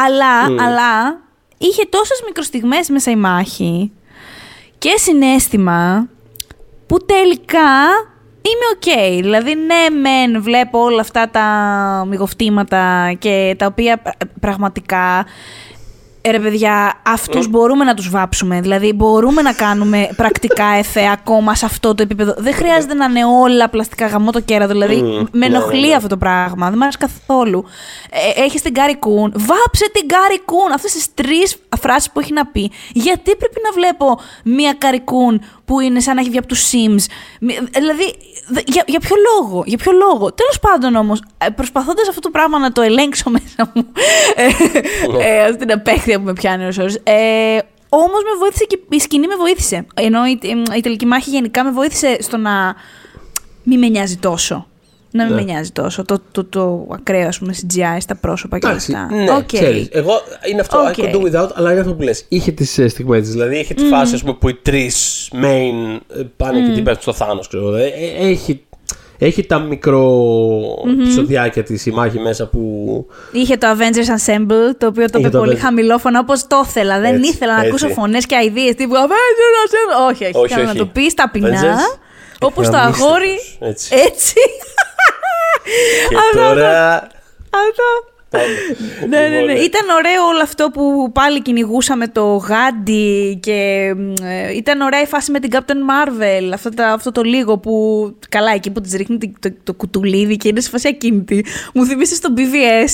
[0.05, 1.19] αλλά, αλλά
[1.57, 3.91] είχε τόσες μικροστιγμές μέσα η μάχη
[4.77, 6.07] και συνέστημα
[6.87, 7.71] που τελικά
[8.41, 9.21] είμαι οκ.
[9.23, 11.45] Δηλαδή, ναι, μεν βλέπω όλα αυτά τα
[12.07, 15.25] μυγοφτήματα και τα οποία πρα- πραγματικά.
[16.27, 18.61] Ε, Ρε παιδιά, αυτούς μπορούμε να τους βάψουμε.
[18.61, 22.33] Δηλαδή, μπορούμε να κάνουμε πρακτικά εφέ ακόμα σε αυτό το επίπεδο.
[22.37, 24.71] Δεν χρειάζεται να είναι όλα πλαστικά γαμώ το κέρατο.
[24.71, 25.23] Δηλαδή, Μμμ.
[25.31, 25.93] με Ναι, ενοχλεί ναι, ναι.
[25.93, 26.65] αυτό το πράγμα.
[26.65, 27.65] Δεν μου αρέσει καθόλου.
[28.09, 29.33] Ε, έχεις την Carrie Coon.
[29.35, 30.71] Βάψε την Carrie Coon.
[30.73, 32.71] Αυτές τις τρεις φράσεις που έχει να πει.
[32.93, 36.63] Γιατί πρέπει να βλέπω μία Carrie Coon που είναι σαν να έχει βγει από τους
[36.71, 37.05] Sims.
[37.41, 38.15] Μη- Δηλαδή,
[38.47, 39.63] δε- για, για ποιο λόγο.
[39.65, 40.33] Για ποιο λόγο.
[40.33, 41.21] Τέλος πάντων όμως,
[41.55, 43.85] προσπαθώντας αυτό το πράγμα να το ελέγξω μέσα μου.
[44.35, 46.81] ε, ε, αυτή την απέχθεια που με πιάνει όσο.
[47.03, 47.57] Ε,
[47.89, 49.85] Όμως με βοήθησε και η σκηνή με βοήθησε.
[49.93, 50.39] Ενώ η,
[50.77, 52.75] η τελική μάχη γενικά με βοήθησε στο να
[53.63, 54.67] μην με νοιάζει τόσο.
[55.15, 55.41] Να μην Ναι.
[55.41, 56.03] με νοιάζει τόσο.
[56.05, 59.15] Το, το, το, ακραίο, ας πούμε, CGI στα πρόσωπα και όλα Εντάξει, αυτά.
[59.15, 59.45] ναι, Οκ.
[59.45, 60.11] ξέρεις, εγώ
[60.51, 60.93] είναι αυτό, OK.
[60.97, 62.25] I could do without, αλλά είναι αυτό που λες.
[62.29, 65.99] Είχε τις ε, στιγμές της, δηλαδή είχε τη φάση ας πούμε, που οι τρεις main
[66.17, 67.75] ε, πάνε και την πέφτουν στο Θάνος, ξέρω εγώ.
[67.75, 68.63] Ε, ε, έχει,
[69.17, 70.21] έχει τα μικρο
[70.99, 72.61] επεισοδιάκια της η μάχη μέσα που...
[73.31, 75.59] Είχε το Avengers Assemble, το οποίο το Είχε είπε το πολύ Avengers.
[75.61, 76.99] χαμηλόφωνο όπως το ήθελα.
[76.99, 77.69] Δεν Έτσι, ήθελα να έτσι.
[77.69, 80.11] ακούσω φωνές και αειδίε τύπου Avengers Assemble.
[80.11, 80.35] Όχι, όχι.
[80.37, 80.77] Όχι, Θέλω όχι.
[80.77, 81.61] να το πεις ταπεινά.
[81.61, 81.99] Avengers,
[82.39, 83.35] Όπως το γαμίστε αγόρι.
[83.35, 83.95] τους, έτσι.
[84.07, 84.33] Έτσι.
[86.09, 86.95] Και Αυτό, τώρα...
[87.49, 88.14] Αυτό.
[89.09, 89.39] Ναι, ναι, ναι.
[89.39, 95.01] Λοιπόν, Ήταν ωραίο όλο αυτό που πάλι κυνηγούσαμε το Γάντι και μ, ε, ήταν ωραία
[95.01, 95.59] η φάση με την Captain
[95.91, 96.49] Marvel.
[96.53, 97.73] Αυτό, τα- αυτό το λίγο που.
[98.29, 101.45] Καλά, εκεί που της ρίχνει το, το, το κουτουλίδι και είναι σε φάση ακίνητη.
[101.73, 102.93] Μου θυμίσει το BVS.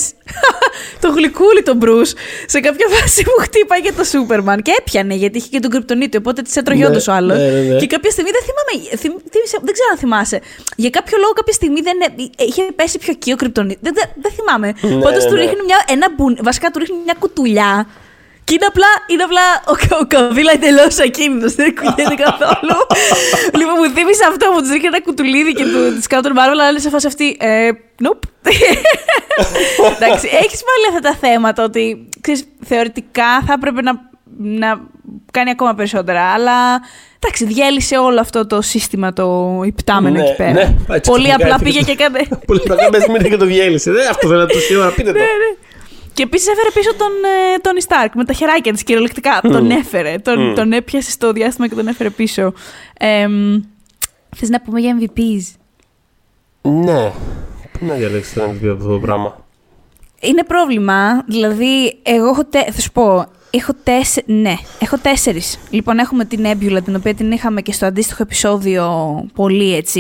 [1.02, 2.12] το γλυκούλι τον Bruce.
[2.46, 6.18] Σε κάποια φάση που χτύπαγε το Σούπερμαν και έπιανε γιατί είχε και τον κρυπτονίτη.
[6.18, 7.38] Οπότε της έτρωγε Ναι, όντως ο άλλος.
[7.38, 7.76] ναι, ναι, ναι.
[7.80, 8.96] Και κάποια στιγμή δεν θυμάμαι.
[8.98, 10.39] θυμ- θύμισε- δεν ξέρω αν θυμάσαι.
[10.76, 13.80] Για κάποιο λόγο κάποια στιγμή δεν, ε- είχε πέσει πιο εκεί ο κρυπτονίτη.
[13.82, 14.68] Δεν, δεν, δεν θυμάμαι.
[14.82, 15.43] Ναι, Πάντως ναι, του ναι.
[15.43, 17.88] ρίχνει μια, ένα μπουν, βασικά του ρίχνει μια κουτουλιά.
[18.43, 21.53] Και είναι απλά, είναι απλά ο, ο Καβίλα εντελώ ακίνητος.
[21.55, 22.77] Δεν κουνιέται καθόλου.
[23.59, 26.51] λοιπόν, μου θύμισε αυτό που του ρίχνει ένα κουτουλίδι και του της κάνω τον Marvel,
[26.51, 27.38] αλλά είναι σε φάση αυτή.
[27.39, 27.69] Ε,
[28.05, 28.23] nope.
[29.95, 33.93] Εντάξει, έχεις πάλι αυτά τα θέματα ότι ξέρεις, θεωρητικά θα έπρεπε να,
[34.38, 34.82] να
[35.32, 36.22] κάνει ακόμα περισσότερα.
[36.34, 36.82] Αλλά
[37.20, 40.51] εντάξει, διέλυσε όλο αυτό το σύστημα το υπτάμενο Ναι, εκεί πέρα.
[40.51, 42.28] ναι, έτσι Πολύ ξαφνικά απλά έφυγε πήγε το- και έκανε.
[42.47, 43.91] Πολύ απλά μέσα μήνυμα και το διέλυσε.
[43.91, 45.18] Δεν, αυτό δεν είναι τόση ώρα, πείτε το.
[45.18, 45.55] Ναι, ναι.
[46.14, 47.07] Και επίσης έφερε πίσω τον
[47.55, 49.39] ε, Τόνι Σταρκ με τα χεράκια της κυριολεκτικά.
[49.41, 50.16] Τον έφερε.
[50.18, 50.53] Τον, Μμ.
[50.55, 52.53] τον έπιασε στο διάστημα και τον έφερε πίσω.
[52.99, 53.28] Ε,
[54.36, 55.55] Θες να πούμε για MVPs.
[56.62, 57.12] Ναι.
[57.72, 59.45] Πού να διαλέξεις το MVP από αυτό το πράγμα;
[60.20, 61.24] Είναι πρόβλημα.
[61.28, 62.45] Δηλαδή, εγώ έχω.
[62.45, 62.59] Τε...
[62.72, 63.26] Θα σου πω.
[63.54, 64.34] Έχω τέσσερι.
[64.34, 65.60] Ναι, έχω τέσσερις.
[65.70, 68.86] Λοιπόν, έχουμε την Έμπιουλα, την οποία την είχαμε και στο αντίστοιχο επεισόδιο
[69.34, 69.99] πολύ έτσι.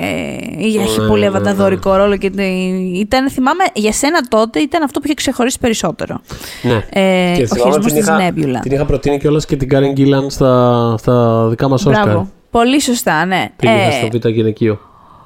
[0.00, 4.82] Ε, έχει Ναι, πολύ ναι, αβανταδόρικο ρόλο και την- ήταν, θυμάμαι, για σένα τότε ήταν
[4.82, 6.20] αυτό που είχε ξεχωρίσει περισσότερο.
[6.62, 6.72] Ναι.
[6.74, 8.58] Ε, Και ο θυμάμαι χειρισμός την της είχα- Νέμπιουλα.
[8.60, 12.04] Την είχα προτείνει κιόλας και την Κάριν Γκίλαν στα, στα δικά μας Όσκαρ.
[12.04, 12.30] Μπράβο.
[12.50, 13.50] Πολύ σωστά, ναι.
[13.56, 14.78] Πήγε Ε, στο Β' γυναικείο.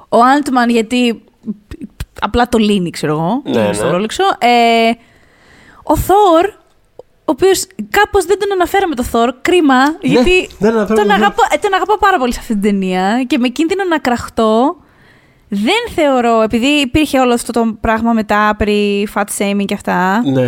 [0.09, 1.21] ο Άντμαν γιατί
[2.21, 3.91] απλά το λύνει, ξέρω εγώ, Ναι, είναι στο ναι.
[3.91, 4.23] ρόλεξο.
[4.39, 4.91] Ε,
[5.83, 6.60] ο Θόρ, ο
[7.31, 11.57] οποίος κάπως δεν τον αναφέραμε το Θόρ, κρίμα, γιατί δεν αναφέραμε τον, τον αγαπώ, ε,
[11.57, 14.75] τον αγαπώ πάρα πολύ σε αυτή την ταινία και με κίνδυνο να κραχτώ.
[15.53, 20.45] Δεν θεωρώ, επειδή υπήρχε όλο αυτό το πράγμα μετά περί fat shaming και αυτά, Ναι.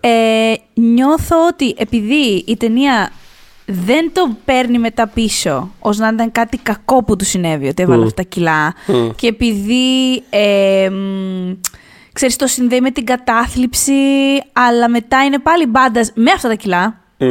[0.00, 3.10] ε, νιώθω ότι επειδή η ταινία
[3.66, 8.00] δεν το παίρνει μετά πίσω ως να ήταν κάτι κακό που του συνέβη, ότι έβαλε
[8.02, 8.06] Μμ.
[8.06, 9.10] αυτά τα κιλά Μμ.
[9.16, 11.50] και επειδή ε, μ,
[12.12, 13.92] ξέρεις το συνδέει με την κατάθλιψη
[14.52, 17.26] αλλά μετά είναι πάλι badass με αυτά τα κιλά Μμ.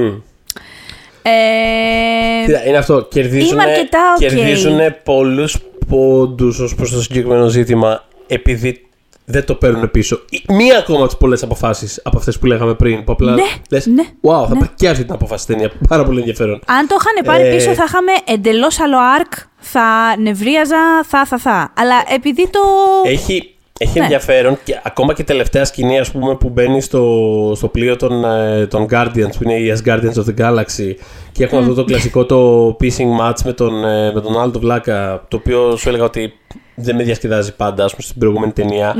[1.21, 3.07] ε, Κοίτα, είναι αυτό.
[3.11, 4.19] Κερδίζουν, Είμαι αρκετά οκ.
[4.19, 5.57] κερδίζουν πολλούς
[5.87, 8.83] πόντους ως προς το συγκεκριμένο ζήτημα επειδή
[9.25, 10.21] δεν το παίρνουν πίσω.
[10.29, 13.03] Η- Μία ακόμα από τις πολλές αποφάσεις από αυτές που λέγαμε πριν.
[13.03, 14.59] Που απλά Ναι, λες, ναι, Wow, θα ναι.
[14.59, 15.71] πάρει και αυτή την αποφάση στην ταινία.
[15.87, 16.61] Πάρα πολύ ενδιαφέρον.
[16.65, 21.37] αν το είχαν πάρει Ε, πίσω θα είχαμε εντελώς άλλο arc θα νευρίαζα, θα, θα,
[21.37, 21.73] θα.
[21.77, 22.59] Αλλά επειδή το...
[23.05, 24.03] Έχει, έχει Ναι.
[24.03, 28.25] ενδιαφέρον και ακόμα και η τελευταία σκηνή ας πούμε, που μπαίνει στο, στο πλοίο των,
[28.25, 30.93] ε, των Guardians που είναι οι Asgardians of the Galaxy
[31.31, 34.59] και έχουν αυτό το κλασικό το pissing match με τον, ε, με τον άλλο το
[34.59, 36.33] βλάκα το οποίο σου έλεγα ότι
[36.75, 38.95] δεν με διασκεδάζει πάντα ας πούμε, στην προηγούμενη ταινία.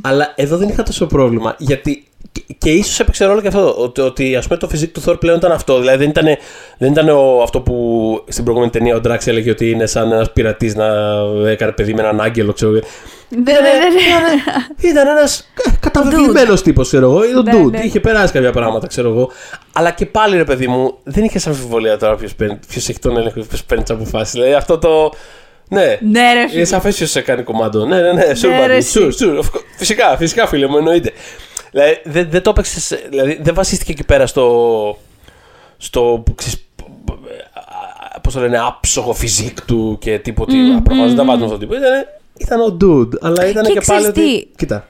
[0.00, 2.02] Αλλά εδώ δεν είχα τόσο πρόβλημα γιατί
[2.48, 3.74] και, και ίσως έπαιξε ρόλο και αυτό.
[3.78, 5.78] Ότι, ότι ας πούμε το physique του Thor πλέον ήταν αυτό.
[5.78, 6.24] Δηλαδή δεν ήταν,
[6.78, 7.74] δεν ήταν ο, αυτό που
[8.28, 10.86] στην προηγούμενη ταινία ο Drax έλεγε ότι είναι σαν ένας πειρατής να
[11.50, 12.80] έκανε παιδί με έναν άγγελο, ξέρω εγώ.
[13.28, 13.60] Ναι, ναι, ναι,
[14.82, 14.90] ναι.
[14.90, 17.24] Ήταν ένας καταβεβλημένο τύπος, ξέρω εγώ.
[17.24, 17.70] Ήταν Ναι, dude.
[17.70, 17.80] ναι.
[17.84, 19.30] Είχε περάσει κάποια πράγματα, ξέρω εγώ.
[19.72, 22.16] Αλλά και πάλι, ρε παιδί μου, δεν είχες αμφιβολία τώρα
[22.68, 24.32] ποιος έχει τον έλεγχο, ποιος παίρνει τις αποφάσεις.
[24.32, 25.12] Δηλαδή αυτό το.
[25.68, 25.98] Ναι.
[26.10, 26.56] Ναι, ρε, φίλε.
[26.56, 27.78] Είναι σαφές ποιος σε κάνει κομμάτι.
[27.78, 28.24] Ναι, ναι, ναι.
[28.42, 28.76] Sure, Ναι, ρε, buddy.
[28.76, 28.98] εσύ.
[29.00, 29.36] Sure, sure.
[29.38, 29.62] Of course.
[29.76, 31.12] Φυσικά, φυσικά, φίλε μου, εννοείται.
[31.70, 32.98] Δηλαδή, δεν, δεν το έπαιξες.
[33.08, 34.98] Δηλαδή, δεν βασίστηκε εκεί πέρα στο.
[35.76, 36.22] στο.
[38.22, 40.52] Πώς το λένε, άψογο φυσικ του και τίποτα.
[40.52, 41.74] Mm, Προφανώ δεν τα βάζουν αυτό το τύπο.
[41.74, 42.06] Ήταν,
[42.38, 44.00] ήταν ο dude, αλλά ήταν Και και, πάλι.
[44.00, 44.86] ξέρεις τι; Ότι, κοίτα.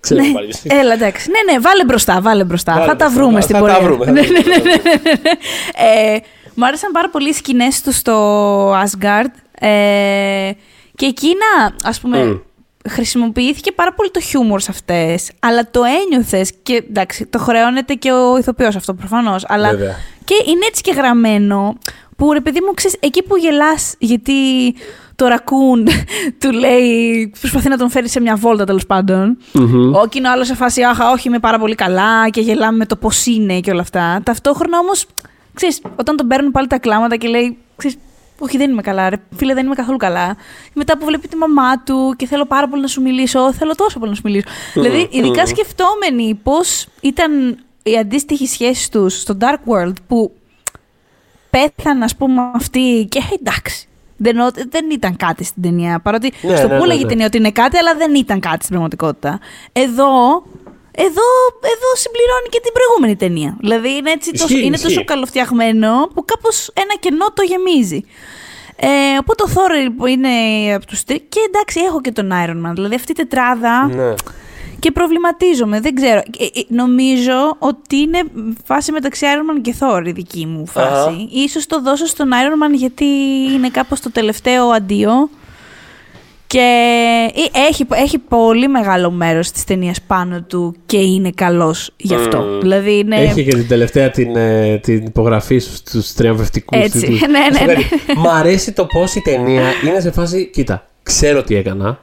[0.00, 0.54] Ξέρω Ναι, πάλι.
[0.62, 1.28] Έλα, εντάξει.
[1.30, 2.72] Ναι, ναι, βάλε μπροστά, βάλε μπροστά.
[2.72, 3.80] Βάλε θα τα μπροστά, βρούμε θα στην τα πορεία.
[3.80, 6.12] βρούμε, θα Ναι, τα ναι, βρούμε, ναι, ναι, ναι.
[6.14, 6.18] Ε,
[6.54, 9.30] Μου άρεσαν πάρα πολύ οι σκηνές του στο Asgard.
[9.58, 10.50] Ε,
[10.94, 12.36] και εκείνα, ας πούμε, Μμ.
[12.88, 18.12] Χρησιμοποιήθηκε πάρα πολύ το χιούμορ σε αυτές, αλλά το ένιωθες και εντάξει, το χρεώνεται και
[18.12, 19.96] ο ηθοποιός αυτό προφανώς, αλλά Βέβαια.
[20.24, 21.78] και είναι έτσι και γραμμένο
[22.16, 24.34] που ρε παιδί μου ξέρεις, εκεί που γελάς γιατί
[25.16, 25.88] το ρακούν
[26.40, 29.38] του λέει, προσπαθεί να τον φέρει σε μια βόλτα τέλος πάντων.
[30.02, 32.96] Ο κοινό άλλο σε φάση, Αχ, όχι, είμαι πάρα πολύ καλά και γελάμε με το
[32.96, 34.20] πώς είναι και όλα αυτά.
[34.22, 35.06] Ταυτόχρονα όμως,
[35.54, 37.96] ξέρεις, όταν τον παίρνουν πάλι τα κλάματα και λέει, ξέρεις,
[38.38, 39.16] όχι, δεν είμαι καλά, ρε.
[39.36, 40.36] Φίλε, δεν είμαι καθόλου καλά.
[40.74, 43.98] Μετά που βλέπει τη μαμά του και θέλω πάρα πολύ να σου μιλήσω, θέλω τόσο
[43.98, 44.46] πολύ να σου μιλήσω.
[44.74, 50.32] δηλαδή, ειδικά σκεφτόμενοι πώς ήταν η αντίστοιχη σχέση τους στο Dark World που
[51.50, 53.88] πέθανε, ας πούμε, αυτή και «Ε, εντάξει.
[54.16, 54.36] Δεν,
[54.68, 56.00] δεν ήταν κάτι στην ταινία.
[56.00, 57.08] Παρότι Ναι, στο ναι, που ναι, έλεγε η ναι.
[57.08, 59.40] ταινία ότι είναι κάτι, αλλά δεν ήταν κάτι στην πραγματικότητα.
[59.72, 60.42] Εδώ,
[61.04, 61.26] εδώ,
[61.74, 63.56] εδώ συμπληρώνει και την προηγούμενη ταινία.
[63.60, 64.86] Δηλαδή είναι, έτσι, Ισχύει, τόσο, είναι ισχύει.
[64.88, 68.00] τόσο καλοφτιαγμένο που κάπως ένα κενό το γεμίζει.
[68.76, 68.88] Ε,
[69.20, 70.28] οπότε ο Θόρ που είναι
[70.74, 71.20] από τους τρει.
[71.20, 72.72] Και εντάξει, έχω και τον Iron Man.
[72.74, 74.14] Δηλαδή αυτή η τετράδα Ναι.
[74.78, 75.80] και προβληματίζομαι.
[75.80, 76.18] Δεν ξέρω.
[76.38, 78.22] Ε, ε, νομίζω ότι είναι
[78.64, 80.88] φάση μεταξύ Iron Man και Thor η δική μου φάση.
[81.08, 81.16] Αχα.
[81.30, 83.04] Ίσως το δώσω στον Iron Man γιατί
[83.54, 85.30] είναι κάπως το τελευταίο αντίο.
[86.56, 92.14] Και ε, έχει, έχει πολύ μεγάλο μέρος της ταινίας πάνω του και είναι καλός γι'
[92.14, 92.38] αυτό.
[92.38, 92.60] Μμμ.
[92.60, 93.16] Δηλαδή είναι...
[93.16, 97.08] Έχει και την τελευταία την, ε, την υπογραφή στους τριαμβευτικούς Έτσι.
[97.08, 97.74] Ναι, ναι, ναι.
[98.16, 100.50] Μ' αρέσει το πώς η ταινία είναι σε φάση.
[100.50, 101.98] Κοίτα, ξέρω τι έκανα.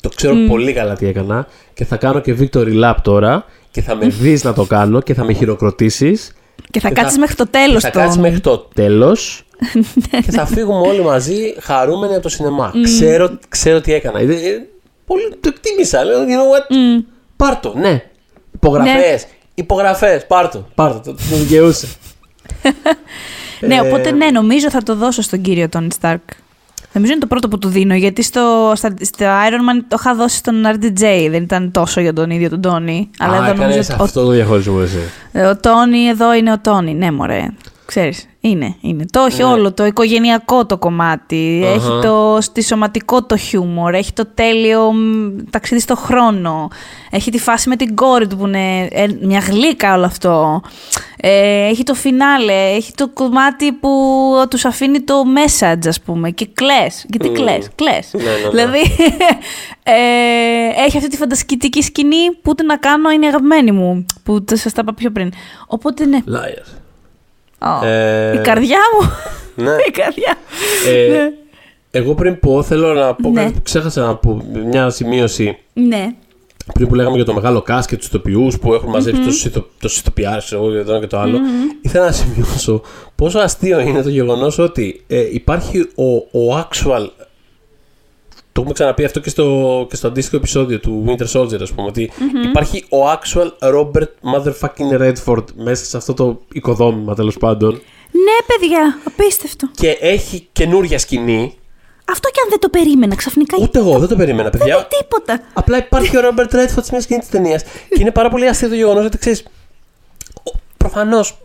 [0.00, 1.46] Το ξέρω πολύ καλά τι έκανα.
[1.74, 3.44] Και θα κάνω και victory lap τώρα.
[3.70, 6.34] Και θα με δεις να το κάνω και θα με χειροκροτήσεις.
[6.70, 7.98] Και θα και κάτσεις θα- μέχρι το τέλος Θα του.
[7.98, 9.43] κάτσεις μέχρι το τέλος.
[10.24, 12.72] Και θα φύγουμε όλοι μαζί χαρούμενοι από το σινεμά.
[12.82, 14.18] Ξέρω, ξέρω τι έκανα.
[14.18, 14.66] Ε, ε,
[15.06, 16.04] Πολύ το εκτίμησα.
[16.04, 17.02] Λέω, you know what?
[17.36, 18.02] Πάρ' το, ναι.
[18.54, 19.26] Υπογραφές.
[19.54, 20.26] Υπογραφές.
[20.26, 20.66] Πάρ' το.
[20.74, 20.98] Πάρ' το.
[21.00, 21.86] Το, το δικαιούσε.
[23.60, 26.20] Ναι, Ε, οπότε ναι, νομίζω θα το δώσω στον κύριο Τόνι Σταρκ.
[26.92, 30.14] Νομίζω είναι το πρώτο που του δίνω, γιατί στο, στα, στο Iron Man το είχα
[30.14, 33.10] δώσει στον RDJ, δεν ήταν τόσο για τον ίδιο τον Τόνι.
[33.18, 34.98] Αλλά Α, εδώ νομίζω έκανες ότι αυτό το διαχωρισμό εσύ.
[35.32, 36.94] ο, ο Τόνι εδώ είναι ο Τόνι.
[36.94, 37.46] Ναι, μωρέ.
[37.86, 39.04] Ξέρεις, είναι, είναι.
[39.10, 39.48] Το έχει Ναι.
[39.48, 41.62] όλο το οικογενειακό το κομμάτι.
[41.64, 41.74] Αχα.
[41.74, 43.94] Έχει το στη σωματικό το χιούμορ.
[43.94, 46.68] Έχει το τέλειο μ, ταξίδι στο χρόνο.
[47.10, 50.62] Έχει τη φάση με την κόρη του που είναι ε, μια γλύκα όλο αυτό.
[51.16, 52.52] Ε, έχει το φινάλε.
[52.74, 53.90] Έχει το κομμάτι που
[54.50, 56.30] τους αφήνει το message, ας πούμε.
[56.30, 57.04] Και κλαις.
[57.08, 57.32] Γιατί Μμ.
[57.32, 58.10] κλαις, κλαις.
[58.12, 58.48] Ναι, ναι, ναι.
[58.50, 58.78] Δηλαδή,
[59.82, 64.04] ε, έχει αυτή τη φαντασκητική σκηνή που ούτε να κάνω είναι η αγαπημένη μου.
[64.22, 65.32] Που σας τα είπα πιο πριν.
[65.66, 66.18] Οπότε ναι.
[66.28, 66.82] Liar.
[67.64, 69.10] Ω, Ε, η καρδιά μου.
[69.64, 69.70] Ναι.
[69.88, 70.36] η καρδιά.
[70.88, 71.30] Ε, Ναι.
[71.90, 73.40] Εγώ πριν πω, θέλω να πω Ναι.
[73.42, 74.42] κάτι που ξέχασα να πω.
[74.70, 75.58] Μια σημείωση.
[75.72, 76.06] Ναι.
[76.74, 79.66] Πριν που λέγαμε για το μεγάλο cast και τους ηθοποιούς που έχουν μαζέψει τόσους ηθο,
[79.80, 81.38] τόσους ηθοποιάρες, ξέρω εγώ, και το ένα και το άλλο.
[81.82, 82.82] Ήθελα να σημειώσω
[83.14, 87.06] πόσο αστείο είναι το γεγονός ότι ε, υπάρχει ο, ο actual.
[88.54, 91.88] Το έχουμε ξαναπεί αυτό και στο, και στο αντίστοιχο επεισόδιο του Winter Soldier, ας πούμε.
[91.88, 92.10] Ότι
[92.48, 97.70] υπάρχει ο actual Robert motherfucking Redford μέσα σε αυτό το οικοδόμημα τέλος πάντων.
[98.10, 99.68] Ναι, παιδιά, απίστευτο.
[99.74, 101.54] Και έχει καινούρια σκηνή.
[102.10, 103.56] Αυτό και αν δεν το περίμενα ξαφνικά.
[103.60, 104.74] Ούτε εγώ δεν το περίμενα, Δεν παιδιά.
[104.76, 105.40] είναι τίποτα.
[105.52, 107.62] Απλά υπάρχει ο Ρόμπερτ Ρέτφορντ σε μια σκηνή της ταινίας.
[107.62, 109.44] και είναι πάρα πολύ αστείο το γεγονός ότι ξέρεις.
[110.76, 111.36] Προφανώς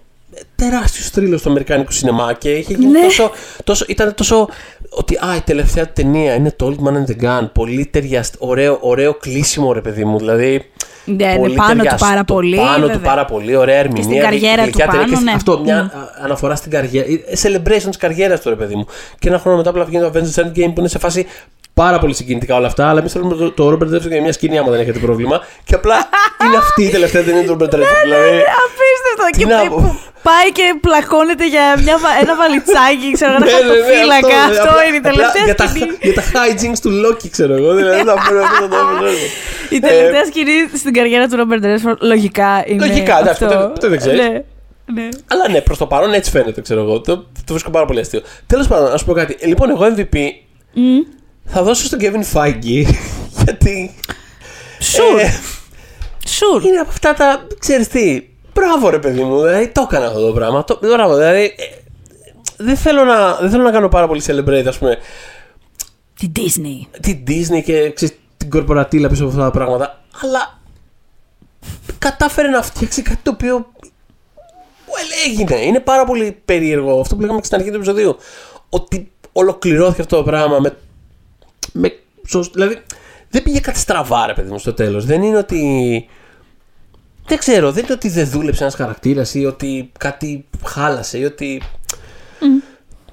[0.56, 3.02] τεράστιος τρίλο στο Αμερικάνικο σινεμά και είχε γίνει Ναι.
[3.02, 3.32] τόσο,
[3.64, 3.86] τόσο.
[3.88, 4.50] ήταν τόσο.
[4.90, 7.50] Ότι α, η τελευταία ταινία είναι το Old Man and the Gun.
[7.54, 8.38] Πολύ ταιριαστό.
[8.42, 10.18] Ωραίο, ωραίο κλείσιμο, ρε παιδί μου.
[10.18, 10.66] Δηλαδή.
[11.06, 13.00] Ναι, είναι πολύ πάνω του ταιριαστό, πάρα πολύ, Πάνω του βέβαια.
[13.10, 13.56] πάρα πολύ.
[13.56, 14.04] Ωραία ερμηνεία.
[14.04, 15.32] στην καριέρα του γλυκιά ταινία πάνω, και ναι.
[15.32, 15.98] Αυτό, μια Mm.
[15.98, 17.08] α, αναφορά στην καριέρα.
[17.08, 18.86] ε, Celebration τη καριέρας του, ρε παιδί μου.
[19.20, 21.26] Και ένα χρόνο μετά που βγαίνει το Avengers Endgame που είναι σε φάση
[21.84, 24.58] πάρα πολύ συγκινητικά όλα αυτά, αλλά εμείς θέλουμε το, το Robert Redford για μια σκηνή,
[24.58, 25.38] άμα δεν έχετε πρόβλημα.
[25.68, 25.98] Και απλά
[26.46, 28.00] είναι αυτή η τελευταία ταινία του Robert Redford.
[28.04, 29.24] δηλαδή, Απίστευτο.
[29.32, 30.00] Τι Και να πάει- πω.
[30.30, 34.38] πάει και πλακώνεται για μια, βα- ένα βαλιτσάκι, ξέρω εγώ, ένα ναι, ναι, ναι, χαρτοφύλακα.
[34.48, 35.92] αυτό, Αυτό απλά- είναι η απλά τελευταία για τα, σκηνή.
[36.08, 37.70] για τα hijinks του Loki, ξέρω εγώ.
[37.80, 38.80] Δηλαδή, θα πω αυτό το
[39.76, 42.82] Η τελευταία σκηνή στην καριέρα του Ρόμπερτ Ρέσφορντ λογικά είναι.
[42.86, 43.56] Λογικά, εντάξει, αυτό.
[43.58, 44.20] ποτέ- ποτέ δεν ξέρεις.
[44.24, 44.30] Ναι,
[44.96, 45.06] ναι.
[45.32, 46.96] Αλλά ναι, προς το παρόν έτσι φαίνεται, ξέρω εγώ.
[47.08, 48.22] Το, το βρίσκω πάρα πολύ αστείο.
[48.48, 49.38] Τέλος πάντων, να σου πω κάτι.
[49.40, 50.16] Ε, Λοιπόν, εγώ MVP
[51.50, 52.86] θα δώσω στον Kevin Feige
[53.44, 53.96] γιατί.
[54.80, 55.20] Σουρ.
[55.20, 55.34] ε,
[56.28, 56.64] Σουρ.
[56.66, 57.48] είναι από αυτά τα.
[57.60, 58.24] ξέρεις τι.
[58.54, 59.42] Μπράβο, ρε παιδί μου.
[59.42, 60.64] Δηλαδή, το έκανα αυτό το πράγμα.
[60.64, 61.44] Το, μπράβο, δηλαδή.
[61.44, 61.54] ε,
[62.58, 64.98] δεν, θέλω να, δεν θέλω να κάνω πάρα πολύ celebrate, ας πούμε,
[66.20, 66.98] Τη Disney.
[67.02, 70.02] την Disney και ξέρεις, την κορπορατήλα πίσω από αυτά τα πράγματα.
[70.24, 70.60] Αλλά
[71.98, 73.66] κατάφερε να φτιάξει κάτι το οποίο.
[74.92, 75.56] Well, έγινε.
[75.56, 78.18] Είναι πάρα πολύ περίεργο αυτό που λέγαμε και στην αρχή του επεισοδίου.
[78.70, 80.78] Ότι ολοκληρώθηκε αυτό το πράγμα με.
[81.74, 81.92] Με
[82.28, 82.78] σωσ- δηλαδή,
[83.30, 85.06] δεν πήγε κάτι στραβά, ρε παιδί μου, στο τέλος.
[85.06, 85.62] Δεν είναι ότι.
[87.28, 91.62] Δεν ξέρω, δεν είναι ότι δεν δούλεψε ένας χαρακτήρας ή ότι κάτι χάλασε ή ότι.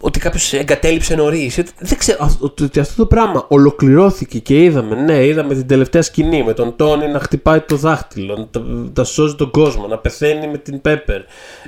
[0.01, 1.55] Ότι κάποιος εγκατέλειψε νωρίς.
[1.79, 2.19] Δεν ξέρω.
[2.21, 4.95] αυτό- Ότι ότι αυτό το πράγμα ολοκληρώθηκε και είδαμε.
[4.95, 9.05] Ναι, είδαμε την τελευταία σκηνή με τον Τόνι να χτυπάει το δάχτυλο, να, τα- να
[9.05, 11.21] σώζει τον κόσμο, να πεθαίνει με την Πέπερ.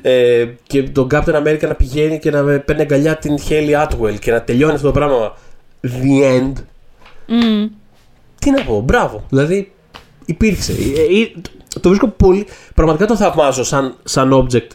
[0.03, 4.31] Ε, και τον Captain America να πηγαίνει και να παίρνει αγκαλιά την Haley Atwell και
[4.31, 5.37] να τελειώνει αυτό το πράγμα.
[5.83, 6.53] The end.
[7.29, 7.69] Μμμ.
[8.39, 9.25] Τι να πω, μπράβο.
[9.29, 9.73] Δηλαδή
[10.25, 10.73] υπήρξε.
[10.73, 11.31] Ε, ε,
[11.69, 12.47] το- Το βρίσκω πολύ.
[12.75, 14.67] Πραγματικά το θαυμάζω σαν, σαν object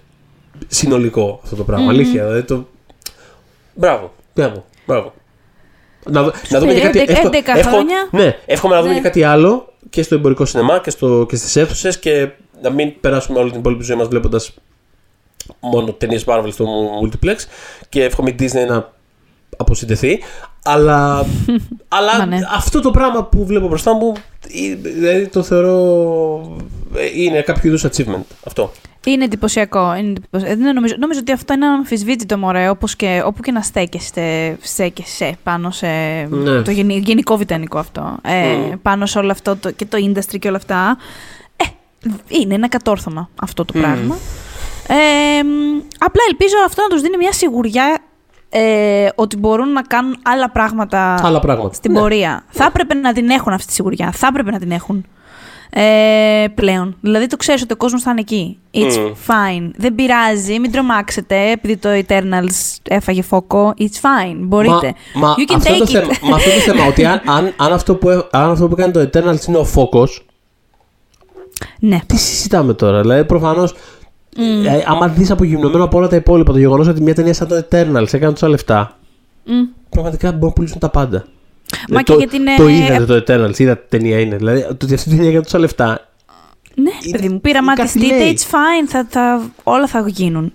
[0.67, 1.89] συνολικό αυτό το πράγμα.
[1.89, 2.23] Αλήθεια.
[2.25, 2.67] Δηλαδή το.
[3.73, 4.13] Μπράβο.
[4.35, 4.65] Μπράβο.
[4.85, 5.13] μπράβο.
[6.09, 6.99] Να, δω- να δούμε και κάτι.
[6.99, 8.07] 11 εύχο- 11 εύχο- χρόνια.
[8.11, 8.99] Ναι, εύχομαι να δούμε Ναι.
[8.99, 12.29] και κάτι άλλο και στο εμπορικό σινεμά και, στο, και στις αίθουσες και
[12.61, 14.53] να μην περάσουμε όλη την υπόλοιπη ζωή μας βλέποντας
[15.59, 16.65] μόνο ταινίες Marvel στο
[17.03, 17.35] multiplex
[17.89, 18.91] και εύχομαι η Disney να
[19.57, 20.19] αποσυντεθεί.
[20.63, 21.25] Αλλά,
[21.97, 22.39] αλλά Μα ναι.
[22.55, 24.13] αυτό το πράγμα που βλέπω μπροστά μου
[24.71, 25.77] ε, δηλαδή το θεωρώ
[26.95, 28.23] ε, είναι κάποιο είδους achievement.
[28.47, 28.71] Αυτό.
[29.05, 29.93] Είναι εντυπωσιακό.
[29.95, 30.51] Είναι εντυπωσιακό.
[30.53, 34.57] Ε, δεν νομίζω, νομίζω ότι αυτό είναι αμφισβήτητο μωρέ, όπως και, όπου και να στέκεστε,
[34.61, 35.87] στέκεσαι πάνω σε
[36.29, 36.61] Ναι.
[36.61, 38.17] το γενι- γενικό βιτανικό αυτό.
[38.23, 38.31] Ε,
[38.73, 38.77] Mm.
[38.81, 40.97] Πάνω σε όλο αυτό το, και το industry και όλα αυτά.
[41.55, 41.63] Ε,
[42.27, 44.17] είναι ένα κατόρθωμα αυτό το πράγμα.
[44.87, 47.97] Ε, μ, απλά ελπίζω αυτό να τους δίνει μια σιγουριά
[48.55, 51.73] ε, ότι μπορούν να κάνουν άλλα πράγματα Άλλα πράγματα.
[51.73, 51.99] στην Ναι.
[51.99, 52.43] πορεία.
[52.49, 54.11] Θα έπρεπε να την έχουν αυτή τη σιγουριά.
[54.13, 55.05] Θα έπρεπε να την έχουν.
[55.75, 56.95] Ε, πλέον.
[57.01, 58.57] Δηλαδή το ξέρεις ότι ο κόσμος θα είναι εκεί.
[58.73, 59.07] It's Mm.
[59.11, 59.71] fine.
[59.75, 60.59] Δεν πειράζει.
[60.59, 63.73] Μην τρομάξετε επειδή το Eternals έφαγε φόκο.
[63.79, 64.35] It's fine.
[64.37, 64.93] Μπορείτε.
[65.13, 65.87] Μα, μα you can αυτό take το it.
[65.87, 68.75] θέμα, μα αυτό το θέμα ότι αν, αν, αν, αυτό που, έ- αν αυτό που
[68.75, 70.25] κάνει το Eternals είναι ο φόκος
[71.79, 71.99] ναι.
[72.05, 73.73] τι συζητάμε τώρα; Δηλαδή, προφανώς.
[74.37, 77.55] Ε, άμα δεις απογυμνωμένο από όλα τα υπόλοιπα το γεγονός ότι μια ταινία σαν το
[77.55, 78.97] Eternals έκανε τόσα λεφτά.
[79.89, 81.25] Πραγματικά μπορούν να πουλήσουν τα πάντα.
[81.89, 84.35] Μα Ε, και το, για την, ε, το είδατε το Eternals, είδατε τι ταινία είναι.
[84.35, 86.07] Δηλαδή, το ότι αυτή η ταινία έκανε τόσα λεφτά.
[86.75, 88.37] Ναι, Είναι- παιδί μου, είναι πειραματιστείτε, κάτι λέει.
[88.37, 90.53] it's fine, θα, θα, όλα θα γίνουν.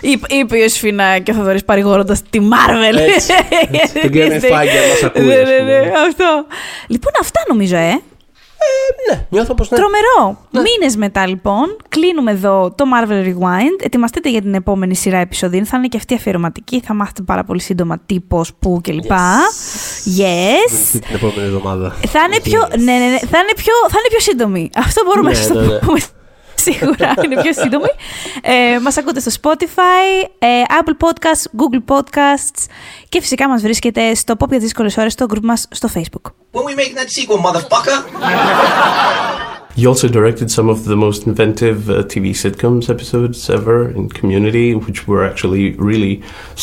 [0.00, 2.98] Είπε, είπε η Ιωσήφινα και ο Θοδωρής παρηγορώντας τη Marvel.
[2.98, 3.32] Έτσι,
[3.82, 4.00] έτσι.
[4.00, 5.78] Τον Kevin Feige, αν μας ακούει, Ναι, ας ναι, πούμε.
[5.80, 6.44] ναι, αυτό.
[6.88, 8.00] Λοιπόν, αυτά νομίζω, ε.
[9.10, 9.76] Ναι, νιώθω πως ναι.
[9.76, 10.38] Τρομερό.
[10.50, 13.84] Μήνες μετά λοιπόν, κλείνουμε εδώ το Marvel Rewind.
[13.84, 15.66] Ετοιμαστείτε για την επόμενη σειρά επεισοδίων.
[15.66, 16.80] Θα είναι και αυτή αφιερωματική.
[16.80, 19.10] Θα μάθετε πάρα πολύ σύντομα τι, πώς, πού κλπ.
[20.18, 20.72] Yes.
[20.90, 21.96] Την επόμενη εβδομάδα.
[22.08, 24.70] Θα είναι, πιο, ναι, ναι, ναι, θα είναι, πιο, θα είναι πιο σύντομη.
[24.76, 25.78] Αυτό μπορούμε Ναι, να σας ναι, το ναι.
[25.78, 25.98] πούμε.
[26.66, 27.88] Σίγουρα είναι πιο σύντομη.
[28.42, 32.66] Ε, μας ακούτε στο Spotify, ε, Apple Podcasts, Google Podcasts
[33.08, 36.30] και φυσικά μας βρίσκεται στο Pop για δύσκολες ώρες στο group μας στο Facebook.
[36.52, 37.98] When we making that sequel, motherfucker?
[39.76, 44.68] He also directed some of the most inventive uh, TV sitcoms episodes ever in Community,
[44.86, 46.14] which were actually really,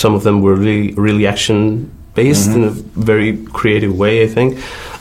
[0.04, 2.74] some of them were really, really action based in a
[3.12, 4.49] very creative way, I think.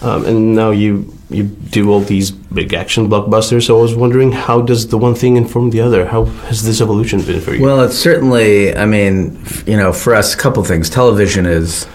[0.07, 0.93] Um, and now you
[1.35, 3.67] you do all these big action blockbusters.
[3.67, 6.07] So I was wondering, how does the one thing inform the other?
[6.07, 7.63] How has this evolution been for you?
[7.63, 10.91] Well, it's certainly, I mean, you know, for us, a couple things.
[10.91, 11.87] Television is,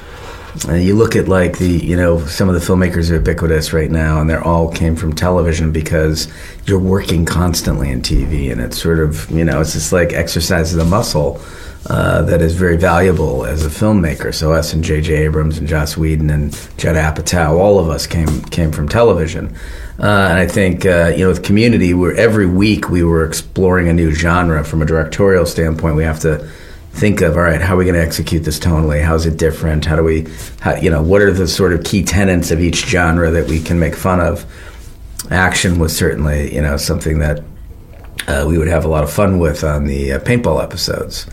[0.68, 3.92] uh, you look at like the, you know, some of the filmmakers are ubiquitous right
[3.92, 6.28] now, and they all came from television because
[6.66, 10.78] you're working constantly in TV, and it's sort of, you know, it's just like exercises
[10.78, 11.42] a muscle.
[11.90, 14.34] Uh, that is very valuable as a filmmaker.
[14.34, 15.14] So us and J.J.
[15.24, 19.56] Abrams and Joss Whedon and Judd Apatow, all of us came came from television.
[19.98, 23.88] Uh, and I think uh, you know, with Community, where every week we were exploring
[23.88, 25.96] a new genre from a directorial standpoint.
[25.96, 26.50] We have to
[26.98, 29.04] think of all right, how are we going to execute this tonally?
[29.04, 29.86] How's it different?
[29.86, 30.28] How do we,
[30.62, 33.62] how, you know, what are the sort of key tenets of each genre that we
[33.62, 34.46] can make fun of?
[35.30, 37.44] Action was certainly you know something that
[38.28, 41.28] uh, we would have a lot of fun with on the uh, paintball episodes.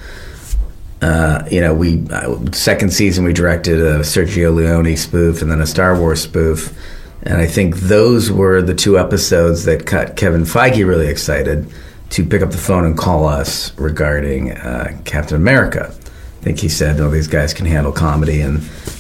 [1.01, 5.61] Uh, you know, we uh, second season we directed a Sergio Leone spoof and then
[5.61, 6.77] a Star Wars spoof,
[7.23, 11.71] and I think those were the two episodes that got Kevin Feige really excited
[12.15, 15.93] to pick up the phone and call us regarding uh, Captain America.
[15.93, 18.59] I think he said, "No, these guys can handle comedy, and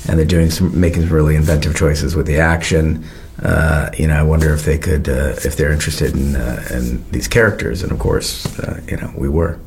[0.09, 3.05] and they're doing some making some really inventive choices with the action."
[3.41, 7.09] Uh, you know, I wonder if they could, uh, if they're interested in uh, in
[7.13, 9.61] these characters, and of course, uh, you know, we were.